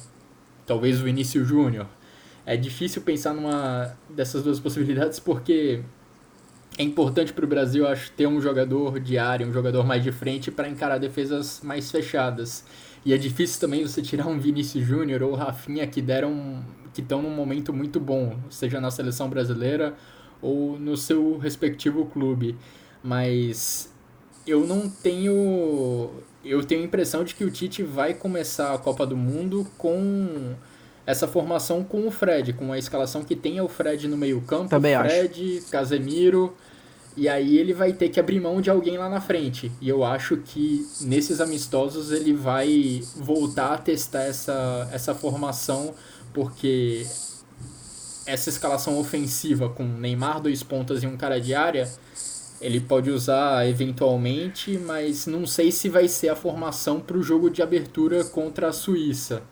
talvez 0.64 1.00
o 1.00 1.04
Vinícius 1.04 1.48
Júnior. 1.48 1.86
É 2.44 2.56
difícil 2.56 3.02
pensar 3.02 3.34
numa 3.34 3.96
dessas 4.08 4.44
duas 4.44 4.60
possibilidades 4.60 5.18
porque 5.18 5.82
é 6.78 6.82
importante 6.82 7.32
para 7.32 7.44
o 7.44 7.48
Brasil, 7.48 7.86
acho, 7.86 8.10
ter 8.12 8.26
um 8.26 8.40
jogador 8.40 9.00
de 9.00 9.16
área, 9.16 9.46
um 9.46 9.52
jogador 9.52 9.84
mais 9.84 10.02
de 10.02 10.12
frente 10.12 10.50
para 10.50 10.68
encarar 10.68 10.98
defesas 10.98 11.60
mais 11.62 11.90
fechadas. 11.90 12.64
E 13.04 13.14
é 13.14 13.16
difícil 13.16 13.60
também 13.60 13.82
você 13.82 14.02
tirar 14.02 14.26
um 14.26 14.38
Vinícius 14.38 14.84
Júnior 14.84 15.22
ou 15.22 15.34
Rafinha 15.34 15.86
que 15.86 16.02
deram 16.02 16.64
que 16.92 17.00
estão 17.00 17.20
num 17.20 17.30
momento 17.30 17.72
muito 17.72 18.00
bom, 18.00 18.36
seja 18.50 18.80
na 18.80 18.90
seleção 18.90 19.28
brasileira 19.28 19.94
ou 20.40 20.78
no 20.78 20.96
seu 20.96 21.38
respectivo 21.38 22.06
clube. 22.06 22.56
Mas 23.02 23.92
eu 24.46 24.66
não 24.66 24.88
tenho 24.88 26.10
eu 26.44 26.62
tenho 26.64 26.82
a 26.82 26.84
impressão 26.84 27.24
de 27.24 27.34
que 27.34 27.44
o 27.44 27.50
Tite 27.50 27.82
vai 27.82 28.14
começar 28.14 28.72
a 28.74 28.78
Copa 28.78 29.06
do 29.06 29.16
Mundo 29.16 29.66
com 29.76 30.54
essa 31.06 31.28
formação 31.28 31.84
com 31.84 32.06
o 32.06 32.10
Fred, 32.10 32.52
com 32.52 32.72
a 32.72 32.78
escalação 32.78 33.22
que 33.22 33.36
tem 33.36 33.60
o 33.60 33.68
Fred 33.68 34.08
no 34.08 34.16
meio-campo, 34.16 34.68
Fred, 34.80 35.58
acho. 35.58 35.70
Casemiro, 35.70 36.54
e 37.16 37.28
aí 37.28 37.56
ele 37.56 37.72
vai 37.72 37.92
ter 37.92 38.10
que 38.10 38.20
abrir 38.20 38.38
mão 38.40 38.60
de 38.60 38.68
alguém 38.68 38.98
lá 38.98 39.08
na 39.08 39.20
frente. 39.20 39.72
E 39.80 39.88
eu 39.88 40.04
acho 40.04 40.36
que 40.36 40.86
nesses 41.00 41.40
amistosos 41.40 42.12
ele 42.12 42.34
vai 42.34 43.02
voltar 43.16 43.72
a 43.72 43.78
testar 43.78 44.22
essa, 44.22 44.88
essa 44.92 45.14
formação, 45.14 45.94
porque 46.34 47.06
essa 48.26 48.50
escalação 48.50 48.98
ofensiva 48.98 49.70
com 49.70 49.84
Neymar, 49.84 50.40
dois 50.40 50.62
pontas 50.62 51.02
e 51.02 51.06
um 51.06 51.16
cara 51.16 51.40
de 51.40 51.54
área, 51.54 51.88
ele 52.60 52.80
pode 52.80 53.10
usar 53.10 53.66
eventualmente, 53.66 54.76
mas 54.78 55.26
não 55.26 55.46
sei 55.46 55.72
se 55.72 55.88
vai 55.88 56.08
ser 56.08 56.28
a 56.28 56.36
formação 56.36 57.00
para 57.00 57.16
o 57.16 57.22
jogo 57.22 57.48
de 57.48 57.62
abertura 57.62 58.24
contra 58.24 58.68
a 58.68 58.72
Suíça. 58.72 59.42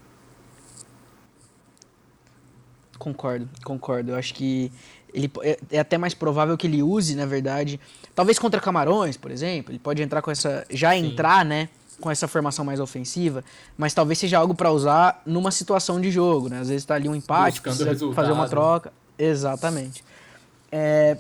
Concordo, 2.99 3.49
concordo. 3.65 4.12
Eu 4.12 4.17
acho 4.17 4.35
que 4.35 4.73
ele 5.15 5.31
é, 5.43 5.59
é, 5.71 5.79
até 5.79 5.97
mais 5.97 6.12
provável 6.12 6.57
que 6.59 6.67
ele 6.67 6.83
use, 6.83 7.15
na 7.15 7.25
verdade, 7.25 7.81
talvez 8.15 8.39
contra 8.39 8.61
Camarões, 8.61 9.17
por 9.17 9.31
exemplo, 9.31 9.71
ele 9.71 9.79
pode 9.79 10.03
entrar 10.03 10.21
com 10.21 10.31
essa 10.31 10.67
já 10.69 10.91
Sim. 10.91 11.07
entrar, 11.07 11.45
né, 11.45 11.69
com 12.01 12.11
essa 12.11 12.27
formação 12.27 12.65
mais 12.65 12.81
ofensiva, 12.81 13.45
mas 13.79 13.95
talvez 13.95 14.19
seja 14.19 14.39
algo 14.39 14.55
para 14.55 14.73
usar 14.73 15.23
numa 15.25 15.53
situação 15.53 16.01
de 16.01 16.11
jogo, 16.11 16.49
né? 16.49 16.59
Às 16.59 16.69
vezes 16.69 16.83
está 16.83 16.97
ali 16.97 17.09
um 17.09 17.15
empate, 17.15 17.61
Buscando 17.61 17.87
precisa 17.87 18.12
fazer 18.12 18.33
uma 18.33 18.49
troca. 18.49 18.93
Exatamente. 19.17 20.05
É, 20.73 21.17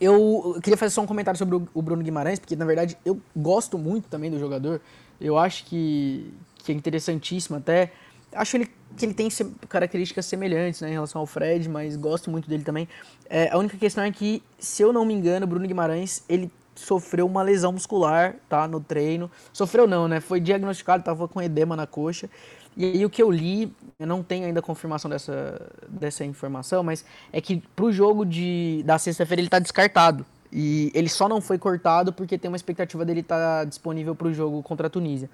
eu 0.00 0.56
queria 0.62 0.76
fazer 0.76 0.94
só 0.94 1.02
um 1.02 1.06
comentário 1.06 1.36
sobre 1.36 1.56
o 1.74 1.82
Bruno 1.82 2.02
Guimarães, 2.02 2.38
porque 2.38 2.54
na 2.54 2.64
verdade 2.64 2.96
eu 3.04 3.20
gosto 3.36 3.76
muito 3.76 4.08
também 4.08 4.30
do 4.30 4.38
jogador. 4.38 4.80
Eu 5.20 5.36
acho 5.36 5.64
que, 5.64 6.32
que 6.58 6.70
é 6.70 6.74
interessantíssimo 6.74 7.56
até 7.56 7.92
acho 8.34 8.56
ele, 8.56 8.70
que 8.96 9.04
ele 9.04 9.14
tem 9.14 9.28
características 9.68 10.26
semelhantes 10.26 10.80
né, 10.80 10.90
em 10.90 10.92
relação 10.92 11.20
ao 11.20 11.26
Fred, 11.26 11.68
mas 11.68 11.96
gosto 11.96 12.30
muito 12.30 12.48
dele 12.48 12.64
também. 12.64 12.88
É, 13.28 13.50
a 13.50 13.58
única 13.58 13.76
questão 13.76 14.04
é 14.04 14.10
que, 14.10 14.42
se 14.58 14.82
eu 14.82 14.92
não 14.92 15.04
me 15.04 15.14
engano, 15.14 15.46
Bruno 15.46 15.66
Guimarães, 15.66 16.24
ele 16.28 16.50
sofreu 16.74 17.26
uma 17.26 17.42
lesão 17.42 17.72
muscular, 17.72 18.36
tá, 18.48 18.66
no 18.66 18.80
treino. 18.80 19.30
Sofreu 19.52 19.86
não, 19.86 20.08
né? 20.08 20.20
Foi 20.20 20.40
diagnosticado, 20.40 21.02
tava 21.02 21.28
com 21.28 21.40
edema 21.40 21.76
na 21.76 21.86
coxa. 21.86 22.28
E 22.76 22.84
aí 22.86 23.04
o 23.04 23.10
que 23.10 23.22
eu 23.22 23.30
li, 23.30 23.72
eu 23.98 24.06
não 24.06 24.22
tenho 24.22 24.46
ainda 24.46 24.62
confirmação 24.62 25.10
dessa, 25.10 25.60
dessa 25.88 26.24
informação, 26.24 26.82
mas 26.82 27.04
é 27.32 27.40
que 27.40 27.62
pro 27.76 27.92
jogo 27.92 28.24
de, 28.24 28.82
da 28.86 28.98
sexta-feira 28.98 29.42
ele 29.42 29.50
tá 29.50 29.58
descartado. 29.58 30.24
E 30.50 30.90
ele 30.94 31.08
só 31.08 31.28
não 31.28 31.40
foi 31.40 31.58
cortado 31.58 32.12
porque 32.12 32.38
tem 32.38 32.50
uma 32.50 32.56
expectativa 32.56 33.04
dele 33.04 33.20
estar 33.20 33.60
tá 33.60 33.64
disponível 33.64 34.14
pro 34.14 34.32
jogo 34.32 34.62
contra 34.62 34.86
a 34.86 34.90
Tunísia. 34.90 35.28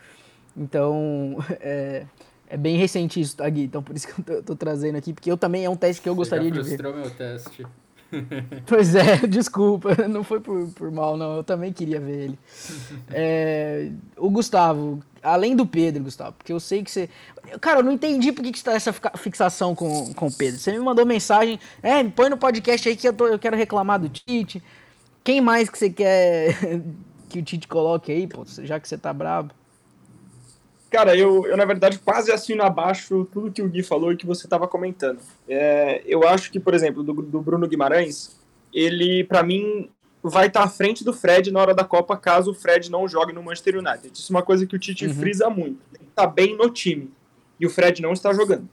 Então, 0.56 1.36
é, 1.60 2.06
é 2.48 2.56
bem 2.56 2.76
recente 2.76 3.20
isso, 3.20 3.36
tá, 3.36 3.48
Gui? 3.48 3.64
Então 3.64 3.82
por 3.82 3.94
isso 3.94 4.08
que 4.08 4.20
eu 4.20 4.24
tô, 4.24 4.42
tô 4.42 4.56
trazendo 4.56 4.96
aqui, 4.96 5.12
porque 5.12 5.30
eu 5.30 5.36
também 5.36 5.64
é 5.64 5.70
um 5.70 5.76
teste 5.76 6.02
que 6.02 6.08
eu 6.08 6.14
Você 6.14 6.30
gostaria 6.30 6.50
de 6.50 6.62
ver. 6.62 6.82
meu 6.82 7.10
teste. 7.10 7.66
pois 8.66 8.94
é, 8.94 9.18
desculpa, 9.28 9.94
não 10.08 10.24
foi 10.24 10.40
por, 10.40 10.68
por 10.70 10.90
mal, 10.90 11.16
não. 11.16 11.36
Eu 11.36 11.44
também 11.44 11.72
queria 11.72 12.00
ver 12.00 12.24
ele. 12.24 12.38
É, 13.10 13.90
o 14.16 14.30
Gustavo, 14.30 15.00
além 15.22 15.54
do 15.54 15.66
Pedro, 15.66 16.04
Gustavo, 16.04 16.32
porque 16.32 16.52
eu 16.52 16.60
sei 16.60 16.82
que 16.82 16.90
você. 16.90 17.08
Cara, 17.60 17.80
eu 17.80 17.84
não 17.84 17.92
entendi 17.92 18.32
por 18.32 18.42
que, 18.42 18.52
que 18.52 18.58
você 18.58 18.64
tá 18.64 18.72
essa 18.72 18.92
fixação 18.92 19.74
com, 19.74 20.12
com 20.14 20.26
o 20.26 20.32
Pedro. 20.32 20.58
Você 20.58 20.72
me 20.72 20.78
mandou 20.78 21.04
mensagem, 21.04 21.58
é, 21.82 22.02
põe 22.04 22.28
no 22.30 22.36
podcast 22.36 22.88
aí 22.88 22.96
que 22.96 23.08
eu, 23.08 23.12
tô, 23.12 23.26
eu 23.26 23.38
quero 23.38 23.56
reclamar 23.56 24.00
do 24.00 24.08
Tite. 24.08 24.62
Quem 25.22 25.40
mais 25.40 25.68
que 25.68 25.78
você 25.78 25.90
quer 25.90 26.56
que 27.28 27.38
o 27.38 27.42
Tite 27.42 27.68
coloque 27.68 28.10
aí, 28.10 28.26
pô, 28.26 28.44
já 28.62 28.80
que 28.80 28.88
você 28.88 28.96
tá 28.96 29.12
brabo? 29.12 29.52
Cara, 30.90 31.14
eu, 31.14 31.46
eu 31.46 31.56
na 31.56 31.66
verdade 31.66 31.98
quase 31.98 32.32
assino 32.32 32.62
abaixo 32.62 33.28
tudo 33.30 33.52
que 33.52 33.60
o 33.60 33.68
Gui 33.68 33.82
falou 33.82 34.12
e 34.12 34.16
que 34.16 34.26
você 34.26 34.46
estava 34.46 34.66
comentando. 34.66 35.20
É, 35.46 36.02
eu 36.06 36.26
acho 36.26 36.50
que, 36.50 36.58
por 36.58 36.72
exemplo, 36.74 37.02
do, 37.02 37.12
do 37.12 37.40
Bruno 37.42 37.68
Guimarães, 37.68 38.40
ele, 38.72 39.24
para 39.24 39.42
mim, 39.42 39.90
vai 40.22 40.46
estar 40.46 40.60
tá 40.60 40.66
à 40.66 40.68
frente 40.68 41.04
do 41.04 41.12
Fred 41.12 41.50
na 41.50 41.60
hora 41.60 41.74
da 41.74 41.84
Copa 41.84 42.16
caso 42.16 42.52
o 42.52 42.54
Fred 42.54 42.90
não 42.90 43.06
jogue 43.06 43.32
no 43.32 43.42
Manchester 43.42 43.76
United. 43.76 44.10
Isso 44.12 44.32
é 44.32 44.36
uma 44.36 44.42
coisa 44.42 44.66
que 44.66 44.74
o 44.74 44.78
Tite 44.78 45.06
uhum. 45.06 45.14
frisa 45.14 45.50
muito. 45.50 45.78
Ele 45.94 46.08
tá 46.14 46.26
bem 46.26 46.56
no 46.56 46.70
time 46.70 47.10
e 47.60 47.66
o 47.66 47.70
Fred 47.70 48.00
não 48.00 48.12
está 48.12 48.32
jogando. 48.32 48.68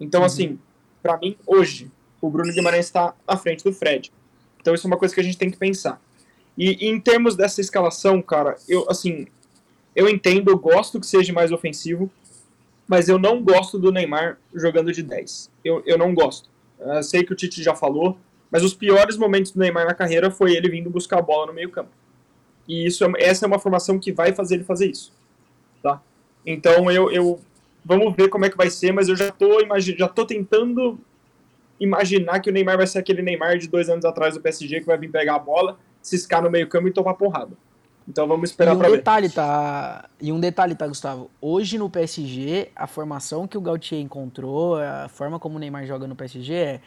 Então, 0.00 0.20
uhum. 0.20 0.26
assim, 0.26 0.58
para 1.02 1.18
mim, 1.18 1.36
hoje, 1.46 1.90
o 2.20 2.30
Bruno 2.30 2.52
Guimarães 2.52 2.86
está 2.86 3.14
à 3.26 3.36
frente 3.36 3.64
do 3.64 3.72
Fred. 3.72 4.12
Então, 4.60 4.74
isso 4.74 4.86
é 4.86 4.88
uma 4.88 4.96
coisa 4.96 5.14
que 5.14 5.20
a 5.20 5.24
gente 5.24 5.36
tem 5.36 5.50
que 5.50 5.58
pensar. 5.58 6.00
E, 6.56 6.86
e 6.86 6.88
em 6.88 7.00
termos 7.00 7.34
dessa 7.36 7.60
escalação, 7.60 8.22
cara, 8.22 8.56
eu, 8.68 8.86
assim, 8.88 9.26
eu 9.94 10.08
entendo, 10.08 10.50
eu 10.50 10.58
gosto 10.58 10.98
que 10.98 11.06
seja 11.06 11.32
mais 11.32 11.52
ofensivo, 11.52 12.10
mas 12.86 13.08
eu 13.08 13.18
não 13.18 13.42
gosto 13.42 13.78
do 13.78 13.90
Neymar 13.90 14.38
jogando 14.54 14.92
de 14.92 15.02
10. 15.02 15.50
Eu, 15.64 15.82
eu 15.86 15.96
não 15.96 16.14
gosto. 16.14 16.48
Eu 16.78 17.02
sei 17.02 17.24
que 17.24 17.32
o 17.32 17.36
Tite 17.36 17.62
já 17.62 17.74
falou, 17.74 18.18
mas 18.50 18.62
os 18.62 18.74
piores 18.74 19.16
momentos 19.16 19.52
do 19.52 19.60
Neymar 19.60 19.86
na 19.86 19.94
carreira 19.94 20.30
foi 20.30 20.54
ele 20.54 20.68
vindo 20.68 20.90
buscar 20.90 21.18
a 21.18 21.22
bola 21.22 21.46
no 21.46 21.52
meio-campo. 21.52 21.90
E 22.68 22.86
isso, 22.86 23.04
é 23.04 23.10
essa 23.18 23.44
é 23.44 23.48
uma 23.48 23.58
formação 23.58 23.98
que 23.98 24.12
vai 24.12 24.32
fazer 24.32 24.56
ele 24.56 24.64
fazer 24.64 24.90
isso. 24.90 25.12
Tá? 25.82 26.00
Então 26.44 26.90
eu, 26.90 27.10
eu 27.10 27.40
vamos 27.84 28.14
ver 28.14 28.28
como 28.28 28.44
é 28.44 28.50
que 28.50 28.56
vai 28.56 28.70
ser, 28.70 28.92
mas 28.92 29.08
eu 29.08 29.16
já 29.16 29.30
tô, 29.30 29.58
já 29.80 30.08
tô 30.08 30.26
tentando 30.26 30.98
imaginar 31.78 32.40
que 32.40 32.50
o 32.50 32.52
Neymar 32.52 32.76
vai 32.76 32.86
ser 32.86 32.98
aquele 32.98 33.22
Neymar 33.22 33.58
de 33.58 33.68
dois 33.68 33.88
anos 33.88 34.04
atrás 34.04 34.34
do 34.34 34.40
PSG 34.40 34.80
que 34.80 34.86
vai 34.86 34.96
vir 34.96 35.10
pegar 35.10 35.36
a 35.36 35.38
bola, 35.38 35.78
ciscar 36.02 36.42
no 36.42 36.50
meio-campo 36.50 36.88
e 36.88 36.92
tomar 36.92 37.14
porrada. 37.14 37.52
Então 38.06 38.28
vamos 38.28 38.50
esperar 38.50 38.74
um 38.74 38.78
para 38.78 38.88
ver. 38.88 38.98
Detalhe, 38.98 39.30
tá, 39.30 40.08
e 40.20 40.30
um 40.30 40.38
detalhe, 40.38 40.74
tá, 40.74 40.86
Gustavo? 40.86 41.30
Hoje 41.40 41.78
no 41.78 41.88
PSG, 41.88 42.70
a 42.76 42.86
formação 42.86 43.48
que 43.48 43.56
o 43.56 43.60
Gautier 43.60 44.00
encontrou, 44.00 44.76
a 44.76 45.08
forma 45.08 45.38
como 45.38 45.56
o 45.56 45.58
Neymar 45.58 45.86
joga 45.86 46.06
no 46.06 46.14
PSG 46.14 46.54
é 46.54 46.80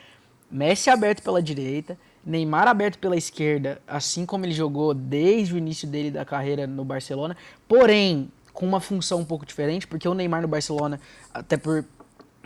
Messi 0.49 0.89
aberto 0.89 1.21
pela 1.21 1.41
direita, 1.41 1.97
Neymar 2.25 2.67
aberto 2.67 2.99
pela 2.99 3.17
esquerda, 3.17 3.81
assim 3.87 4.25
como 4.25 4.45
ele 4.45 4.53
jogou 4.53 4.93
desde 4.93 5.53
o 5.53 5.57
início 5.57 5.87
dele 5.87 6.11
da 6.11 6.23
carreira 6.23 6.65
no 6.65 6.85
Barcelona, 6.85 7.35
porém 7.67 8.31
com 8.53 8.65
uma 8.65 8.79
função 8.79 9.19
um 9.19 9.25
pouco 9.25 9.45
diferente, 9.45 9.85
porque 9.85 10.07
o 10.07 10.13
Neymar 10.13 10.41
no 10.41 10.47
Barcelona, 10.47 10.99
até 11.33 11.57
por 11.57 11.85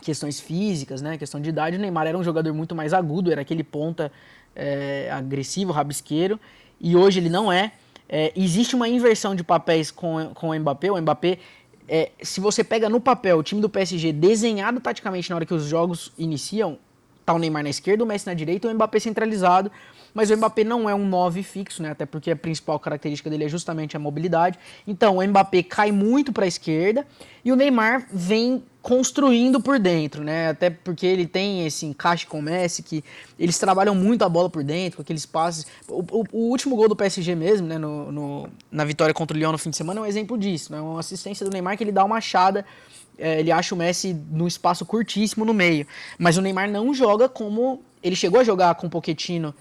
questões 0.02 0.40
físicas, 0.40 1.02
né, 1.02 1.18
questão 1.18 1.40
de 1.40 1.50
idade, 1.50 1.78
o 1.78 1.80
Neymar 1.80 2.08
era 2.08 2.18
um 2.18 2.24
jogador 2.24 2.54
muito 2.54 2.76
mais 2.76 2.94
agudo, 2.94 3.32
era 3.32 3.42
aquele 3.42 3.64
ponta 3.64 4.12
é, 4.56 5.10
agressivo, 5.12 5.72
rabisqueiro, 5.72 6.40
e 6.80 6.96
hoje 6.96 7.20
ele 7.20 7.30
não 7.30 7.52
é. 7.52 7.72
É, 8.14 8.34
existe 8.36 8.76
uma 8.76 8.90
inversão 8.90 9.34
de 9.34 9.42
papéis 9.42 9.90
com, 9.90 10.34
com 10.36 10.50
o 10.50 10.60
Mbappé. 10.60 10.92
O 10.92 11.02
Mbappé, 11.02 11.40
é, 11.88 12.12
se 12.22 12.42
você 12.42 12.62
pega 12.62 12.90
no 12.90 13.00
papel 13.00 13.38
o 13.38 13.44
time 13.44 13.62
do 13.62 13.70
PSG 13.70 14.12
desenhado 14.12 14.82
taticamente 14.82 15.30
na 15.30 15.38
hora 15.38 15.46
que 15.46 15.54
os 15.54 15.64
jogos 15.64 16.12
iniciam, 16.18 16.78
tá 17.26 17.34
o 17.34 17.40
Neymar 17.40 17.64
na 17.64 17.70
esquerda, 17.70 18.04
o 18.04 18.08
Messi 18.08 18.28
na 18.28 18.34
direita, 18.34 18.68
o 18.68 18.74
Mbappé 18.74 19.00
centralizado. 19.00 19.72
Mas 20.14 20.30
o 20.30 20.38
Mbappé 20.38 20.64
não 20.64 20.90
é 20.90 20.96
um 20.96 21.08
9 21.08 21.44
fixo, 21.44 21.82
né? 21.82 21.92
Até 21.92 22.06
porque 22.06 22.32
a 22.32 22.36
principal 22.36 22.80
característica 22.80 23.30
dele 23.30 23.46
é 23.46 23.50
justamente 23.50 23.96
a 23.96 24.00
mobilidade. 24.00 24.58
Então 24.88 25.18
o 25.18 25.28
Mbappé 25.28 25.64
cai 25.64 25.92
muito 25.92 26.32
para 26.34 26.46
a 26.46 26.48
esquerda 26.48 27.06
e 27.44 27.52
o 27.52 27.56
Neymar 27.56 28.08
vem 28.12 28.64
construindo 28.82 29.62
por 29.62 29.78
dentro, 29.78 30.24
né? 30.24 30.50
Até 30.50 30.70
porque 30.70 31.06
ele 31.06 31.28
tem 31.28 31.66
esse 31.66 31.86
encaixe 31.86 32.26
com 32.26 32.40
o 32.40 32.42
Messi, 32.42 32.82
que 32.82 33.04
eles 33.38 33.58
trabalham 33.60 33.94
muito 33.94 34.24
a 34.24 34.30
bola 34.30 34.50
por 34.50 34.64
dentro, 34.64 34.98
com 34.98 35.02
aqueles 35.04 35.26
passes. 35.26 35.68
O, 35.88 36.00
o, 36.00 36.24
o 36.32 36.50
último 36.50 36.76
gol 36.76 36.90
do 36.90 36.96
PSG 36.96 37.36
mesmo, 37.36 37.68
né? 37.68 37.78
No, 37.78 38.12
no, 38.12 38.50
na 38.72 38.84
vitória 38.84 39.14
contra 39.14 39.36
o 39.36 39.40
Lyon 39.40 39.52
no 39.52 39.58
fim 39.58 39.70
de 39.70 39.78
semana, 39.78 40.00
é 40.00 40.04
um 40.04 40.06
exemplo 40.06 40.38
disso, 40.38 40.72
né? 40.72 40.82
Uma 40.82 41.00
assistência 41.00 41.46
do 41.46 41.52
Neymar 41.52 41.78
que 41.78 41.84
ele 41.84 41.92
dá 41.92 42.04
uma 42.04 42.18
achada, 42.18 42.66
é, 43.18 43.40
ele 43.40 43.52
acha 43.52 43.76
o 43.76 43.78
Messi 43.78 44.14
num 44.32 44.48
espaço 44.48 44.84
curtíssimo 44.86 45.46
no 45.46 45.54
meio. 45.54 45.86
Mas 46.18 46.38
o 46.38 46.42
Neymar 46.42 46.70
não 46.70 46.94
joga 46.94 47.30
como. 47.30 47.82
Ele 48.02 48.16
chegou 48.16 48.40
a 48.40 48.44
jogar 48.44 48.74
com 48.76 48.88
o 48.88 48.90
Pochettino. 48.90 49.54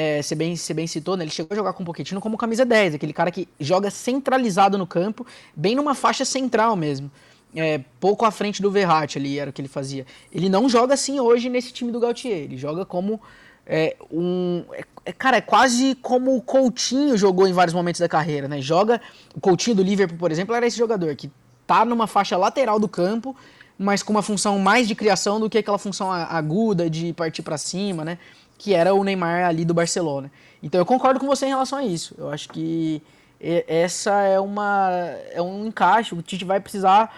É, 0.00 0.22
você, 0.22 0.36
bem, 0.36 0.54
você 0.54 0.72
bem 0.72 0.86
citou, 0.86 1.16
né? 1.16 1.24
Ele 1.24 1.30
chegou 1.32 1.52
a 1.52 1.56
jogar 1.56 1.72
com 1.72 1.82
o 1.82 1.86
Pochettino 1.86 2.20
como 2.20 2.38
camisa 2.38 2.64
10, 2.64 2.94
aquele 2.94 3.12
cara 3.12 3.32
que 3.32 3.48
joga 3.58 3.90
centralizado 3.90 4.78
no 4.78 4.86
campo, 4.86 5.26
bem 5.56 5.74
numa 5.74 5.92
faixa 5.92 6.24
central 6.24 6.76
mesmo 6.76 7.10
é, 7.54 7.80
pouco 8.00 8.24
à 8.24 8.30
frente 8.30 8.60
do 8.60 8.70
Verratti 8.70 9.18
ali, 9.18 9.38
era 9.38 9.50
o 9.50 9.52
que 9.52 9.60
ele 9.60 9.68
fazia. 9.68 10.06
Ele 10.32 10.48
não 10.48 10.68
joga 10.68 10.94
assim 10.94 11.18
hoje 11.20 11.48
nesse 11.48 11.72
time 11.72 11.90
do 11.90 12.00
Gautier, 12.00 12.38
ele 12.38 12.56
joga 12.56 12.84
como 12.84 13.20
é, 13.66 13.96
um... 14.10 14.64
É, 14.72 14.84
é, 15.06 15.12
cara, 15.12 15.38
é 15.38 15.40
quase 15.40 15.94
como 15.96 16.36
o 16.36 16.42
Coutinho 16.42 17.16
jogou 17.16 17.46
em 17.46 17.52
vários 17.52 17.74
momentos 17.74 18.00
da 18.00 18.08
carreira, 18.08 18.48
né? 18.48 18.60
Joga... 18.60 19.00
O 19.34 19.40
Coutinho 19.40 19.76
do 19.76 19.82
Liverpool, 19.82 20.18
por 20.18 20.30
exemplo, 20.30 20.54
era 20.54 20.66
esse 20.66 20.76
jogador 20.76 21.14
que 21.16 21.30
tá 21.66 21.84
numa 21.84 22.06
faixa 22.06 22.36
lateral 22.36 22.78
do 22.78 22.88
campo, 22.88 23.36
mas 23.78 24.02
com 24.02 24.12
uma 24.12 24.22
função 24.22 24.58
mais 24.58 24.88
de 24.88 24.94
criação 24.94 25.38
do 25.38 25.48
que 25.48 25.58
aquela 25.58 25.78
função 25.78 26.10
aguda 26.10 26.88
de 26.88 27.12
partir 27.12 27.42
para 27.42 27.56
cima, 27.56 28.04
né? 28.04 28.18
Que 28.58 28.74
era 28.74 28.92
o 28.92 29.02
Neymar 29.02 29.46
ali 29.46 29.64
do 29.64 29.72
Barcelona. 29.72 30.30
Então 30.62 30.80
eu 30.80 30.84
concordo 30.84 31.18
com 31.18 31.26
você 31.26 31.46
em 31.46 31.50
relação 31.50 31.78
a 31.78 31.84
isso. 31.84 32.14
Eu 32.18 32.28
acho 32.30 32.48
que 32.48 33.00
essa 33.40 34.20
é 34.22 34.38
uma 34.40 34.90
é 35.32 35.40
um 35.40 35.66
encaixe. 35.66 36.14
O 36.14 36.20
Tite 36.20 36.44
vai 36.44 36.60
precisar 36.60 37.10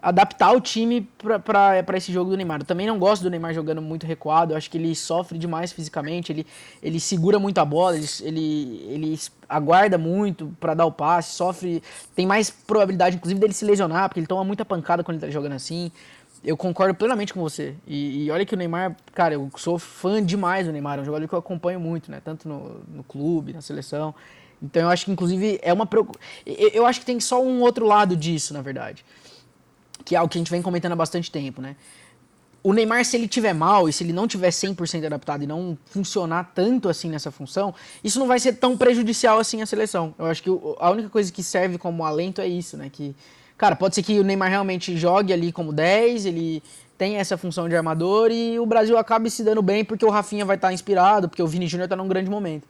adaptar 0.00 0.52
o 0.52 0.60
time 0.60 1.08
para 1.44 1.96
esse 1.96 2.12
jogo 2.12 2.30
do 2.30 2.36
Neymar. 2.36 2.60
Eu 2.60 2.64
também 2.64 2.86
não 2.86 2.98
gosto 2.98 3.22
do 3.22 3.30
Neymar 3.30 3.54
jogando 3.54 3.82
muito 3.82 4.06
recuado, 4.06 4.52
eu 4.52 4.56
acho 4.56 4.70
que 4.70 4.78
ele 4.78 4.94
sofre 4.94 5.38
demais 5.38 5.72
fisicamente, 5.72 6.30
ele, 6.30 6.46
ele 6.82 7.00
segura 7.00 7.38
muito 7.38 7.58
a 7.58 7.64
bola, 7.64 7.96
ele, 7.96 8.86
ele, 8.88 9.18
aguarda 9.48 9.98
muito 9.98 10.54
para 10.60 10.74
dar 10.74 10.86
o 10.86 10.92
passe, 10.92 11.34
sofre, 11.34 11.82
tem 12.14 12.26
mais 12.26 12.50
probabilidade 12.50 13.16
inclusive 13.16 13.40
dele 13.40 13.52
se 13.52 13.64
lesionar, 13.64 14.08
porque 14.08 14.20
ele 14.20 14.26
toma 14.26 14.44
muita 14.44 14.64
pancada 14.64 15.02
quando 15.02 15.16
ele 15.16 15.26
tá 15.26 15.30
jogando 15.32 15.54
assim. 15.54 15.90
Eu 16.46 16.56
concordo 16.56 16.94
plenamente 16.94 17.34
com 17.34 17.40
você. 17.40 17.74
E, 17.86 18.24
e 18.24 18.30
olha 18.30 18.46
que 18.46 18.54
o 18.54 18.56
Neymar, 18.56 18.96
cara, 19.12 19.34
eu 19.34 19.50
sou 19.56 19.78
fã 19.78 20.24
demais 20.24 20.66
do 20.66 20.72
Neymar, 20.72 20.98
é 20.98 21.02
um 21.02 21.04
jogador 21.04 21.26
que 21.26 21.34
eu 21.34 21.38
acompanho 21.38 21.78
muito, 21.80 22.10
né? 22.10 22.22
Tanto 22.24 22.48
no, 22.48 22.80
no 22.88 23.02
clube, 23.02 23.52
na 23.52 23.60
seleção. 23.60 24.14
Então 24.62 24.82
eu 24.82 24.88
acho 24.88 25.04
que 25.04 25.10
inclusive 25.10 25.58
é 25.60 25.72
uma 25.72 25.86
eu, 26.46 26.70
eu 26.72 26.86
acho 26.86 27.00
que 27.00 27.06
tem 27.06 27.20
só 27.20 27.42
um 27.42 27.60
outro 27.60 27.84
lado 27.84 28.16
disso, 28.16 28.54
na 28.54 28.62
verdade 28.62 29.04
que 30.06 30.14
é 30.14 30.18
algo 30.18 30.30
que 30.30 30.38
a 30.38 30.40
gente 30.40 30.50
vem 30.50 30.62
comentando 30.62 30.92
há 30.92 30.96
bastante 30.96 31.30
tempo, 31.30 31.60
né? 31.60 31.76
O 32.62 32.72
Neymar, 32.72 33.04
se 33.04 33.16
ele 33.16 33.28
tiver 33.28 33.52
mal 33.52 33.88
e 33.88 33.92
se 33.92 34.02
ele 34.02 34.12
não 34.12 34.26
tiver 34.26 34.48
100% 34.48 35.04
adaptado 35.04 35.42
e 35.42 35.46
não 35.46 35.76
funcionar 35.84 36.52
tanto 36.54 36.88
assim 36.88 37.10
nessa 37.10 37.30
função, 37.30 37.74
isso 38.02 38.18
não 38.18 38.26
vai 38.26 38.40
ser 38.40 38.54
tão 38.54 38.76
prejudicial 38.76 39.38
assim 39.38 39.62
à 39.62 39.66
seleção. 39.66 40.14
Eu 40.18 40.26
acho 40.26 40.42
que 40.42 40.50
a 40.78 40.90
única 40.90 41.08
coisa 41.08 41.30
que 41.30 41.42
serve 41.42 41.76
como 41.76 42.04
alento 42.04 42.40
é 42.40 42.46
isso, 42.46 42.76
né? 42.76 42.88
Que, 42.90 43.14
cara, 43.56 43.76
pode 43.76 43.94
ser 43.94 44.02
que 44.02 44.18
o 44.18 44.24
Neymar 44.24 44.50
realmente 44.50 44.96
jogue 44.96 45.32
ali 45.32 45.52
como 45.52 45.72
10, 45.72 46.26
ele 46.26 46.62
tem 46.96 47.16
essa 47.16 47.36
função 47.36 47.68
de 47.68 47.76
armador 47.76 48.30
e 48.30 48.58
o 48.58 48.66
Brasil 48.66 48.96
acaba 48.96 49.28
se 49.28 49.42
dando 49.42 49.62
bem 49.62 49.84
porque 49.84 50.04
o 50.04 50.10
Rafinha 50.10 50.44
vai 50.44 50.56
estar 50.56 50.68
tá 50.68 50.74
inspirado, 50.74 51.28
porque 51.28 51.42
o 51.42 51.46
Vini 51.46 51.66
Júnior 51.66 51.86
está 51.86 51.96
num 51.96 52.08
grande 52.08 52.30
momento. 52.30 52.66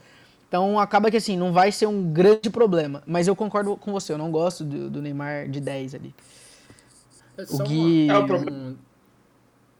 Então 0.49 0.79
acaba 0.79 1.11
que 1.11 1.17
assim, 1.17 1.37
não 1.37 1.53
vai 1.53 1.73
ser 1.73 1.87
um 1.87 2.13
grande 2.13 2.51
problema. 2.51 3.03
Mas 3.07 3.29
eu 3.29 3.35
concordo 3.37 3.77
com 3.77 3.93
você, 3.93 4.13
eu 4.13 4.19
não 4.19 4.31
gosto 4.31 4.65
do, 4.65 4.89
do 4.91 5.03
Neymar 5.03 5.49
de 5.49 5.61
10 5.61 5.95
ali. 5.95 6.15
É 7.37 7.43
o 7.51 7.59
Gui. 7.59 8.05
Uma... 8.05 8.13
É 8.13 8.19
o 8.19 8.27
problema. 8.27 8.77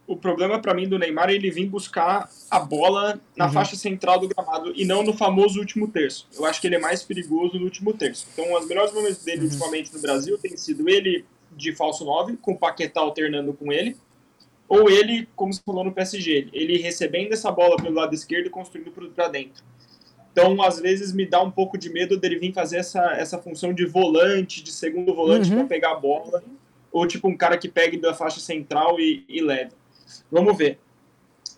O 0.07 0.17
problema 0.17 0.61
para 0.61 0.73
mim 0.73 0.89
do 0.89 0.99
Neymar 0.99 1.31
é 1.31 1.35
ele 1.35 1.51
vir 1.51 1.67
buscar 1.67 2.31
a 2.51 2.61
bola 2.61 3.21
na 3.37 3.47
uhum. 3.47 3.53
faixa 3.53 3.75
central 3.75 4.21
do 4.21 4.29
gramado 4.29 4.73
e 4.75 4.85
não 4.85 5.03
no 5.03 5.13
famoso 5.13 5.59
último 5.59 5.89
terço. 5.89 6.29
Eu 6.37 6.45
acho 6.45 6.61
que 6.61 6.67
ele 6.69 6.77
é 6.77 6.79
mais 6.79 7.03
perigoso 7.03 7.59
no 7.59 7.65
último 7.65 7.93
terço. 7.93 8.27
Então, 8.33 8.55
os 8.55 8.67
melhores 8.69 8.93
momentos 8.93 9.25
dele 9.25 9.41
uhum. 9.41 9.47
ultimamente 9.47 9.93
no 9.93 10.01
Brasil 10.01 10.39
tem 10.39 10.57
sido 10.57 10.89
ele 10.89 11.25
de 11.57 11.75
falso 11.75 12.05
9, 12.05 12.37
com 12.37 12.53
o 12.53 12.59
Paquetá 12.59 13.01
alternando 13.01 13.53
com 13.53 13.73
ele, 13.73 13.97
ou 14.69 14.91
ele, 14.91 15.29
como 15.35 15.53
você 15.53 15.63
falou 15.65 15.85
no 15.85 15.93
PSG, 15.93 16.49
ele 16.53 16.77
recebendo 16.79 17.33
essa 17.33 17.51
bola 17.51 17.77
pelo 17.77 17.95
lado 17.95 18.15
esquerdo 18.15 18.47
e 18.47 18.51
construindo 18.51 18.91
para 19.15 19.29
dentro. 19.29 19.65
Então, 20.33 20.61
às 20.63 20.79
vezes, 20.79 21.13
me 21.13 21.25
dá 21.25 21.41
um 21.41 21.51
pouco 21.51 21.79
de 21.79 21.89
medo 21.89 22.19
dele 22.19 22.39
vir 22.39 22.53
fazer 22.53 22.77
essa, 22.77 23.13
essa 23.13 23.39
função 23.39 23.73
de 23.73 23.87
volante, 23.87 24.63
de 24.63 24.71
segundo 24.71 25.15
volante 25.15 25.51
uhum. 25.51 25.59
para 25.59 25.67
pegar 25.67 25.93
a 25.93 25.97
bola, 25.97 26.45
ou 26.93 27.07
tipo 27.07 27.29
um 27.29 27.37
cara 27.37 27.57
que 27.57 27.69
pegue 27.69 27.97
da 27.97 28.13
faixa 28.13 28.41
central 28.41 29.01
e, 29.01 29.25
e 29.29 29.41
leve. 29.41 29.73
Vamos 30.31 30.57
ver. 30.57 30.79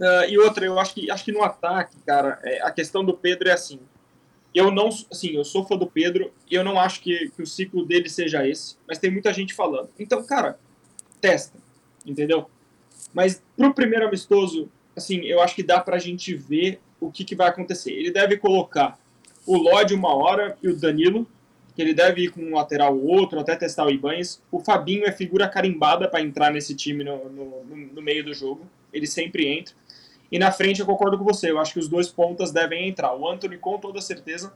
Uh, 0.00 0.28
e 0.28 0.38
outra, 0.38 0.64
eu 0.64 0.78
acho 0.78 0.94
que, 0.94 1.10
acho 1.10 1.24
que 1.24 1.32
no 1.32 1.42
ataque, 1.42 1.96
cara, 2.06 2.38
é, 2.44 2.62
a 2.62 2.70
questão 2.70 3.04
do 3.04 3.14
Pedro 3.14 3.48
é 3.48 3.52
assim. 3.52 3.80
Eu 4.54 4.70
não, 4.70 4.88
assim, 4.88 5.30
eu 5.30 5.44
sou 5.44 5.64
fã 5.64 5.76
do 5.76 5.86
Pedro 5.86 6.32
e 6.50 6.54
eu 6.54 6.64
não 6.64 6.78
acho 6.78 7.00
que, 7.00 7.30
que 7.30 7.42
o 7.42 7.46
ciclo 7.46 7.84
dele 7.84 8.08
seja 8.08 8.46
esse, 8.46 8.76
mas 8.86 8.98
tem 8.98 9.10
muita 9.10 9.32
gente 9.32 9.54
falando. 9.54 9.90
Então, 9.98 10.24
cara, 10.24 10.58
testa, 11.20 11.58
entendeu? 12.06 12.48
Mas 13.12 13.42
pro 13.56 13.74
primeiro 13.74 14.06
amistoso, 14.06 14.70
assim, 14.96 15.24
eu 15.24 15.40
acho 15.40 15.54
que 15.54 15.62
dá 15.62 15.80
pra 15.80 15.98
gente 15.98 16.34
ver 16.34 16.80
o 17.00 17.10
que, 17.10 17.24
que 17.24 17.34
vai 17.34 17.48
acontecer. 17.48 17.92
Ele 17.92 18.10
deve 18.10 18.36
colocar 18.36 18.98
o 19.46 19.56
Lodge 19.56 19.94
uma 19.94 20.14
hora 20.14 20.56
e 20.62 20.68
o 20.68 20.76
Danilo, 20.76 21.26
que 21.78 21.82
ele 21.82 21.94
deve 21.94 22.24
ir 22.24 22.30
com 22.32 22.40
um 22.40 22.56
lateral 22.56 22.92
ou 22.92 23.06
outro, 23.06 23.38
até 23.38 23.54
testar 23.54 23.86
o 23.86 23.90
Ibanez. 23.90 24.42
O 24.50 24.58
Fabinho 24.58 25.06
é 25.06 25.12
figura 25.12 25.48
carimbada 25.48 26.08
para 26.08 26.20
entrar 26.20 26.50
nesse 26.50 26.74
time 26.74 27.04
no, 27.04 27.28
no, 27.28 27.64
no, 27.94 28.02
meio 28.02 28.24
do 28.24 28.34
jogo. 28.34 28.66
Ele 28.92 29.06
sempre 29.06 29.46
entra. 29.46 29.76
E 30.28 30.40
na 30.40 30.50
frente 30.50 30.80
eu 30.80 30.86
concordo 30.86 31.16
com 31.16 31.22
você, 31.22 31.52
eu 31.52 31.58
acho 31.60 31.74
que 31.74 31.78
os 31.78 31.86
dois 31.86 32.08
pontas 32.08 32.50
devem 32.50 32.88
entrar. 32.88 33.14
O 33.14 33.30
Anthony 33.30 33.58
com 33.58 33.78
toda 33.78 34.00
certeza. 34.00 34.52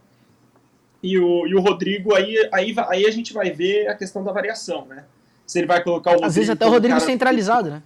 E 1.01 1.17
o, 1.17 1.47
e 1.47 1.55
o 1.55 1.61
Rodrigo, 1.61 2.13
aí, 2.13 2.35
aí, 2.51 2.75
aí 2.89 3.05
a 3.05 3.11
gente 3.11 3.31
vai 3.31 3.51
ver 3.51 3.87
a 3.87 3.95
questão 3.95 4.21
da 4.21 4.33
variação, 4.33 4.85
né? 4.85 5.05
Se 5.47 5.59
ele 5.59 5.67
vai 5.67 5.81
colocar 5.81 6.09
o 6.09 6.13
Rodrigo. 6.15 6.27
Às 6.27 6.35
vezes 6.35 6.49
até 6.49 6.65
o 6.65 6.71
Rodrigo 6.71 6.99
cara... 6.99 7.09
centralizado, 7.09 7.69
né? 7.69 7.83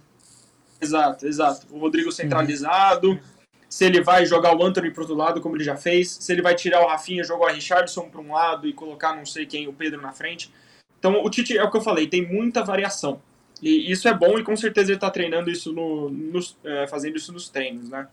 Exato, 0.80 1.24
exato. 1.24 1.64
O 1.70 1.78
Rodrigo 1.78 2.10
centralizado. 2.10 3.10
Uhum. 3.10 3.20
Se 3.68 3.84
ele 3.84 4.00
vai 4.00 4.24
jogar 4.24 4.56
o 4.56 4.64
Anthony 4.64 4.90
pro 4.90 5.02
outro 5.02 5.16
lado, 5.16 5.40
como 5.40 5.56
ele 5.56 5.64
já 5.64 5.76
fez. 5.76 6.10
Se 6.10 6.32
ele 6.32 6.40
vai 6.40 6.54
tirar 6.54 6.80
o 6.82 6.88
Rafinha, 6.88 7.22
jogar 7.22 7.50
o 7.50 7.54
Richardson 7.54 8.08
para 8.08 8.20
um 8.20 8.32
lado 8.32 8.66
e 8.66 8.72
colocar 8.72 9.14
não 9.14 9.26
sei 9.26 9.44
quem, 9.44 9.68
o 9.68 9.72
Pedro 9.72 10.00
na 10.00 10.12
frente. 10.12 10.52
Então, 10.98 11.22
o 11.22 11.30
Tite, 11.30 11.56
é 11.56 11.62
o 11.62 11.70
que 11.70 11.76
eu 11.76 11.82
falei, 11.82 12.06
tem 12.06 12.26
muita 12.26 12.64
variação. 12.64 13.20
E 13.62 13.90
isso 13.90 14.08
é 14.08 14.14
bom 14.14 14.38
e 14.38 14.44
com 14.44 14.56
certeza 14.56 14.90
ele 14.90 14.96
está 14.96 15.10
treinando 15.10 15.50
isso 15.50 15.72
no, 15.72 16.08
nos, 16.08 16.56
é, 16.64 16.86
fazendo 16.86 17.16
isso 17.16 17.32
nos 17.32 17.48
treinos, 17.48 17.88
né? 17.88 18.08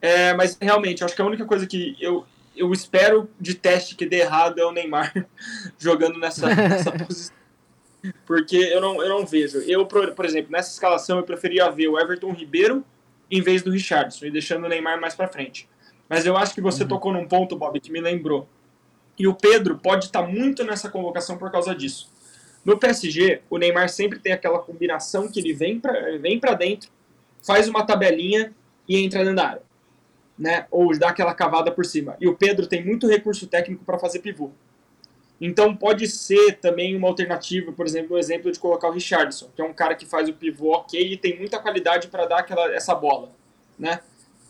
É, 0.00 0.34
mas 0.34 0.56
realmente, 0.60 1.02
acho 1.02 1.16
que 1.16 1.22
a 1.22 1.26
única 1.26 1.44
coisa 1.46 1.66
que 1.66 1.96
eu, 1.98 2.26
eu 2.54 2.70
espero 2.72 3.28
de 3.40 3.54
teste 3.54 3.96
que 3.96 4.06
dê 4.06 4.20
errado 4.20 4.60
é 4.60 4.64
o 4.64 4.72
Neymar 4.72 5.26
jogando 5.78 6.18
nessa, 6.18 6.54
nessa 6.54 6.92
posição. 6.92 7.34
Porque 8.24 8.56
eu 8.56 8.80
não, 8.80 9.02
eu 9.02 9.08
não 9.08 9.26
vejo. 9.26 9.58
Eu, 9.60 9.86
por, 9.86 10.12
por 10.12 10.24
exemplo, 10.24 10.52
nessa 10.52 10.72
escalação 10.72 11.18
eu 11.18 11.24
preferia 11.24 11.70
ver 11.70 11.88
o 11.88 11.98
Everton 11.98 12.32
Ribeiro 12.32 12.84
em 13.30 13.40
vez 13.40 13.62
do 13.62 13.70
Richardson 13.70 14.26
e 14.26 14.30
deixando 14.30 14.64
o 14.64 14.68
Neymar 14.68 15.00
mais 15.00 15.14
para 15.14 15.28
frente. 15.28 15.68
Mas 16.08 16.24
eu 16.24 16.36
acho 16.36 16.54
que 16.54 16.60
você 16.60 16.82
uhum. 16.82 16.88
tocou 16.88 17.12
num 17.12 17.26
ponto, 17.26 17.56
Bob, 17.56 17.78
que 17.80 17.90
me 17.90 18.00
lembrou. 18.00 18.48
E 19.18 19.26
o 19.26 19.34
Pedro 19.34 19.78
pode 19.78 20.06
estar 20.06 20.22
tá 20.22 20.28
muito 20.28 20.62
nessa 20.62 20.88
convocação 20.88 21.36
por 21.36 21.50
causa 21.50 21.74
disso. 21.74 22.10
No 22.64 22.76
PSG, 22.76 23.42
o 23.48 23.58
Neymar 23.58 23.88
sempre 23.88 24.18
tem 24.18 24.32
aquela 24.32 24.58
combinação 24.58 25.28
que 25.28 25.40
ele 25.40 25.52
vem 25.52 25.78
para 25.78 26.18
vem 26.18 26.40
dentro, 26.58 26.90
faz 27.42 27.68
uma 27.68 27.84
tabelinha 27.84 28.52
e 28.88 28.98
entra 28.98 29.20
dentro 29.20 29.36
da 29.36 29.48
área. 29.48 29.62
Né? 30.38 30.66
Ou 30.70 30.96
dá 30.98 31.08
aquela 31.08 31.32
cavada 31.32 31.70
por 31.70 31.84
cima. 31.86 32.16
E 32.20 32.28
o 32.28 32.36
Pedro 32.36 32.66
tem 32.66 32.84
muito 32.84 33.06
recurso 33.06 33.46
técnico 33.46 33.84
para 33.84 33.98
fazer 33.98 34.18
pivô. 34.18 34.50
Então 35.40 35.76
pode 35.76 36.08
ser 36.08 36.58
também 36.58 36.96
uma 36.96 37.08
alternativa, 37.08 37.70
por 37.70 37.86
exemplo, 37.86 38.16
o 38.16 38.18
exemplo 38.18 38.50
de 38.50 38.58
colocar 38.58 38.88
o 38.88 38.92
Richardson, 38.92 39.50
que 39.54 39.60
é 39.60 39.64
um 39.64 39.72
cara 39.72 39.94
que 39.94 40.06
faz 40.06 40.28
o 40.28 40.32
pivô 40.32 40.72
ok 40.72 41.12
e 41.12 41.16
tem 41.16 41.38
muita 41.38 41.58
qualidade 41.58 42.08
para 42.08 42.26
dar 42.26 42.38
aquela, 42.38 42.74
essa 42.74 42.94
bola, 42.94 43.30
né? 43.78 44.00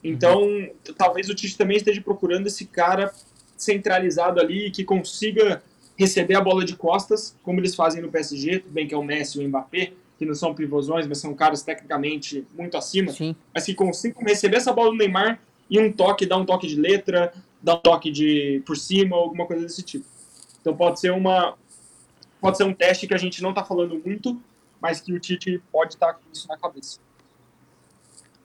Então, 0.02 0.42
uhum. 0.42 0.70
talvez 0.96 1.28
o 1.28 1.34
Tite 1.34 1.58
também 1.58 1.76
esteja 1.76 2.00
procurando 2.00 2.46
esse 2.46 2.66
cara 2.66 3.12
centralizado 3.56 4.40
ali 4.40 4.70
que 4.70 4.84
consiga 4.84 5.62
receber 5.96 6.34
a 6.34 6.40
bola 6.40 6.64
de 6.64 6.76
costas, 6.76 7.36
como 7.42 7.58
eles 7.58 7.74
fazem 7.74 8.02
no 8.02 8.10
PSG, 8.10 8.60
tudo 8.60 8.72
bem 8.72 8.86
que 8.86 8.94
é 8.94 8.98
o 8.98 9.02
Messi 9.02 9.40
e 9.40 9.44
o 9.44 9.48
Mbappé, 9.48 9.92
que 10.18 10.24
não 10.24 10.34
são 10.34 10.54
pivôzões, 10.54 11.06
mas 11.06 11.18
são 11.18 11.34
caras 11.34 11.62
tecnicamente 11.62 12.46
muito 12.56 12.76
acima, 12.76 13.12
Sim. 13.12 13.34
mas 13.52 13.64
que 13.64 13.74
consigam 13.74 14.22
receber 14.22 14.58
essa 14.58 14.72
bola 14.72 14.90
do 14.90 14.96
Neymar 14.96 15.40
e 15.68 15.80
um 15.80 15.90
toque, 15.90 16.26
dar 16.26 16.36
um 16.36 16.44
toque 16.44 16.66
de 16.66 16.76
letra, 16.76 17.32
dar 17.60 17.74
um 17.74 17.80
toque 17.80 18.10
de 18.10 18.62
por 18.64 18.76
cima, 18.76 19.16
alguma 19.16 19.46
coisa 19.46 19.62
desse 19.62 19.82
tipo. 19.82 20.04
Então 20.66 20.76
pode 20.76 20.98
ser 20.98 21.12
uma 21.12 21.54
pode 22.40 22.56
ser 22.56 22.64
um 22.64 22.74
teste 22.74 23.06
que 23.06 23.14
a 23.14 23.16
gente 23.16 23.40
não 23.40 23.50
está 23.50 23.62
falando 23.62 24.02
muito, 24.04 24.42
mas 24.80 25.00
que 25.00 25.12
o 25.12 25.20
Tite 25.20 25.62
pode 25.70 25.94
estar 25.94 26.08
tá 26.08 26.14
com 26.14 26.22
isso 26.32 26.48
na 26.48 26.58
cabeça. 26.58 26.98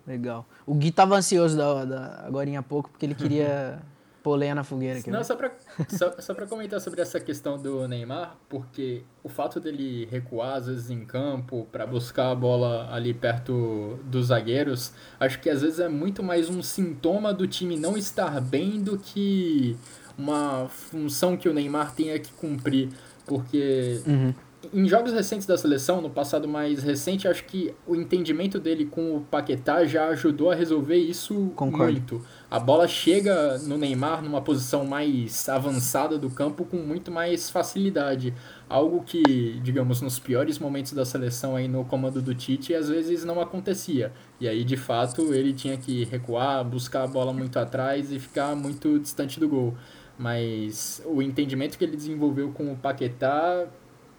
Legal. 0.06 0.46
O 0.64 0.76
Gui 0.76 0.90
estava 0.90 1.16
ansioso 1.16 1.58
da, 1.58 1.84
da, 1.84 2.24
agora 2.24 2.48
em 2.48 2.62
pouco 2.62 2.92
porque 2.92 3.08
ele 3.08 3.16
queria 3.16 3.82
pôr 4.22 4.36
lenha 4.36 4.54
na 4.54 4.64
fogueira. 4.64 5.00
Aqui, 5.00 5.10
Não, 5.10 5.18
né? 5.18 5.24
só 5.24 5.36
para 5.36 5.52
só, 5.90 6.14
só 6.20 6.36
comentar 6.46 6.80
sobre 6.80 7.02
essa 7.02 7.20
questão 7.20 7.58
do 7.58 7.88
Neymar, 7.88 8.38
porque 8.48 9.02
o 9.24 9.30
fato 9.30 9.60
dele 9.60 10.08
recuar 10.12 10.58
às 10.58 10.68
vezes 10.68 10.92
em 10.92 11.04
campo 11.04 11.68
para 11.72 11.88
buscar 11.88 12.30
a 12.30 12.36
bola 12.36 12.88
ali 12.94 13.16
perto 13.16 14.00
dos 14.04 14.28
zagueiros, 14.28 14.94
acho 15.20 15.40
que 15.40 15.50
às 15.50 15.64
vezes 15.64 15.80
é 15.80 15.90
muito 15.90 16.22
mais 16.22 16.52
um 16.52 16.62
sintoma 16.62 17.34
do 17.34 17.48
time 17.48 17.76
não 17.78 17.98
estar 17.98 18.40
bem 18.40 18.80
do 18.80 19.00
que 19.00 19.76
uma 20.22 20.68
função 20.70 21.36
que 21.36 21.50
o 21.50 21.54
Neymar 21.54 21.94
tenha 21.94 22.18
que 22.20 22.32
cumprir. 22.34 22.90
Porque 23.26 24.02
uhum 24.06 24.34
em 24.74 24.88
jogos 24.88 25.12
recentes 25.12 25.48
da 25.48 25.58
seleção, 25.58 26.02
no 26.02 26.10
passado 26.10 26.48
mais 26.48 26.84
recente, 26.84 27.28
acho 27.28 27.44
que 27.46 27.74
o 27.88 27.96
entendimento 27.96 28.60
dele 28.60 28.86
com 28.86 29.16
o 29.16 29.22
Paquetá 29.22 29.86
já 29.86 30.08
ajudou 30.10 30.52
a 30.52 30.56
resolver 30.56 30.98
isso 30.98 31.52
Concordo. 31.56 31.92
muito. 31.92 32.22
A 32.50 32.60
bola 32.60 32.88
chega 32.88 33.58
no 33.60 33.78
Neymar 33.78 34.22
numa 34.22 34.42
posição 34.42 34.86
mais 34.86 35.50
avançada 35.50 36.18
do 36.18 36.30
campo 36.30 36.64
com 36.66 36.78
muito 36.78 37.12
mais 37.12 37.50
facilidade. 37.50 38.34
Algo 38.70 39.04
que, 39.04 39.60
digamos, 39.64 40.02
nos 40.02 40.20
piores 40.20 40.60
momentos 40.60 40.94
da 40.94 41.06
seleção 41.06 41.56
aí 41.56 41.68
no 41.68 41.84
comando 41.84 42.22
do 42.22 42.36
Tite, 42.36 42.76
às 42.76 42.88
vezes 42.88 43.26
não 43.26 43.42
acontecia. 43.42 44.14
E 44.40 44.48
aí, 44.48 44.64
de 44.64 44.78
fato, 44.78 45.34
ele 45.34 45.54
tinha 45.54 45.78
que 45.78 46.06
recuar, 46.06 46.64
buscar 46.64 47.04
a 47.04 47.08
bola 47.08 47.34
muito 47.34 47.58
atrás 47.58 48.12
e 48.12 48.20
ficar 48.20 48.56
muito 48.56 49.00
distante 49.00 49.40
do 49.40 49.50
gol. 49.50 49.76
Mas 50.18 51.02
o 51.06 51.22
entendimento 51.22 51.78
que 51.78 51.84
ele 51.84 51.96
desenvolveu 51.96 52.52
com 52.52 52.72
o 52.72 52.78
Paquetá 52.78 53.68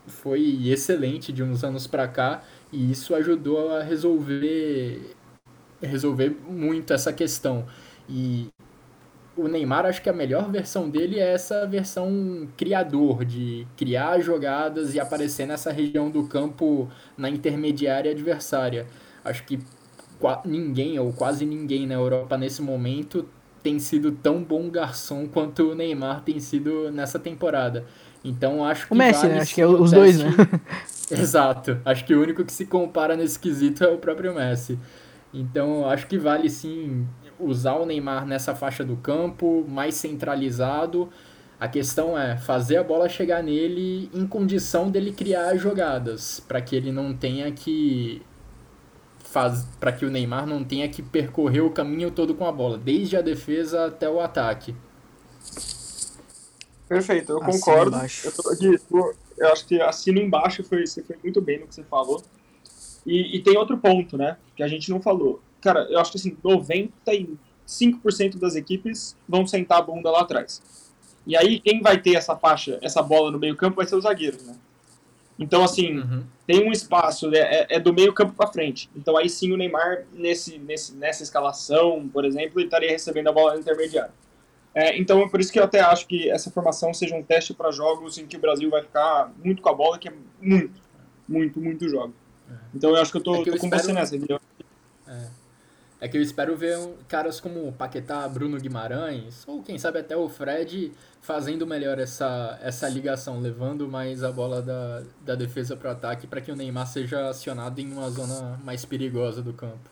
foi 0.06 0.68
excelente 0.68 1.32
de 1.32 1.42
uns 1.42 1.62
anos 1.62 1.86
para 1.86 2.08
cá 2.08 2.42
e 2.72 2.90
isso 2.90 3.14
ajudou 3.14 3.70
a 3.74 3.82
resolver 3.82 5.14
resolver 5.80 6.36
muito 6.48 6.92
essa 6.92 7.12
questão. 7.12 7.66
E 8.08 8.48
o 9.36 9.48
Neymar, 9.48 9.86
acho 9.86 10.02
que 10.02 10.10
a 10.10 10.12
melhor 10.12 10.50
versão 10.50 10.88
dele 10.88 11.18
é 11.18 11.32
essa 11.32 11.66
versão 11.66 12.48
criador, 12.56 13.24
de 13.24 13.66
criar 13.76 14.20
jogadas 14.20 14.94
e 14.94 15.00
aparecer 15.00 15.46
nessa 15.46 15.72
região 15.72 16.10
do 16.10 16.24
campo 16.24 16.88
na 17.16 17.28
intermediária 17.28 18.10
adversária. 18.10 18.86
Acho 19.24 19.44
que 19.44 19.58
ninguém, 20.44 20.98
ou 20.98 21.12
quase 21.12 21.44
ninguém 21.44 21.86
na 21.86 21.94
Europa 21.94 22.36
nesse 22.36 22.62
momento, 22.62 23.28
tem 23.62 23.78
sido 23.78 24.12
tão 24.12 24.42
bom 24.42 24.68
garçom 24.68 25.26
quanto 25.26 25.70
o 25.70 25.74
Neymar 25.74 26.22
tem 26.22 26.40
sido 26.40 26.90
nessa 26.90 27.18
temporada. 27.18 27.84
Então 28.24 28.64
acho 28.64 28.86
que. 28.86 28.92
O 28.92 28.96
Messi, 28.96 29.22
vale 29.22 29.34
né? 29.34 29.40
Acho 29.40 29.54
que 29.54 29.60
é 29.60 29.66
os 29.66 29.90
teste... 29.90 29.94
dois, 29.94 30.18
né? 30.18 30.32
Exato. 31.10 31.78
Acho 31.84 32.04
que 32.04 32.14
o 32.14 32.20
único 32.20 32.44
que 32.44 32.52
se 32.52 32.66
compara 32.66 33.16
nesse 33.16 33.38
quesito 33.38 33.84
é 33.84 33.88
o 33.88 33.98
próprio 33.98 34.34
Messi. 34.34 34.78
Então 35.32 35.88
acho 35.88 36.06
que 36.06 36.18
vale 36.18 36.48
sim 36.50 37.06
usar 37.38 37.74
o 37.74 37.86
Neymar 37.86 38.26
nessa 38.26 38.54
faixa 38.54 38.84
do 38.84 38.96
campo, 38.96 39.64
mais 39.68 39.94
centralizado. 39.94 41.08
A 41.58 41.68
questão 41.68 42.18
é 42.18 42.36
fazer 42.36 42.76
a 42.76 42.82
bola 42.82 43.08
chegar 43.08 43.42
nele 43.42 44.10
em 44.12 44.26
condição 44.26 44.90
dele 44.90 45.12
criar 45.12 45.54
jogadas, 45.56 46.40
para 46.40 46.60
que 46.60 46.74
ele 46.74 46.90
não 46.90 47.14
tenha 47.14 47.50
que 47.52 48.20
faz 49.32 49.64
para 49.80 49.90
que 49.90 50.04
o 50.04 50.10
Neymar 50.10 50.46
não 50.46 50.62
tenha 50.62 50.86
que 50.88 51.02
percorrer 51.02 51.62
o 51.62 51.70
caminho 51.70 52.10
todo 52.10 52.34
com 52.34 52.46
a 52.46 52.52
bola, 52.52 52.76
desde 52.76 53.16
a 53.16 53.22
defesa 53.22 53.86
até 53.86 54.08
o 54.08 54.20
ataque. 54.20 54.74
Perfeito, 56.86 57.32
eu 57.32 57.40
concordo. 57.40 57.96
Eu, 57.96 58.32
tô 58.32 58.50
aqui, 58.50 58.78
eu 59.38 59.48
acho 59.50 59.66
que 59.66 59.80
assino 59.80 60.20
embaixo, 60.20 60.62
foi, 60.62 60.86
você 60.86 61.02
foi 61.02 61.16
muito 61.22 61.40
bem 61.40 61.58
no 61.58 61.66
que 61.66 61.74
você 61.74 61.82
falou. 61.82 62.22
E, 63.06 63.36
e, 63.36 63.42
tem 63.42 63.56
outro 63.56 63.78
ponto, 63.78 64.18
né? 64.18 64.36
Que 64.54 64.62
a 64.62 64.68
gente 64.68 64.90
não 64.90 65.00
falou. 65.00 65.40
Cara, 65.62 65.86
eu 65.90 65.98
acho 65.98 66.12
que 66.12 66.18
assim, 66.18 66.36
95% 66.44 68.38
das 68.38 68.54
equipes 68.54 69.16
vão 69.26 69.46
sentar 69.46 69.78
a 69.78 69.82
bunda 69.82 70.10
lá 70.10 70.20
atrás. 70.20 70.62
E 71.26 71.34
aí, 71.34 71.58
quem 71.58 71.80
vai 71.80 71.98
ter 71.98 72.14
essa 72.14 72.36
faixa, 72.36 72.78
essa 72.82 73.02
bola 73.02 73.30
no 73.30 73.38
meio-campo 73.38 73.76
vai 73.76 73.86
ser 73.86 73.96
o 73.96 74.00
zagueiro, 74.00 74.36
né? 74.44 74.54
Então, 75.38 75.64
assim, 75.64 75.98
uhum. 75.98 76.24
tem 76.46 76.66
um 76.66 76.72
espaço, 76.72 77.28
né, 77.30 77.38
é, 77.38 77.66
é 77.76 77.80
do 77.80 77.92
meio 77.92 78.12
campo 78.12 78.32
para 78.34 78.52
frente. 78.52 78.90
Então, 78.94 79.16
aí 79.16 79.28
sim 79.28 79.52
o 79.52 79.56
Neymar, 79.56 80.04
nesse, 80.12 80.58
nesse, 80.58 80.94
nessa 80.94 81.22
escalação, 81.22 82.08
por 82.12 82.24
exemplo, 82.24 82.60
ele 82.60 82.66
estaria 82.66 82.90
recebendo 82.90 83.28
a 83.28 83.32
bola 83.32 83.58
intermediária. 83.58 84.12
É, 84.74 84.96
então, 84.98 85.20
é 85.20 85.28
por 85.28 85.40
isso 85.40 85.52
que 85.52 85.58
eu 85.58 85.64
até 85.64 85.80
acho 85.80 86.06
que 86.06 86.30
essa 86.30 86.50
formação 86.50 86.94
seja 86.94 87.14
um 87.14 87.22
teste 87.22 87.52
para 87.52 87.70
jogos 87.70 88.16
em 88.18 88.26
que 88.26 88.36
o 88.36 88.40
Brasil 88.40 88.70
vai 88.70 88.82
ficar 88.82 89.32
muito 89.42 89.60
com 89.60 89.68
a 89.68 89.74
bola, 89.74 89.98
que 89.98 90.08
é 90.08 90.12
muito, 90.40 90.80
muito, 91.28 91.60
muito 91.60 91.88
jogo. 91.88 92.14
É. 92.50 92.54
Então, 92.74 92.90
eu 92.90 92.96
acho 92.96 93.10
que 93.10 93.18
eu 93.18 93.22
tô, 93.22 93.34
é 93.36 93.42
que 93.42 93.50
eu 93.50 93.54
tô 93.54 93.60
com 93.60 93.66
espero... 93.66 93.82
você 93.82 93.92
nessa, 93.92 94.16
entendeu? 94.16 94.40
É. 95.06 95.26
é 96.02 96.08
que 96.08 96.18
eu 96.18 96.20
espero 96.20 96.56
ver 96.56 96.76
caras 97.06 97.38
como 97.38 97.70
Paquetá, 97.74 98.28
Bruno 98.28 98.58
Guimarães, 98.58 99.44
ou 99.46 99.62
quem 99.62 99.78
sabe 99.78 100.00
até 100.00 100.16
o 100.16 100.28
Fred 100.28 100.92
fazendo 101.20 101.64
melhor 101.64 101.96
essa, 101.96 102.58
essa 102.60 102.88
ligação, 102.88 103.38
levando 103.38 103.86
mais 103.86 104.24
a 104.24 104.32
bola 104.32 104.60
da, 104.60 105.04
da 105.24 105.36
defesa 105.36 105.76
para 105.76 105.90
o 105.90 105.92
ataque 105.92 106.26
para 106.26 106.40
que 106.40 106.50
o 106.50 106.56
Neymar 106.56 106.88
seja 106.88 107.28
acionado 107.28 107.80
em 107.80 107.92
uma 107.92 108.10
zona 108.10 108.60
mais 108.64 108.84
perigosa 108.84 109.40
do 109.40 109.52
campo. 109.52 109.88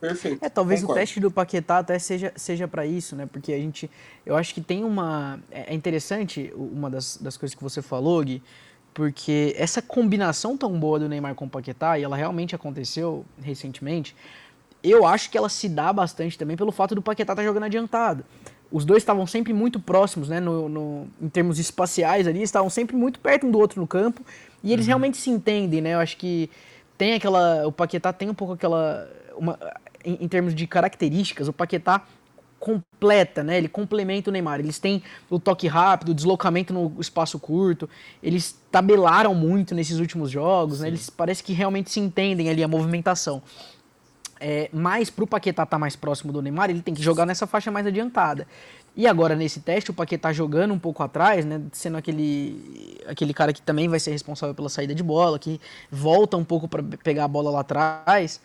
Perfeito. 0.00 0.44
É, 0.44 0.48
talvez 0.48 0.82
Concordo. 0.82 1.00
o 1.00 1.02
teste 1.02 1.18
do 1.18 1.32
Paquetá 1.32 1.78
até 1.78 1.98
seja, 1.98 2.32
seja 2.36 2.68
para 2.68 2.86
isso, 2.86 3.16
né? 3.16 3.26
Porque 3.26 3.52
a 3.52 3.58
gente. 3.58 3.90
Eu 4.24 4.36
acho 4.36 4.54
que 4.54 4.60
tem 4.60 4.84
uma. 4.84 5.40
É, 5.50 5.72
é 5.72 5.74
interessante 5.74 6.52
uma 6.54 6.88
das, 6.88 7.16
das 7.16 7.36
coisas 7.36 7.56
que 7.56 7.62
você 7.64 7.82
falou, 7.82 8.22
Gui, 8.22 8.40
porque 8.94 9.52
essa 9.58 9.82
combinação 9.82 10.56
tão 10.56 10.78
boa 10.78 11.00
do 11.00 11.08
Neymar 11.08 11.34
com 11.34 11.46
o 11.46 11.50
Paquetá, 11.50 11.98
e 11.98 12.04
ela 12.04 12.16
realmente 12.16 12.54
aconteceu 12.54 13.26
recentemente, 13.42 14.14
eu 14.82 15.06
acho 15.06 15.30
que 15.30 15.36
ela 15.36 15.48
se 15.48 15.68
dá 15.68 15.92
bastante 15.92 16.38
também 16.38 16.56
pelo 16.56 16.72
fato 16.72 16.94
do 16.94 17.02
Paquetá 17.02 17.32
estar 17.32 17.42
tá 17.42 17.46
jogando 17.46 17.64
adiantado. 17.64 18.24
Os 18.70 18.84
dois 18.84 19.02
estavam 19.02 19.26
sempre 19.26 19.52
muito 19.52 19.80
próximos, 19.80 20.28
né? 20.28 20.40
No, 20.40 20.68
no, 20.68 21.08
em 21.20 21.28
termos 21.28 21.58
espaciais 21.58 22.26
ali, 22.26 22.42
estavam 22.42 22.68
sempre 22.68 22.96
muito 22.96 23.18
perto 23.18 23.46
um 23.46 23.50
do 23.50 23.58
outro 23.58 23.80
no 23.80 23.86
campo. 23.86 24.22
E 24.62 24.72
eles 24.72 24.84
uhum. 24.84 24.88
realmente 24.88 25.16
se 25.16 25.30
entendem, 25.30 25.80
né? 25.80 25.94
Eu 25.94 26.00
acho 26.00 26.16
que 26.16 26.50
tem 26.98 27.14
aquela. 27.14 27.66
O 27.66 27.72
Paquetá 27.72 28.12
tem 28.12 28.28
um 28.28 28.34
pouco 28.34 28.52
aquela. 28.52 29.08
Uma, 29.36 29.58
em, 30.04 30.18
em, 30.20 30.28
termos 30.28 30.54
de 30.54 30.66
características, 30.66 31.48
o 31.48 31.52
Paquetá 31.52 32.02
completa, 32.58 33.42
né? 33.42 33.56
Ele 33.56 33.68
complementa 33.68 34.28
o 34.28 34.32
Neymar. 34.32 34.60
Eles 34.60 34.78
têm 34.78 35.02
o 35.30 35.38
toque 35.38 35.66
rápido, 35.66 36.10
o 36.10 36.14
deslocamento 36.14 36.74
no 36.74 36.94
espaço 37.00 37.38
curto. 37.38 37.88
Eles 38.22 38.60
tabelaram 38.70 39.34
muito 39.34 39.74
nesses 39.74 39.98
últimos 39.98 40.30
jogos, 40.30 40.80
né? 40.80 40.88
Eles 40.88 41.08
parece 41.08 41.42
que 41.42 41.52
realmente 41.52 41.90
se 41.90 42.00
entendem 42.00 42.50
ali 42.50 42.62
a 42.62 42.68
movimentação. 42.68 43.42
É, 44.40 44.70
mas 44.72 45.10
para 45.10 45.24
o 45.24 45.26
Paquetá 45.26 45.64
estar 45.64 45.76
tá 45.76 45.78
mais 45.78 45.96
próximo 45.96 46.32
do 46.32 46.40
Neymar, 46.40 46.70
ele 46.70 46.82
tem 46.82 46.94
que 46.94 47.02
jogar 47.02 47.26
nessa 47.26 47.46
faixa 47.46 47.70
mais 47.70 47.86
adiantada. 47.86 48.46
E 48.96 49.06
agora, 49.06 49.34
nesse 49.34 49.60
teste, 49.60 49.90
o 49.90 49.94
Paquetá 49.94 50.32
jogando 50.32 50.72
um 50.74 50.78
pouco 50.78 51.02
atrás, 51.02 51.44
né, 51.44 51.60
sendo 51.72 51.96
aquele, 51.96 53.00
aquele 53.06 53.34
cara 53.34 53.52
que 53.52 53.62
também 53.62 53.88
vai 53.88 54.00
ser 54.00 54.10
responsável 54.10 54.54
pela 54.54 54.68
saída 54.68 54.94
de 54.94 55.02
bola, 55.02 55.38
que 55.38 55.60
volta 55.90 56.36
um 56.36 56.44
pouco 56.44 56.68
para 56.68 56.82
pegar 56.82 57.24
a 57.24 57.28
bola 57.28 57.50
lá 57.50 57.60
atrás 57.60 58.40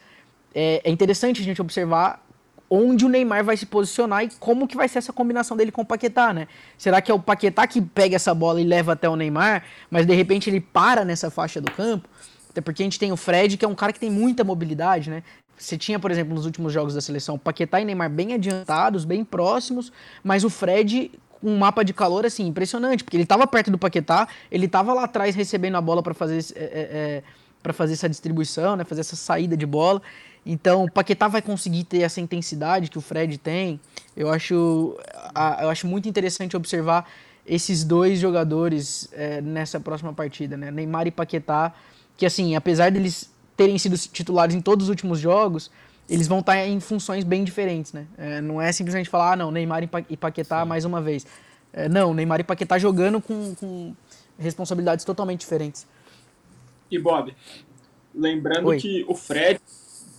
é, 0.53 0.81
é 0.83 0.91
interessante 0.91 1.41
a 1.41 1.43
gente 1.43 1.61
observar 1.61 2.23
onde 2.69 3.05
o 3.05 3.09
Neymar 3.09 3.43
vai 3.43 3.57
se 3.57 3.65
posicionar 3.65 4.23
e 4.23 4.29
como 4.39 4.67
que 4.67 4.75
vai 4.75 4.87
ser 4.87 4.99
essa 4.99 5.13
combinação 5.13 5.55
dele 5.55 5.71
com 5.71 5.81
o 5.81 5.85
Paquetá, 5.85 6.33
né? 6.33 6.47
Será 6.77 7.01
que 7.01 7.11
é 7.11 7.13
o 7.13 7.19
Paquetá 7.19 7.67
que 7.67 7.81
pega 7.81 8.15
essa 8.15 8.33
bola 8.33 8.59
e 8.59 8.63
leva 8.63 8.93
até 8.93 9.07
o 9.07 9.15
Neymar, 9.15 9.63
mas 9.91 10.05
de 10.05 10.13
repente 10.13 10.49
ele 10.49 10.59
para 10.59 11.05
nessa 11.05 11.29
faixa 11.29 11.61
do 11.61 11.71
campo? 11.71 12.07
Até 12.49 12.61
porque 12.61 12.83
a 12.83 12.85
gente 12.85 12.99
tem 12.99 13.11
o 13.11 13.17
Fred, 13.17 13.57
que 13.57 13.65
é 13.65 13.67
um 13.67 13.75
cara 13.75 13.91
que 13.91 13.99
tem 13.99 14.09
muita 14.09 14.43
mobilidade, 14.43 15.09
né? 15.09 15.23
Você 15.57 15.77
tinha, 15.77 15.99
por 15.99 16.11
exemplo, 16.11 16.33
nos 16.33 16.45
últimos 16.45 16.73
jogos 16.73 16.93
da 16.93 17.01
seleção, 17.01 17.37
Paquetá 17.37 17.79
e 17.79 17.85
Neymar 17.85 18.09
bem 18.09 18.33
adiantados, 18.33 19.05
bem 19.05 19.23
próximos, 19.23 19.91
mas 20.23 20.43
o 20.43 20.49
Fred 20.49 21.11
um 21.41 21.57
mapa 21.57 21.83
de 21.83 21.93
calor 21.93 22.25
assim 22.25 22.47
impressionante, 22.47 23.03
porque 23.03 23.17
ele 23.17 23.23
estava 23.23 23.45
perto 23.45 23.69
do 23.69 23.77
Paquetá, 23.77 24.27
ele 24.49 24.65
estava 24.65 24.93
lá 24.93 25.03
atrás 25.03 25.35
recebendo 25.35 25.75
a 25.75 25.81
bola 25.81 26.01
para 26.01 26.13
fazer 26.13 26.39
é, 26.55 26.63
é, 26.63 26.63
é 26.63 27.23
para 27.63 27.71
fazer 27.71 27.93
essa 27.93 28.09
distribuição, 28.09 28.75
né? 28.75 28.83
Fazer 28.83 29.01
essa 29.01 29.15
saída 29.15 29.55
de 29.55 29.65
bola. 29.65 30.01
Então, 30.45 30.83
o 30.83 30.91
Paquetá 30.91 31.29
vai 31.29 31.41
conseguir 31.41 31.85
ter 31.85 32.01
essa 32.01 32.19
intensidade 32.19 32.89
que 32.89 32.97
o 32.97 33.01
Fred 33.01 33.37
tem. 33.37 33.79
Eu 34.15 34.29
acho, 34.29 34.97
eu 35.61 35.69
acho 35.69 35.87
muito 35.87 36.09
interessante 36.09 36.57
observar 36.57 37.09
esses 37.47 37.85
dois 37.85 38.19
jogadores 38.19 39.07
é, 39.13 39.39
nessa 39.39 39.79
próxima 39.79 40.11
partida, 40.11 40.57
né? 40.57 40.69
Neymar 40.69 41.07
e 41.07 41.11
Paquetá, 41.11 41.73
que 42.17 42.25
assim, 42.25 42.55
apesar 42.55 42.91
deles 42.91 43.31
terem 43.55 43.77
sido 43.77 43.97
titulares 43.97 44.55
em 44.55 44.61
todos 44.61 44.85
os 44.85 44.89
últimos 44.89 45.19
jogos, 45.19 45.71
eles 46.09 46.27
vão 46.27 46.39
estar 46.39 46.65
em 46.65 46.79
funções 46.79 47.23
bem 47.23 47.43
diferentes, 47.43 47.93
né? 47.93 48.07
É, 48.17 48.41
não 48.41 48.61
é 48.61 48.71
simplesmente 48.71 49.09
falar, 49.09 49.33
ah, 49.33 49.35
não, 49.35 49.51
Neymar 49.51 49.83
e 50.09 50.17
Paquetá 50.17 50.63
Sim. 50.63 50.67
mais 50.67 50.85
uma 50.85 51.01
vez. 51.01 51.25
É, 51.71 51.87
não, 51.87 52.13
Neymar 52.13 52.39
e 52.39 52.43
Paquetá 52.43 52.77
jogando 52.77 53.21
com, 53.21 53.55
com 53.55 53.95
responsabilidades 54.37 55.05
totalmente 55.05 55.41
diferentes. 55.41 55.87
E 56.91 56.99
Bob, 56.99 57.35
lembrando 58.13 58.67
Oi. 58.67 58.79
que 58.79 59.05
o 59.07 59.15
Fred 59.15 59.59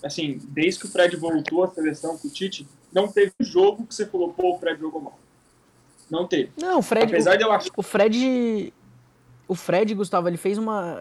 assim, 0.05 0.39
desde 0.49 0.81
que 0.81 0.87
o 0.87 0.89
Fred 0.89 1.17
voltou 1.17 1.65
à 1.65 1.69
seleção 1.69 2.17
com 2.19 2.29
o 2.29 2.31
Tite, 2.31 2.69
não 2.93 3.09
teve 3.09 3.33
jogo 3.41 3.87
que 3.87 3.95
você 3.95 4.07
falou, 4.07 4.33
pô, 4.33 4.55
o 4.55 4.59
Fred 4.59 4.79
jogou 4.79 5.01
mal. 5.01 5.19
Não 6.11 6.27
teve. 6.27 6.51
Não, 6.59 6.79
o 6.79 6.83
Fred. 6.83 7.07
Apesar 7.07 7.35
o, 7.35 7.39
de 7.39 7.45
eu 7.45 7.51
achar... 7.51 7.71
o 7.75 7.83
Fred. 7.83 8.73
O 9.47 9.55
Fred, 9.55 9.95
Gustavo, 9.95 10.27
ele 10.27 10.39
fez 10.39 10.57
uma. 10.57 10.97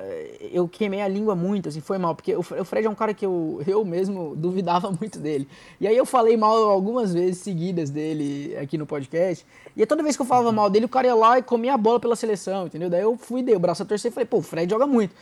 Eu 0.51 0.67
queimei 0.67 1.01
a 1.01 1.07
língua 1.07 1.33
muito, 1.33 1.69
assim, 1.69 1.79
foi 1.79 1.97
mal, 1.97 2.13
porque 2.13 2.35
o 2.35 2.43
Fred 2.43 2.85
é 2.85 2.89
um 2.89 2.95
cara 2.95 3.13
que 3.13 3.25
eu, 3.25 3.61
eu 3.65 3.85
mesmo 3.85 4.35
duvidava 4.35 4.91
muito 4.99 5.17
dele. 5.17 5.47
E 5.79 5.87
aí 5.87 5.95
eu 5.95 6.05
falei 6.05 6.35
mal 6.35 6.69
algumas 6.69 7.13
vezes 7.13 7.37
seguidas 7.37 7.89
dele 7.89 8.55
aqui 8.57 8.77
no 8.77 8.85
podcast. 8.85 9.45
E 9.77 9.85
toda 9.85 10.03
vez 10.03 10.17
que 10.17 10.21
eu 10.21 10.25
falava 10.25 10.51
mal 10.51 10.69
dele, 10.69 10.85
o 10.85 10.89
cara 10.89 11.07
ia 11.07 11.15
lá 11.15 11.39
e 11.39 11.41
comia 11.41 11.73
a 11.73 11.77
bola 11.77 12.01
pela 12.01 12.17
seleção, 12.17 12.65
entendeu? 12.65 12.89
Daí 12.89 13.01
eu 13.01 13.17
fui, 13.17 13.41
dei 13.41 13.55
o 13.55 13.59
braço 13.59 13.81
a 13.81 13.85
torcer 13.85 14.11
e 14.11 14.13
falei, 14.13 14.25
pô, 14.25 14.37
o 14.37 14.41
Fred 14.41 14.69
joga 14.69 14.85
muito. 14.85 15.15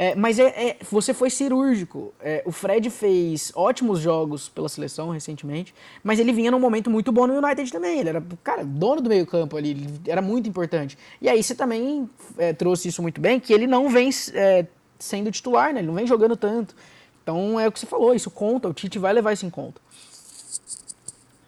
É, 0.00 0.14
mas 0.14 0.38
é, 0.38 0.44
é, 0.44 0.76
você 0.88 1.12
foi 1.12 1.28
cirúrgico. 1.28 2.14
É, 2.20 2.40
o 2.46 2.52
Fred 2.52 2.88
fez 2.88 3.50
ótimos 3.52 3.98
jogos 3.98 4.48
pela 4.48 4.68
seleção 4.68 5.10
recentemente, 5.10 5.74
mas 6.04 6.20
ele 6.20 6.32
vinha 6.32 6.52
num 6.52 6.60
momento 6.60 6.88
muito 6.88 7.10
bom 7.10 7.26
no 7.26 7.44
United 7.44 7.72
também. 7.72 7.98
Ele 7.98 8.10
era, 8.10 8.22
cara, 8.44 8.64
dono 8.64 9.00
do 9.00 9.08
meio-campo 9.08 9.56
ali, 9.56 9.70
ele 9.70 10.00
era 10.06 10.22
muito 10.22 10.48
importante. 10.48 10.96
E 11.20 11.28
aí 11.28 11.42
você 11.42 11.52
também 11.52 12.08
é, 12.36 12.52
trouxe 12.52 12.86
isso 12.86 13.02
muito 13.02 13.20
bem, 13.20 13.40
que 13.40 13.52
ele 13.52 13.66
não 13.66 13.88
vem 13.88 14.08
é, 14.34 14.66
sendo 15.00 15.32
titular, 15.32 15.74
né? 15.74 15.80
Ele 15.80 15.88
não 15.88 15.94
vem 15.94 16.06
jogando 16.06 16.36
tanto. 16.36 16.76
Então 17.20 17.58
é 17.58 17.66
o 17.66 17.72
que 17.72 17.80
você 17.80 17.86
falou, 17.86 18.14
isso 18.14 18.30
conta, 18.30 18.68
o 18.68 18.72
Tite 18.72 19.00
vai 19.00 19.12
levar 19.12 19.32
isso 19.32 19.46
em 19.46 19.50
conta. 19.50 19.80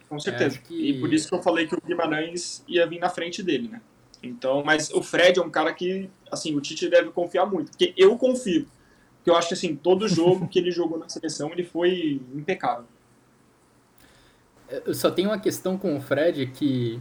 Com 0.09 0.19
certeza. 0.19 0.57
Que... 0.57 0.89
E 0.89 0.99
por 0.99 1.13
isso 1.13 1.29
que 1.29 1.35
eu 1.35 1.41
falei 1.41 1.67
que 1.67 1.75
o 1.75 1.81
Guimarães 1.81 2.65
ia 2.67 2.85
vir 2.85 2.99
na 2.99 3.07
frente 3.07 3.41
dele, 3.41 3.69
né? 3.69 3.81
Então, 4.23 4.63
mas 4.63 4.91
o 4.91 5.01
Fred 5.01 5.39
é 5.39 5.41
um 5.41 5.49
cara 5.49 5.73
que, 5.73 6.09
assim, 6.31 6.55
o 6.55 6.61
Tite 6.61 6.89
deve 6.89 7.09
confiar 7.09 7.45
muito, 7.45 7.71
porque 7.71 7.93
eu 7.97 8.17
confio. 8.17 8.67
Porque 9.17 9.29
eu 9.29 9.35
acho 9.35 9.47
que, 9.49 9.53
assim, 9.53 9.75
todo 9.75 10.07
jogo 10.07 10.47
que 10.47 10.59
ele 10.59 10.71
jogou 10.71 10.97
na 10.97 11.09
seleção, 11.09 11.51
ele 11.51 11.63
foi 11.63 12.21
impecável. 12.33 12.85
Eu 14.85 14.93
só 14.93 15.11
tenho 15.11 15.29
uma 15.29 15.39
questão 15.39 15.77
com 15.77 15.97
o 15.97 16.01
Fred 16.01 16.47
que 16.47 16.99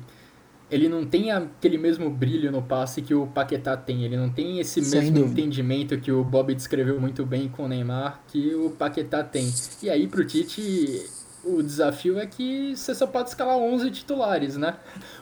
ele 0.70 0.88
não 0.88 1.04
tem 1.04 1.30
aquele 1.30 1.76
mesmo 1.78 2.08
brilho 2.10 2.50
no 2.50 2.62
passe 2.62 3.02
que 3.02 3.14
o 3.14 3.26
Paquetá 3.26 3.76
tem. 3.76 4.04
Ele 4.04 4.16
não 4.16 4.30
tem 4.30 4.58
esse 4.60 4.82
Sem 4.84 5.00
mesmo 5.00 5.18
dúvida. 5.18 5.40
entendimento 5.40 5.98
que 6.00 6.12
o 6.12 6.22
Bob 6.22 6.54
descreveu 6.54 7.00
muito 7.00 7.24
bem 7.26 7.48
com 7.48 7.64
o 7.64 7.68
Neymar 7.68 8.22
que 8.28 8.54
o 8.54 8.70
Paquetá 8.70 9.22
tem. 9.24 9.52
E 9.82 9.90
aí 9.90 10.06
pro 10.06 10.24
Tite 10.24 11.08
o 11.56 11.62
desafio 11.62 12.18
é 12.18 12.26
que 12.26 12.74
você 12.76 12.94
só 12.94 13.06
pode 13.06 13.28
escalar 13.28 13.56
11 13.56 13.90
titulares, 13.90 14.56
né? 14.56 14.76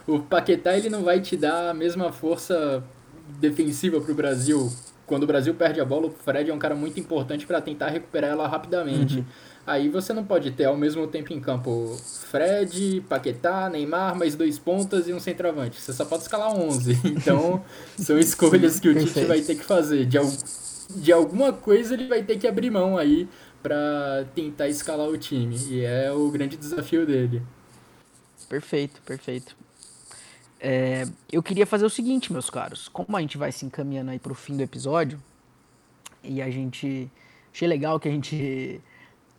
O 0.06 0.20
Paquetá 0.20 0.76
ele 0.76 0.88
não 0.88 1.02
vai 1.02 1.20
te 1.20 1.36
dar 1.36 1.70
a 1.70 1.74
mesma 1.74 2.12
força 2.12 2.82
defensiva 3.40 4.00
para 4.00 4.12
o 4.12 4.14
Brasil. 4.14 4.72
Quando 5.06 5.22
o 5.22 5.26
Brasil 5.26 5.54
perde 5.54 5.80
a 5.80 5.84
bola, 5.84 6.08
o 6.08 6.10
Fred 6.10 6.50
é 6.50 6.54
um 6.54 6.58
cara 6.58 6.74
muito 6.74 7.00
importante 7.00 7.46
para 7.46 7.60
tentar 7.60 7.88
recuperar 7.88 8.30
ela 8.30 8.46
rapidamente. 8.46 9.18
Uhum. 9.18 9.24
Aí 9.66 9.88
você 9.88 10.12
não 10.14 10.24
pode 10.24 10.50
ter 10.52 10.64
ao 10.64 10.76
mesmo 10.76 11.06
tempo 11.06 11.32
em 11.32 11.40
campo 11.40 11.94
Fred, 12.30 13.02
Paquetá, 13.08 13.68
Neymar, 13.68 14.16
mais 14.16 14.34
dois 14.34 14.58
pontas 14.58 15.08
e 15.08 15.12
um 15.12 15.20
centroavante. 15.20 15.80
Você 15.80 15.92
só 15.92 16.04
pode 16.04 16.22
escalar 16.22 16.54
11. 16.54 16.98
Então, 17.18 17.62
são 17.98 18.18
escolhas 18.18 18.80
que 18.80 18.88
o 18.88 18.94
Tite 18.94 19.24
vai 19.24 19.40
ter 19.40 19.56
que 19.56 19.64
fazer. 19.64 20.06
De, 20.06 20.18
de 20.96 21.12
alguma 21.12 21.52
coisa 21.52 21.94
ele 21.94 22.06
vai 22.06 22.22
ter 22.22 22.38
que 22.38 22.46
abrir 22.46 22.70
mão 22.70 22.96
aí 22.96 23.28
para 23.62 24.26
tentar 24.34 24.68
escalar 24.68 25.08
o 25.08 25.18
time. 25.18 25.56
E 25.68 25.84
é 25.84 26.10
o 26.12 26.30
grande 26.30 26.56
desafio 26.56 27.06
dele. 27.06 27.42
Perfeito, 28.48 29.00
perfeito. 29.02 29.56
É, 30.60 31.06
eu 31.30 31.42
queria 31.42 31.66
fazer 31.66 31.84
o 31.84 31.90
seguinte, 31.90 32.32
meus 32.32 32.50
caros. 32.50 32.88
Como 32.88 33.16
a 33.16 33.20
gente 33.20 33.38
vai 33.38 33.52
se 33.52 33.64
encaminhando 33.64 34.10
aí 34.10 34.18
pro 34.18 34.34
fim 34.34 34.56
do 34.56 34.62
episódio, 34.62 35.20
e 36.22 36.42
a 36.42 36.50
gente. 36.50 37.10
Achei 37.52 37.68
legal 37.68 37.98
que 37.98 38.08
a 38.08 38.10
gente. 38.10 38.80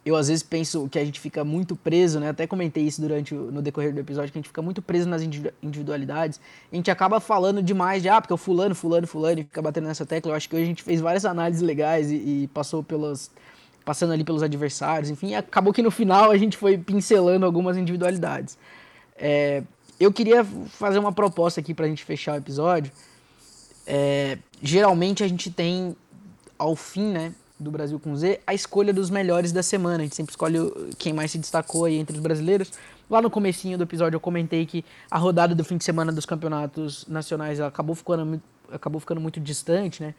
Eu 0.05 0.15
às 0.15 0.27
vezes 0.29 0.41
penso 0.41 0.87
que 0.89 0.97
a 0.97 1.03
gente 1.03 1.19
fica 1.19 1.43
muito 1.43 1.75
preso, 1.75 2.19
né? 2.19 2.29
Até 2.29 2.47
comentei 2.47 2.83
isso 2.83 3.01
durante 3.01 3.33
no 3.33 3.61
decorrer 3.61 3.93
do 3.93 3.99
episódio, 3.99 4.31
que 4.31 4.37
a 4.37 4.41
gente 4.41 4.47
fica 4.47 4.61
muito 4.61 4.81
preso 4.81 5.07
nas 5.07 5.21
individualidades. 5.21 6.39
A 6.71 6.75
gente 6.75 6.89
acaba 6.89 7.19
falando 7.19 7.61
demais 7.61 8.01
de, 8.01 8.09
ah, 8.09 8.19
porque 8.19 8.33
o 8.33 8.37
fulano, 8.37 8.73
fulano, 8.73 9.05
fulano, 9.05 9.41
e 9.41 9.43
fica 9.43 9.61
batendo 9.61 9.87
nessa 9.87 10.05
tecla. 10.05 10.31
Eu 10.31 10.35
acho 10.35 10.49
que 10.49 10.55
hoje 10.55 10.63
a 10.63 10.67
gente 10.67 10.83
fez 10.83 11.01
várias 11.01 11.25
análises 11.25 11.61
legais 11.61 12.09
e, 12.09 12.15
e 12.15 12.49
passou 12.53 12.81
pelas, 12.81 13.29
passando 13.85 14.13
ali 14.13 14.23
pelos 14.23 14.43
adversários, 14.43 15.09
enfim, 15.09 15.35
acabou 15.35 15.73
que 15.73 15.81
no 15.81 15.91
final 15.91 16.31
a 16.31 16.37
gente 16.37 16.57
foi 16.57 16.77
pincelando 16.77 17.45
algumas 17.45 17.77
individualidades. 17.77 18.57
É, 19.15 19.63
eu 19.99 20.13
queria 20.13 20.45
fazer 20.45 20.97
uma 20.99 21.11
proposta 21.11 21.59
aqui 21.59 21.73
para 21.73 21.85
a 21.85 21.89
gente 21.89 22.03
fechar 22.03 22.33
o 22.33 22.37
episódio. 22.37 22.91
É, 23.85 24.37
geralmente 24.61 25.23
a 25.23 25.27
gente 25.27 25.51
tem, 25.51 25.95
ao 26.57 26.75
fim 26.75 27.11
né, 27.11 27.33
do 27.59 27.69
Brasil 27.69 27.99
com 27.99 28.15
Z, 28.15 28.39
a 28.47 28.53
escolha 28.53 28.93
dos 28.93 29.09
melhores 29.09 29.51
da 29.51 29.61
semana. 29.61 29.97
A 29.97 30.03
gente 30.03 30.15
sempre 30.15 30.31
escolhe 30.31 30.57
quem 30.97 31.11
mais 31.11 31.31
se 31.31 31.37
destacou 31.37 31.85
aí 31.85 31.97
entre 31.97 32.15
os 32.15 32.21
brasileiros. 32.21 32.71
Lá 33.09 33.21
no 33.21 33.29
comecinho 33.29 33.77
do 33.77 33.83
episódio 33.83 34.15
eu 34.15 34.21
comentei 34.21 34.65
que 34.65 34.85
a 35.11 35.17
rodada 35.17 35.53
do 35.53 35.65
fim 35.65 35.77
de 35.77 35.83
semana 35.83 36.11
dos 36.11 36.25
campeonatos 36.25 37.05
nacionais 37.07 37.59
acabou 37.59 37.95
ficando, 37.95 38.41
acabou 38.71 39.01
ficando 39.01 39.19
muito 39.19 39.39
distante, 39.39 40.01
né? 40.01 40.15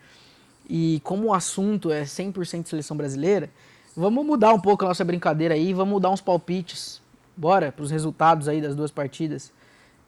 E 0.72 1.00
como 1.02 1.26
o 1.26 1.34
assunto 1.34 1.90
é 1.90 2.04
100% 2.04 2.68
seleção 2.68 2.96
brasileira, 2.96 3.50
vamos 3.96 4.24
mudar 4.24 4.54
um 4.54 4.60
pouco 4.60 4.84
a 4.84 4.88
nossa 4.88 5.04
brincadeira 5.04 5.52
aí, 5.54 5.74
vamos 5.74 6.00
dar 6.00 6.10
uns 6.10 6.20
palpites. 6.20 7.02
Bora 7.36 7.72
para 7.72 7.82
os 7.82 7.90
resultados 7.90 8.46
aí 8.46 8.60
das 8.60 8.76
duas 8.76 8.92
partidas. 8.92 9.50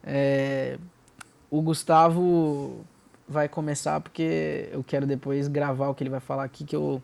É, 0.01 0.77
o 1.51 1.61
Gustavo 1.61 2.85
vai 3.27 3.49
começar 3.49 3.99
porque 3.99 4.69
eu 4.71 4.81
quero 4.85 5.05
depois 5.05 5.49
gravar 5.49 5.89
o 5.89 5.93
que 5.93 6.01
ele 6.01 6.09
vai 6.09 6.21
falar 6.21 6.45
aqui, 6.45 6.63
que 6.63 6.75
eu 6.77 7.01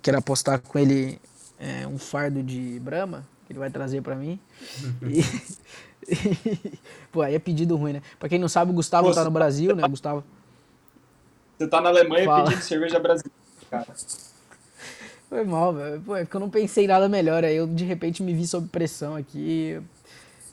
quero 0.00 0.16
apostar 0.16 0.58
com 0.58 0.78
ele 0.78 1.20
é, 1.58 1.86
um 1.86 1.98
fardo 1.98 2.42
de 2.42 2.80
Brahma, 2.80 3.26
que 3.46 3.52
ele 3.52 3.58
vai 3.58 3.68
trazer 3.68 4.00
para 4.00 4.16
mim. 4.16 4.40
e, 6.08 6.78
pô, 7.12 7.20
aí 7.20 7.34
é 7.34 7.38
pedido 7.38 7.76
ruim, 7.76 7.92
né? 7.92 8.02
Pra 8.18 8.30
quem 8.30 8.38
não 8.38 8.48
sabe, 8.48 8.70
o 8.70 8.74
Gustavo 8.74 9.08
Pô, 9.08 9.14
tá 9.14 9.24
no 9.24 9.30
Brasil, 9.30 9.76
né, 9.76 9.86
Gustavo? 9.86 10.24
Você 11.58 11.66
tá 11.66 11.80
na 11.80 11.88
Alemanha 11.88 12.24
Fala. 12.24 12.44
pedindo 12.44 12.62
cerveja 12.62 13.00
brasileira, 13.00 13.36
cara. 13.68 13.86
Foi 15.28 15.44
mal, 15.44 15.74
velho. 15.74 16.00
Pô, 16.00 16.16
é 16.16 16.24
porque 16.24 16.36
eu 16.36 16.40
não 16.40 16.48
pensei 16.48 16.86
nada 16.86 17.08
melhor. 17.08 17.44
Aí 17.44 17.56
eu 17.56 17.66
de 17.66 17.84
repente 17.84 18.22
me 18.22 18.32
vi 18.32 18.46
sob 18.46 18.68
pressão 18.68 19.16
aqui. 19.16 19.80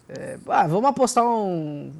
É, 0.10 0.38
ah, 0.48 0.68
vamos 0.68 0.90
apostar 0.90 1.24
um. 1.24 1.94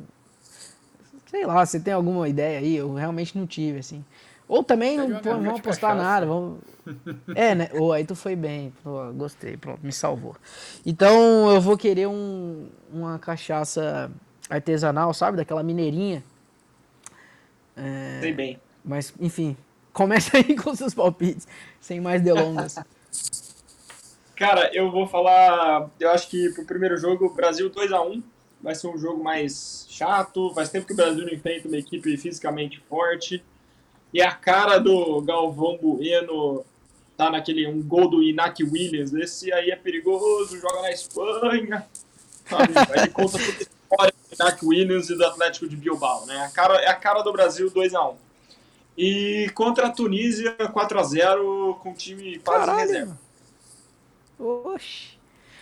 Sei 1.28 1.46
lá, 1.46 1.64
você 1.64 1.80
tem 1.80 1.94
alguma 1.94 2.28
ideia 2.28 2.60
aí? 2.60 2.76
Eu 2.76 2.94
realmente 2.96 3.38
não 3.38 3.46
tive, 3.46 3.80
assim. 3.80 4.04
Ou 4.48 4.64
também 4.64 4.98
não 4.98 5.20
pô, 5.20 5.30
vamos 5.32 5.60
apostar 5.60 5.96
nada. 5.96 6.26
Vamos... 6.26 6.60
É, 7.34 7.56
né? 7.56 7.70
Ou 7.74 7.88
oh, 7.88 7.92
aí 7.94 8.06
tu 8.06 8.16
foi 8.16 8.36
bem. 8.36 8.74
Pô, 8.84 9.12
gostei, 9.14 9.58
pronto, 9.58 9.80
me 9.84 9.92
salvou. 9.92 10.36
Então 10.86 11.50
eu 11.52 11.60
vou 11.60 11.78
querer 11.78 12.08
um, 12.08 12.68
uma 12.92 13.18
cachaça 13.18 14.12
artesanal, 14.50 15.14
sabe? 15.14 15.38
Daquela 15.38 15.64
mineirinha. 15.64 16.24
É... 17.76 18.20
Sei 18.22 18.34
bem. 18.34 18.60
Mas, 18.86 19.14
enfim, 19.20 19.58
começa 19.92 20.38
aí 20.38 20.56
com 20.62 20.76
seus 20.76 20.94
palpites, 20.94 21.48
sem 21.82 22.00
mais 22.00 22.22
delongas. 22.22 22.76
Cara, 24.36 24.70
eu 24.74 24.92
vou 24.92 25.08
falar. 25.08 25.90
Eu 26.00 26.12
acho 26.12 26.30
que 26.30 26.50
pro 26.50 26.66
primeiro 26.66 26.98
jogo, 26.98 27.34
Brasil 27.34 27.70
2 27.70 27.92
a 27.92 28.02
1 28.02 28.22
vai 28.62 28.76
ser 28.76 28.88
um 28.88 28.98
jogo 28.98 29.24
mais 29.24 29.88
chato. 29.90 30.54
Faz 30.54 30.70
tempo 30.70 30.86
que 30.86 30.94
o 30.94 30.96
Brasil 30.96 31.26
não 31.26 31.34
enfrenta 31.34 31.68
uma 31.68 31.78
equipe 31.78 32.16
fisicamente 32.18 32.80
forte. 32.90 33.44
E 34.14 34.22
a 34.22 34.32
cara 34.32 34.78
do 34.78 35.22
Galvão 35.22 35.78
Bueno 35.78 36.66
tá 37.16 37.30
naquele 37.30 37.66
um 37.66 37.82
gol 37.82 38.10
do 38.10 38.22
Inak 38.22 38.62
Williams. 38.64 39.14
Esse 39.14 39.52
aí 39.54 39.72
é 39.72 39.76
perigoso, 39.76 40.60
joga 40.60 40.82
na 40.82 40.92
Espanha. 40.92 41.86
Ele 42.96 43.08
conta 43.10 43.38
toda 43.38 43.58
a 43.58 43.62
história 43.62 44.14
do 44.14 44.36
Inak 44.36 44.66
Williams 44.66 45.10
e 45.10 45.16
do 45.16 45.26
Atlético 45.26 45.68
de 45.70 45.78
Bilbao, 45.78 46.26
né? 46.26 46.46
A 46.46 46.50
cara, 46.50 46.76
é 46.82 46.88
a 46.90 46.96
cara 46.96 47.22
do 47.22 47.32
Brasil 47.32 47.70
2 47.70 47.96
a 47.96 48.10
1 48.10 48.25
e 48.98 49.50
contra 49.54 49.88
a 49.88 49.90
Tunísia, 49.90 50.54
4 50.54 51.00
a 51.00 51.04
0 51.04 51.80
com 51.82 51.92
o 51.92 51.94
time 51.94 52.40
quase 52.40 52.66
Caralho. 52.66 52.80
reserva. 52.80 53.20
Oxi. 54.40 55.16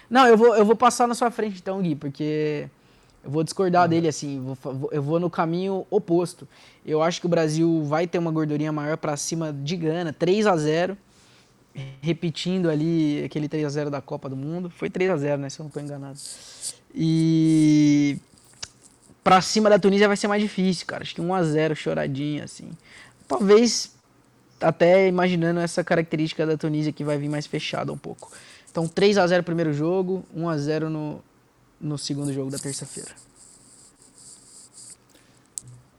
Não, 0.09 0.27
eu 0.27 0.37
vou, 0.37 0.55
eu 0.55 0.65
vou 0.65 0.75
passar 0.75 1.07
na 1.07 1.15
sua 1.15 1.31
frente 1.31 1.57
então, 1.59 1.81
Gui, 1.81 1.95
porque 1.95 2.69
eu 3.23 3.31
vou 3.31 3.43
discordar 3.43 3.83
uhum. 3.83 3.89
dele 3.89 4.07
assim, 4.07 4.55
vou, 4.61 4.89
eu 4.91 5.01
vou 5.01 5.19
no 5.19 5.29
caminho 5.29 5.87
oposto. 5.89 6.47
Eu 6.85 7.01
acho 7.01 7.19
que 7.19 7.25
o 7.25 7.29
Brasil 7.29 7.83
vai 7.85 8.05
ter 8.05 8.19
uma 8.19 8.31
gordurinha 8.31 8.71
maior 8.71 8.97
para 8.97 9.17
cima 9.17 9.51
de 9.51 9.75
Gana, 9.75 10.13
3 10.13 10.45
a 10.45 10.55
0 10.55 10.97
repetindo 12.01 12.69
ali 12.69 13.23
aquele 13.23 13.49
3 13.49 13.65
a 13.65 13.69
0 13.69 13.89
da 13.89 14.01
Copa 14.01 14.29
do 14.29 14.35
Mundo. 14.35 14.69
Foi 14.69 14.89
3 14.89 15.09
a 15.09 15.17
0 15.17 15.41
né, 15.41 15.49
se 15.49 15.59
eu 15.59 15.63
não 15.63 15.69
estou 15.69 15.81
enganado. 15.81 16.19
E 16.93 18.17
para 19.23 19.41
cima 19.41 19.69
da 19.69 19.79
Tunísia 19.79 20.07
vai 20.07 20.17
ser 20.17 20.27
mais 20.27 20.41
difícil, 20.41 20.85
cara. 20.85 21.03
Acho 21.03 21.15
que 21.15 21.21
1 21.21 21.33
a 21.33 21.43
0 21.43 21.75
choradinho 21.75 22.43
assim. 22.43 22.69
Talvez 23.27 23.93
até 24.59 25.07
imaginando 25.07 25.59
essa 25.59 25.83
característica 25.83 26.45
da 26.45 26.57
Tunísia 26.57 26.91
que 26.91 27.03
vai 27.03 27.17
vir 27.17 27.29
mais 27.29 27.45
fechada 27.45 27.91
um 27.91 27.97
pouco. 27.97 28.31
Então 28.71 28.87
3 28.87 29.17
a 29.17 29.27
0 29.27 29.43
primeiro 29.43 29.73
jogo, 29.73 30.23
1 30.33 30.49
a 30.49 30.57
0 30.57 30.89
no, 30.89 31.23
no 31.79 31.97
segundo 31.97 32.33
jogo 32.33 32.49
da 32.49 32.57
terça-feira. 32.57 33.11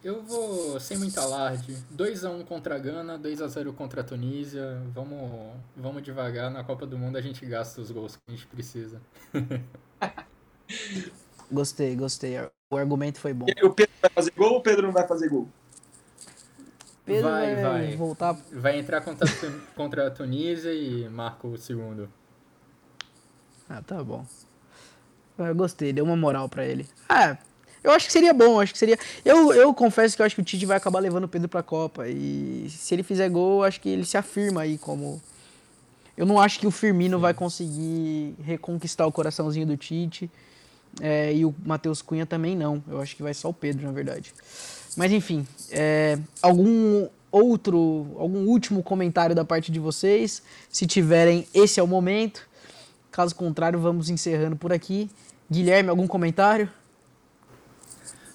Eu 0.03 0.23
vou 0.23 0.79
sem 0.81 0.99
muito 0.99 1.19
alarde. 1.19 1.79
2 1.91 2.25
a 2.27 2.31
1 2.31 2.45
contra 2.45 2.75
a 2.75 2.79
Gana, 2.79 3.17
2 3.17 3.41
a 3.41 3.49
0 3.49 3.73
contra 3.73 4.03
a 4.03 4.05
Tunísia. 4.05 4.83
Vamos, 4.93 5.55
vamos 5.75 6.03
devagar. 6.03 6.51
Na 6.51 6.63
Copa 6.63 6.85
do 6.85 6.99
Mundo 6.99 7.17
a 7.17 7.23
gente 7.23 7.45
gasta 7.47 7.81
os 7.81 7.91
gols 7.91 8.17
que 8.17 8.23
a 8.29 8.33
gente 8.33 8.47
precisa. 8.47 9.01
gostei, 11.51 11.97
gostei. 11.97 12.35
O 12.71 12.77
argumento 12.77 13.19
foi 13.19 13.33
bom. 13.33 13.47
E 13.49 13.65
o 13.65 13.73
Pedro 13.73 13.95
vai 14.03 14.11
fazer 14.11 14.33
gol 14.37 14.53
ou 14.53 14.59
o 14.59 14.63
Pedro 14.63 14.87
não 14.87 14.93
vai 14.93 15.09
fazer 15.09 15.31
gol? 15.31 15.49
Pedro 17.05 17.31
vai, 17.31 17.55
vai, 17.55 17.63
vai. 17.63 17.97
voltar. 17.97 18.37
Vai 18.53 18.79
entrar 18.79 19.01
contra, 19.03 19.27
contra 19.77 20.07
a 20.07 20.11
Tunísia 20.11 20.73
e 20.73 21.09
marca 21.09 21.47
o 21.47 21.57
segundo. 21.59 22.09
Ah, 23.69 23.83
tá 23.83 24.03
bom. 24.03 24.25
Eu 25.39 25.55
gostei, 25.55 25.93
deu 25.93 26.05
uma 26.05 26.17
moral 26.17 26.49
para 26.49 26.65
ele. 26.65 26.87
Ah, 27.09 27.37
eu 27.83 27.91
acho 27.91 28.07
que 28.07 28.13
seria 28.13 28.33
bom, 28.33 28.59
acho 28.59 28.73
que 28.73 28.79
seria. 28.79 28.99
Eu, 29.25 29.53
eu 29.53 29.75
confesso 29.75 30.17
que 30.17 30.23
eu 30.23 30.27
acho 30.27 30.35
que 30.35 30.41
o 30.41 30.45
Tite 30.45 30.65
vai 30.65 30.77
acabar 30.77 31.01
levando 31.01 31.25
o 31.25 31.29
Pedro 31.29 31.49
pra 31.49 31.63
Copa. 31.63 32.09
E 32.09 32.67
se 32.71 32.95
ele 32.95 33.03
fizer 33.03 33.29
gol, 33.29 33.61
eu 33.61 33.65
acho 33.65 33.81
que 33.81 33.89
ele 33.89 34.07
se 34.07 34.17
afirma 34.17 34.63
aí 34.63 34.79
como. 34.79 35.21
Eu 36.17 36.25
não 36.25 36.41
acho 36.41 36.61
que 36.61 36.67
o 36.67 36.71
Firmino 36.71 37.19
Sim. 37.19 37.23
vai 37.23 37.35
conseguir 37.35 38.35
reconquistar 38.43 39.07
o 39.07 39.13
coraçãozinho 39.13 39.67
do 39.67 39.77
Tite. 39.77 40.31
É, 41.01 41.35
e 41.35 41.45
o 41.45 41.55
Matheus 41.65 42.01
Cunha 42.01 42.25
também 42.25 42.57
não. 42.57 42.83
Eu 42.89 43.01
acho 43.01 43.17
que 43.17 43.23
vai 43.23 43.35
só 43.35 43.51
o 43.51 43.55
Pedro, 43.55 43.85
na 43.85 43.93
verdade. 43.93 44.33
Mas 44.97 45.13
enfim, 45.13 45.47
é, 45.71 46.19
algum 46.41 47.09
outro, 47.31 48.15
algum 48.17 48.47
último 48.47 48.83
comentário 48.83 49.35
da 49.35 49.45
parte 49.45 49.73
de 49.73 49.81
vocês? 49.81 50.43
Se 50.69 50.87
tiverem, 50.87 51.47
esse 51.53 51.81
é 51.81 51.83
o 51.83 51.87
momento. 51.87 52.49
Caso 53.11 53.35
contrário, 53.35 53.79
vamos 53.79 54.09
encerrando 54.09 54.57
por 54.57 54.73
aqui. 54.73 55.11
Guilherme, 55.51 55.91
algum 55.91 56.07
comentário? 56.07 56.69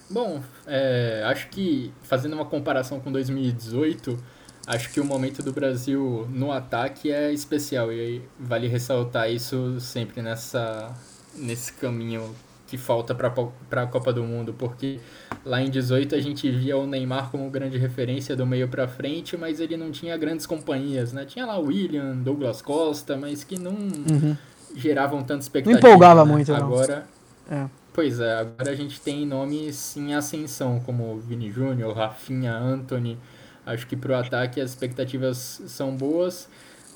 Bom, 0.08 0.42
é, 0.66 1.22
acho 1.26 1.48
que 1.48 1.92
fazendo 2.02 2.34
uma 2.34 2.44
comparação 2.44 2.98
com 2.98 3.12
2018, 3.12 4.18
acho 4.66 4.90
que 4.92 5.00
o 5.00 5.04
momento 5.04 5.42
do 5.42 5.52
Brasil 5.52 6.26
no 6.30 6.50
ataque 6.50 7.12
é 7.12 7.32
especial 7.32 7.92
e 7.92 8.20
vale 8.38 8.66
ressaltar 8.66 9.30
isso 9.30 9.80
sempre 9.80 10.20
nessa 10.20 10.92
nesse 11.36 11.72
caminho 11.72 12.34
que 12.70 12.78
falta 12.78 13.12
para 13.12 13.82
a 13.82 13.86
Copa 13.88 14.12
do 14.12 14.22
Mundo, 14.22 14.54
porque 14.56 15.00
lá 15.44 15.60
em 15.60 15.68
18 15.68 16.14
a 16.14 16.20
gente 16.20 16.48
via 16.48 16.76
o 16.76 16.86
Neymar 16.86 17.28
como 17.28 17.50
grande 17.50 17.76
referência 17.76 18.36
do 18.36 18.46
meio 18.46 18.68
para 18.68 18.86
frente, 18.86 19.36
mas 19.36 19.58
ele 19.58 19.76
não 19.76 19.90
tinha 19.90 20.16
grandes 20.16 20.46
companhias, 20.46 21.12
né? 21.12 21.24
Tinha 21.24 21.44
lá 21.44 21.58
o 21.58 21.66
William, 21.66 22.14
Douglas 22.18 22.62
Costa, 22.62 23.16
mas 23.16 23.42
que 23.42 23.58
não 23.58 23.72
uhum. 23.72 24.36
geravam 24.76 25.24
tanta 25.24 25.42
expectativa. 25.42 25.80
Não 25.80 25.88
empolgava 25.88 26.24
né? 26.24 26.30
muito, 26.30 26.54
Agora, 26.54 27.04
é. 27.50 27.66
Pois 27.92 28.20
é, 28.20 28.34
agora 28.38 28.70
a 28.70 28.76
gente 28.76 29.00
tem 29.00 29.26
nomes 29.26 29.96
em 29.96 30.14
ascensão, 30.14 30.78
como 30.86 31.18
Vini 31.18 31.50
Júnior, 31.50 31.96
Rafinha, 31.96 32.56
Anthony. 32.56 33.18
Acho 33.66 33.84
que 33.88 33.96
para 33.96 34.12
o 34.12 34.14
ataque 34.14 34.60
as 34.60 34.70
expectativas 34.70 35.60
são 35.66 35.96
boas. 35.96 36.48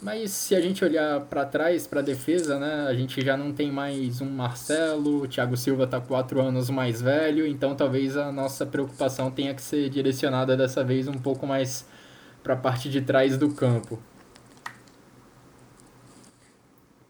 Mas 0.03 0.33
se 0.33 0.55
a 0.55 0.61
gente 0.61 0.85
olhar 0.85 1.21
para 1.23 1.47
trás, 1.47 1.87
para 1.87 2.01
a 2.01 2.03
defesa, 2.03 2.59
né, 2.59 2.87
a 2.87 2.95
gente 2.95 3.25
já 3.25 3.37
não 3.37 3.53
tem 3.53 3.73
mais 3.73 4.21
um 4.21 4.29
Marcelo, 4.29 5.23
o 5.23 5.29
Thiago 5.29 5.57
Silva 5.57 5.85
está 5.85 6.01
quatro 6.01 6.41
anos 6.41 6.69
mais 6.69 7.01
velho, 7.01 7.47
então 7.47 7.75
talvez 7.75 8.17
a 8.17 8.31
nossa 8.31 8.67
preocupação 8.67 9.31
tenha 9.31 9.55
que 9.55 9.63
ser 9.63 9.89
direcionada 9.89 10.57
dessa 10.57 10.85
vez 10.85 11.09
um 11.09 11.15
pouco 11.15 11.47
mais 11.47 11.87
para 12.43 12.53
a 12.53 12.57
parte 12.57 12.91
de 12.91 13.01
trás 13.01 13.39
do 13.39 13.49
campo. 13.55 13.99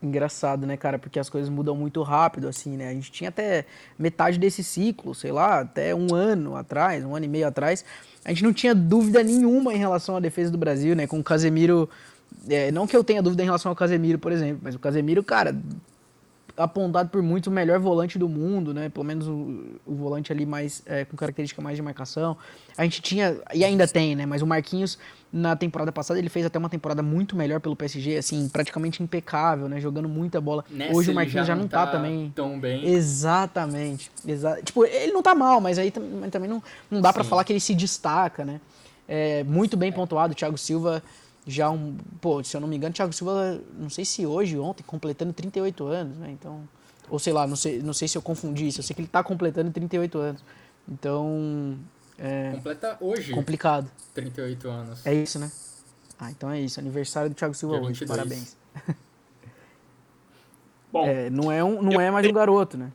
Engraçado, 0.00 0.66
né, 0.66 0.76
cara? 0.76 0.98
Porque 0.98 1.18
as 1.18 1.30
coisas 1.30 1.48
mudam 1.48 1.74
muito 1.74 2.02
rápido, 2.02 2.46
assim, 2.46 2.76
né? 2.76 2.90
A 2.90 2.92
gente 2.92 3.10
tinha 3.10 3.30
até 3.30 3.64
metade 3.98 4.38
desse 4.38 4.62
ciclo, 4.62 5.14
sei 5.14 5.32
lá, 5.32 5.60
até 5.60 5.94
um 5.94 6.14
ano 6.14 6.54
atrás, 6.54 7.02
um 7.02 7.16
ano 7.16 7.24
e 7.24 7.28
meio 7.28 7.48
atrás, 7.48 7.84
a 8.22 8.28
gente 8.28 8.44
não 8.44 8.52
tinha 8.52 8.74
dúvida 8.74 9.22
nenhuma 9.22 9.72
em 9.72 9.78
relação 9.78 10.14
à 10.14 10.20
defesa 10.20 10.50
do 10.50 10.58
Brasil, 10.58 10.94
né? 10.94 11.06
Com 11.06 11.18
o 11.18 11.24
Casemiro 11.24 11.88
é, 12.48 12.70
não 12.70 12.86
que 12.86 12.96
eu 12.96 13.04
tenha 13.04 13.22
dúvida 13.22 13.42
em 13.42 13.46
relação 13.46 13.70
ao 13.70 13.76
Casemiro, 13.76 14.18
por 14.18 14.32
exemplo, 14.32 14.60
mas 14.62 14.74
o 14.74 14.78
Casemiro, 14.78 15.22
cara, 15.22 15.56
apontado 16.56 17.08
por 17.08 17.20
muitos 17.20 17.48
o 17.48 17.50
melhor 17.50 17.78
volante 17.80 18.18
do 18.18 18.28
mundo, 18.28 18.72
né? 18.72 18.88
Pelo 18.88 19.04
menos 19.04 19.26
o, 19.26 19.80
o 19.84 19.94
volante 19.94 20.32
ali 20.32 20.46
mais 20.46 20.82
é, 20.86 21.04
com 21.04 21.16
característica 21.16 21.60
mais 21.60 21.76
de 21.76 21.82
marcação. 21.82 22.36
A 22.76 22.84
gente 22.84 23.02
tinha 23.02 23.36
e 23.52 23.64
ainda 23.64 23.86
tem, 23.88 24.14
né? 24.14 24.24
Mas 24.24 24.40
o 24.40 24.46
Marquinhos 24.46 24.98
na 25.32 25.56
temporada 25.56 25.90
passada 25.90 26.18
ele 26.18 26.28
fez 26.28 26.46
até 26.46 26.58
uma 26.58 26.68
temporada 26.68 27.02
muito 27.02 27.34
melhor 27.34 27.60
pelo 27.60 27.74
PSG, 27.74 28.18
assim, 28.18 28.48
praticamente 28.48 29.02
impecável, 29.02 29.68
né? 29.68 29.80
Jogando 29.80 30.08
muita 30.08 30.40
bola. 30.40 30.64
Nessa 30.70 30.96
Hoje 30.96 31.10
o 31.10 31.14
Marquinhos 31.14 31.46
já, 31.46 31.56
não 31.56 31.66
tá, 31.66 31.86
tá 31.86 31.92
também 31.92 32.32
tão 32.34 32.58
bem. 32.58 32.86
Exatamente. 32.86 34.10
Exa 34.26 34.60
tipo, 34.62 34.84
ele 34.84 35.12
não 35.12 35.22
tá 35.22 35.34
mal, 35.34 35.60
mas 35.60 35.78
aí 35.78 35.90
também 35.90 36.48
não, 36.48 36.62
não 36.90 37.00
dá 37.00 37.12
pra 37.12 37.24
Sim. 37.24 37.30
falar 37.30 37.44
que 37.44 37.52
ele 37.52 37.60
se 37.60 37.74
destaca, 37.74 38.44
né? 38.44 38.60
É, 39.06 39.44
muito 39.44 39.76
bem 39.76 39.92
pontuado, 39.92 40.32
o 40.32 40.36
Thiago 40.36 40.56
Silva 40.56 41.02
já 41.46 41.70
um, 41.70 41.96
pô, 42.20 42.42
se 42.42 42.56
eu 42.56 42.60
não 42.60 42.68
me 42.68 42.76
engano, 42.76 42.92
o 42.92 42.94
Thiago 42.94 43.12
Silva, 43.12 43.60
não 43.78 43.90
sei 43.90 44.04
se 44.04 44.24
hoje, 44.26 44.58
ontem, 44.58 44.82
completando 44.82 45.32
38 45.32 45.84
anos, 45.86 46.16
né? 46.18 46.30
Então, 46.30 46.66
ou 47.08 47.18
sei 47.18 47.32
lá, 47.32 47.46
não 47.46 47.56
sei, 47.56 47.82
não 47.82 47.92
sei 47.92 48.08
se 48.08 48.16
eu 48.16 48.22
confundi 48.22 48.68
isso, 48.68 48.80
eu 48.80 48.84
sei 48.84 48.94
que 48.94 49.02
ele 49.02 49.08
tá 49.08 49.22
completando 49.22 49.70
38 49.70 50.18
anos. 50.18 50.44
Então, 50.88 51.78
é 52.18 52.52
Completa 52.52 52.96
hoje, 53.00 53.32
complicado. 53.32 53.90
38 54.14 54.68
anos. 54.68 55.06
É 55.06 55.14
isso, 55.14 55.38
né? 55.38 55.50
Ah, 56.18 56.30
então 56.30 56.50
é 56.50 56.60
isso, 56.60 56.80
aniversário 56.80 57.28
do 57.30 57.34
Thiago 57.34 57.54
Silva 57.54 57.74
Dia 57.78 57.84
hoje, 57.88 58.00
22. 58.00 58.08
parabéns. 58.10 58.56
Bom, 60.92 61.04
É, 61.04 61.28
não 61.28 61.50
é 61.50 61.62
um, 61.62 61.82
não 61.82 62.00
é 62.00 62.10
mais 62.10 62.26
um 62.26 62.32
garoto, 62.32 62.78
né? 62.78 62.92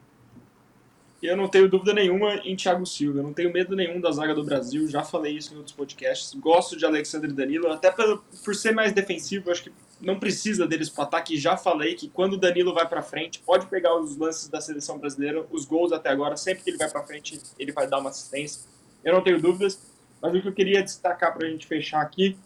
Eu 1.28 1.36
não 1.36 1.48
tenho 1.48 1.68
dúvida 1.70 1.94
nenhuma 1.94 2.36
em 2.46 2.56
Thiago 2.56 2.86
Silva. 2.86 3.20
Eu 3.20 3.24
não 3.24 3.34
tenho 3.34 3.52
medo 3.52 3.76
nenhum 3.76 4.00
da 4.00 4.12
zaga 4.12 4.34
do 4.34 4.44
Brasil. 4.44 4.88
Já 4.88 5.04
falei 5.04 5.36
isso 5.38 5.54
em 5.54 5.58
outros 5.58 5.76
podcasts. 5.76 6.34
Gosto 6.40 6.78
de 6.78 6.86
Alexandre 6.86 7.32
Danilo, 7.32 7.68
até 7.72 7.92
pelo, 7.92 8.24
por 8.44 8.56
ser 8.56 8.74
mais 8.74 8.94
defensivo. 8.94 9.52
Acho 9.52 9.64
que 9.64 9.72
não 10.02 10.18
precisa 10.20 10.66
deles 10.68 10.90
pro 10.90 11.04
ataque. 11.04 11.38
Já 11.38 11.58
falei 11.58 11.96
que 11.96 12.08
quando 12.08 12.34
o 12.34 12.38
Danilo 12.38 12.74
vai 12.74 12.88
pra 12.88 13.02
frente, 13.02 13.40
pode 13.40 13.66
pegar 13.68 13.98
os 14.00 14.16
lances 14.18 14.48
da 14.48 14.62
seleção 14.62 14.98
brasileira, 14.98 15.46
os 15.52 15.66
gols 15.66 15.92
até 15.92 16.10
agora. 16.10 16.38
Sempre 16.38 16.64
que 16.64 16.70
ele 16.70 16.78
vai 16.78 16.90
pra 16.90 17.04
frente, 17.04 17.40
ele 17.58 17.72
vai 17.74 17.86
dar 17.88 18.00
uma 18.00 18.10
assistência. 18.10 18.62
Eu 19.04 19.14
não 19.14 19.22
tenho 19.22 19.42
dúvidas. 19.42 19.80
Mas 20.22 20.36
o 20.36 20.42
que 20.42 20.48
eu 20.50 20.54
queria 20.54 20.84
destacar 20.84 21.34
pra 21.38 21.48
gente 21.48 21.66
fechar 21.66 22.02
aqui 22.02 22.38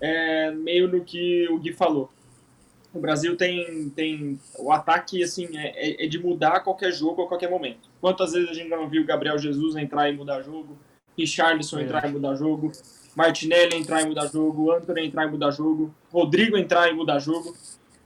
é 0.00 0.50
meio 0.50 0.88
no 0.88 1.04
que 1.04 1.48
o 1.50 1.58
Gui 1.58 1.72
falou. 1.72 2.10
O 2.92 2.98
Brasil 2.98 3.36
tem, 3.36 3.90
tem 3.90 4.40
o 4.58 4.72
ataque 4.72 5.22
assim 5.22 5.56
é, 5.56 5.68
é- 6.02 6.04
é 6.04 6.08
de 6.08 6.18
mudar 6.18 6.56
a 6.56 6.60
qualquer 6.60 6.92
jogo 6.92 7.22
a 7.22 7.28
qualquer 7.28 7.50
momento. 7.50 7.85
Quantas 8.00 8.32
vezes 8.32 8.48
a 8.48 8.52
gente 8.52 8.68
já 8.68 8.76
não 8.76 8.88
viu 8.88 9.04
Gabriel 9.04 9.38
Jesus 9.38 9.76
entrar 9.76 10.08
e 10.08 10.16
mudar 10.16 10.42
jogo, 10.42 10.78
Richarlison 11.16 11.80
entrar 11.80 12.08
e 12.08 12.12
mudar 12.12 12.36
jogo, 12.36 12.70
Martinelli 13.14 13.76
entrar 13.76 14.02
e 14.02 14.06
mudar 14.06 14.26
jogo, 14.26 14.70
Antony 14.70 15.06
entrar 15.06 15.26
e 15.26 15.30
mudar 15.30 15.50
jogo, 15.50 15.94
Rodrigo 16.12 16.56
entrar 16.56 16.90
e 16.90 16.92
mudar 16.92 17.18
jogo. 17.18 17.56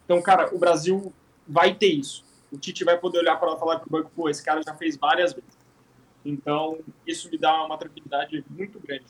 Então, 0.04 0.22
cara, 0.22 0.54
o 0.54 0.58
Brasil 0.58 1.12
vai 1.46 1.74
ter 1.74 1.88
isso. 1.88 2.24
O 2.52 2.58
Tite 2.58 2.84
vai 2.84 2.96
poder 2.96 3.18
olhar 3.18 3.36
para 3.36 3.56
falar 3.56 3.80
pro 3.80 3.90
banco, 3.90 4.10
pô, 4.14 4.28
esse 4.28 4.44
cara 4.44 4.62
já 4.62 4.74
fez 4.74 4.96
várias 4.96 5.32
vezes. 5.32 5.50
Então, 6.24 6.78
isso 7.06 7.30
me 7.30 7.38
dá 7.38 7.64
uma 7.64 7.76
tranquilidade 7.76 8.44
muito 8.50 8.78
grande. 8.78 9.06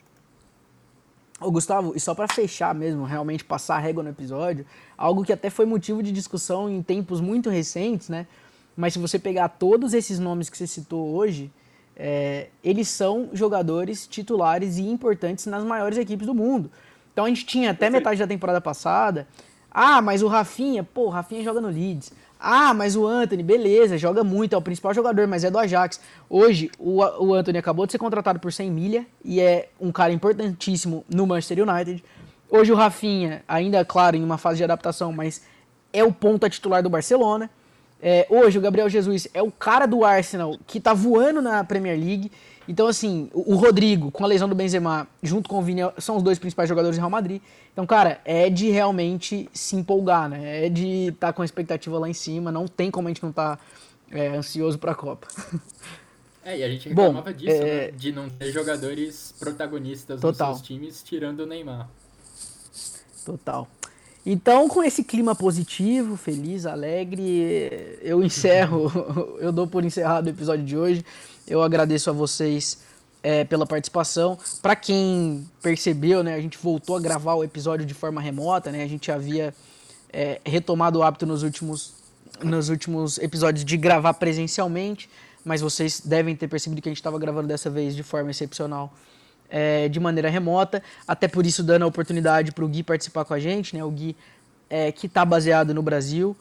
Ô, 1.40 1.50
Gustavo, 1.50 1.94
e 1.96 2.00
só 2.00 2.14
pra 2.14 2.28
fechar 2.28 2.74
mesmo, 2.74 3.04
realmente 3.04 3.44
passar 3.44 3.76
a 3.76 3.78
régua 3.78 4.02
no 4.02 4.10
episódio, 4.10 4.66
algo 4.96 5.24
que 5.24 5.32
até 5.32 5.48
foi 5.48 5.64
motivo 5.64 6.02
de 6.02 6.12
discussão 6.12 6.68
em 6.68 6.82
tempos 6.82 7.20
muito 7.20 7.48
recentes, 7.48 8.10
né? 8.10 8.26
Mas 8.80 8.94
se 8.94 8.98
você 8.98 9.18
pegar 9.18 9.48
todos 9.48 9.92
esses 9.92 10.18
nomes 10.18 10.48
que 10.48 10.56
você 10.56 10.66
citou 10.66 11.14
hoje, 11.14 11.50
é, 11.94 12.46
eles 12.64 12.88
são 12.88 13.28
jogadores 13.34 14.06
titulares 14.06 14.78
e 14.78 14.82
importantes 14.88 15.44
nas 15.44 15.62
maiores 15.62 15.98
equipes 15.98 16.26
do 16.26 16.34
mundo. 16.34 16.70
Então 17.12 17.26
a 17.26 17.28
gente 17.28 17.44
tinha 17.44 17.72
até 17.72 17.90
metade 17.90 18.18
da 18.18 18.26
temporada 18.26 18.58
passada. 18.58 19.28
Ah, 19.70 20.00
mas 20.00 20.22
o 20.22 20.28
Rafinha, 20.28 20.82
pô, 20.82 21.04
o 21.04 21.08
Rafinha 21.10 21.44
joga 21.44 21.60
no 21.60 21.68
Leeds. 21.68 22.10
Ah, 22.40 22.72
mas 22.72 22.96
o 22.96 23.06
Anthony, 23.06 23.42
beleza, 23.42 23.98
joga 23.98 24.24
muito, 24.24 24.54
é 24.54 24.56
o 24.56 24.62
principal 24.62 24.94
jogador, 24.94 25.28
mas 25.28 25.44
é 25.44 25.50
do 25.50 25.58
Ajax. 25.58 26.00
Hoje, 26.28 26.70
o, 26.78 27.00
o 27.02 27.34
Anthony 27.34 27.58
acabou 27.58 27.84
de 27.84 27.92
ser 27.92 27.98
contratado 27.98 28.40
por 28.40 28.50
100 28.50 28.70
milha 28.70 29.06
e 29.22 29.40
é 29.40 29.68
um 29.78 29.92
cara 29.92 30.10
importantíssimo 30.10 31.04
no 31.06 31.26
Manchester 31.26 31.68
United. 31.68 32.02
Hoje 32.48 32.72
o 32.72 32.74
Rafinha, 32.74 33.44
ainda, 33.46 33.84
claro, 33.84 34.16
em 34.16 34.24
uma 34.24 34.38
fase 34.38 34.56
de 34.56 34.64
adaptação, 34.64 35.12
mas 35.12 35.42
é 35.92 36.02
o 36.02 36.10
ponta 36.10 36.48
titular 36.48 36.82
do 36.82 36.88
Barcelona. 36.88 37.50
É, 38.02 38.26
hoje 38.30 38.58
o 38.58 38.60
Gabriel 38.60 38.88
Jesus 38.88 39.28
é 39.34 39.42
o 39.42 39.50
cara 39.50 39.86
do 39.86 40.04
Arsenal 40.04 40.56
que 40.66 40.80
tá 40.80 40.94
voando 40.94 41.42
na 41.42 41.62
Premier 41.64 41.98
League. 41.98 42.32
Então, 42.66 42.86
assim, 42.86 43.28
o, 43.34 43.54
o 43.54 43.56
Rodrigo, 43.56 44.10
com 44.10 44.24
a 44.24 44.26
lesão 44.26 44.48
do 44.48 44.54
Benzema, 44.54 45.06
junto 45.22 45.48
com 45.48 45.58
o 45.58 45.62
Vini, 45.62 45.82
são 45.98 46.16
os 46.16 46.22
dois 46.22 46.38
principais 46.38 46.68
jogadores 46.68 46.96
do 46.96 47.00
Real 47.00 47.10
Madrid. 47.10 47.42
Então, 47.72 47.86
cara, 47.86 48.20
é 48.24 48.48
de 48.48 48.70
realmente 48.70 49.48
se 49.52 49.76
empolgar, 49.76 50.28
né? 50.28 50.66
É 50.66 50.68
de 50.68 51.08
estar 51.08 51.28
tá 51.28 51.32
com 51.32 51.42
a 51.42 51.44
expectativa 51.44 51.98
lá 51.98 52.08
em 52.08 52.14
cima. 52.14 52.50
Não 52.52 52.66
tem 52.66 52.90
como 52.90 53.08
a 53.08 53.10
gente 53.10 53.22
não 53.22 53.30
estar 53.30 53.58
é, 54.10 54.28
ansioso 54.28 54.78
pra 54.78 54.94
Copa. 54.94 55.26
É, 56.42 56.56
e 56.56 56.64
a 56.64 56.68
gente 56.70 56.88
Bom, 56.88 57.02
reclamava 57.02 57.34
disso, 57.34 57.52
é- 57.62 57.86
né? 57.86 57.90
De 57.90 58.12
não 58.12 58.30
ter 58.30 58.50
jogadores 58.50 59.34
protagonistas 59.38 60.18
Total. 60.22 60.48
nos 60.48 60.58
seus 60.58 60.66
times, 60.66 61.02
tirando 61.02 61.40
o 61.40 61.46
Neymar. 61.46 61.86
Total. 63.26 63.68
Então, 64.24 64.68
com 64.68 64.82
esse 64.82 65.02
clima 65.02 65.34
positivo, 65.34 66.16
feliz, 66.16 66.66
alegre, 66.66 67.98
eu 68.02 68.22
encerro, 68.22 68.90
eu 69.40 69.50
dou 69.50 69.66
por 69.66 69.84
encerrado 69.84 70.26
o 70.26 70.30
episódio 70.30 70.64
de 70.64 70.76
hoje. 70.76 71.04
Eu 71.46 71.62
agradeço 71.62 72.10
a 72.10 72.12
vocês 72.12 72.78
é, 73.22 73.44
pela 73.44 73.66
participação. 73.66 74.38
Para 74.60 74.76
quem 74.76 75.48
percebeu, 75.62 76.22
né, 76.22 76.34
a 76.34 76.40
gente 76.40 76.58
voltou 76.58 76.96
a 76.96 77.00
gravar 77.00 77.34
o 77.34 77.42
episódio 77.42 77.86
de 77.86 77.94
forma 77.94 78.20
remota, 78.20 78.70
né? 78.70 78.82
A 78.82 78.88
gente 78.88 79.10
havia 79.10 79.54
é, 80.12 80.40
retomado 80.44 80.98
o 80.98 81.02
hábito 81.02 81.24
nos 81.24 81.42
últimos, 81.42 81.94
nos 82.42 82.68
últimos 82.68 83.16
episódios 83.18 83.64
de 83.64 83.76
gravar 83.76 84.14
presencialmente, 84.14 85.08
mas 85.42 85.62
vocês 85.62 86.00
devem 86.04 86.36
ter 86.36 86.48
percebido 86.48 86.82
que 86.82 86.88
a 86.88 86.92
gente 86.92 87.00
estava 87.00 87.18
gravando 87.18 87.48
dessa 87.48 87.70
vez 87.70 87.96
de 87.96 88.02
forma 88.02 88.30
excepcional 88.30 88.92
é, 89.50 89.88
de 89.88 89.98
maneira 89.98 90.30
remota, 90.30 90.82
até 91.06 91.26
por 91.26 91.44
isso 91.44 91.62
dando 91.62 91.82
a 91.82 91.86
oportunidade 91.86 92.52
para 92.52 92.64
o 92.64 92.68
Gui 92.68 92.82
participar 92.82 93.24
com 93.24 93.34
a 93.34 93.38
gente, 93.38 93.76
né? 93.76 93.84
O 93.84 93.90
Gui 93.90 94.16
é, 94.68 94.92
que 94.92 95.06
está 95.06 95.24
baseado 95.24 95.74
no 95.74 95.82
Brasil. 95.82 96.36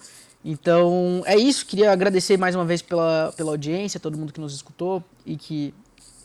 Então 0.45 1.21
é 1.25 1.35
isso, 1.35 1.65
queria 1.65 1.91
agradecer 1.91 2.37
mais 2.37 2.55
uma 2.55 2.63
vez 2.63 2.81
pela, 2.81 3.33
pela 3.35 3.51
audiência, 3.51 3.99
todo 3.99 4.17
mundo 4.17 4.31
que 4.31 4.39
nos 4.39 4.53
escutou 4.53 5.03
e 5.25 5.35
que 5.35 5.73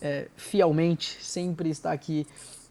é, 0.01 0.29
fielmente 0.37 1.19
sempre 1.21 1.71
está 1.71 1.91
aqui 1.91 2.27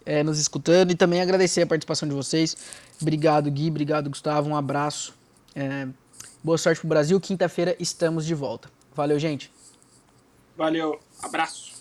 é, 0.05 0.24
nos 0.24 0.39
escutando 0.39 0.91
e 0.91 0.95
também 0.95 1.22
agradecer 1.22 1.64
a 1.64 1.68
participação 1.68 2.07
de 2.07 2.16
vocês. 2.16 2.55
Obrigado, 3.01 3.49
Gui, 3.51 3.70
obrigado, 3.70 4.09
Gustavo, 4.09 4.49
um 4.49 4.55
abraço. 4.55 5.14
É, 5.55 5.88
boa 6.43 6.57
sorte 6.57 6.80
pro 6.80 6.88
Brasil, 6.88 7.20
quinta-feira 7.20 7.76
estamos 7.80 8.26
de 8.26 8.36
volta. 8.36 8.70
Valeu, 8.95 9.20
gente. 9.20 9.51
Valeu, 10.55 10.99
abraço. 11.22 11.72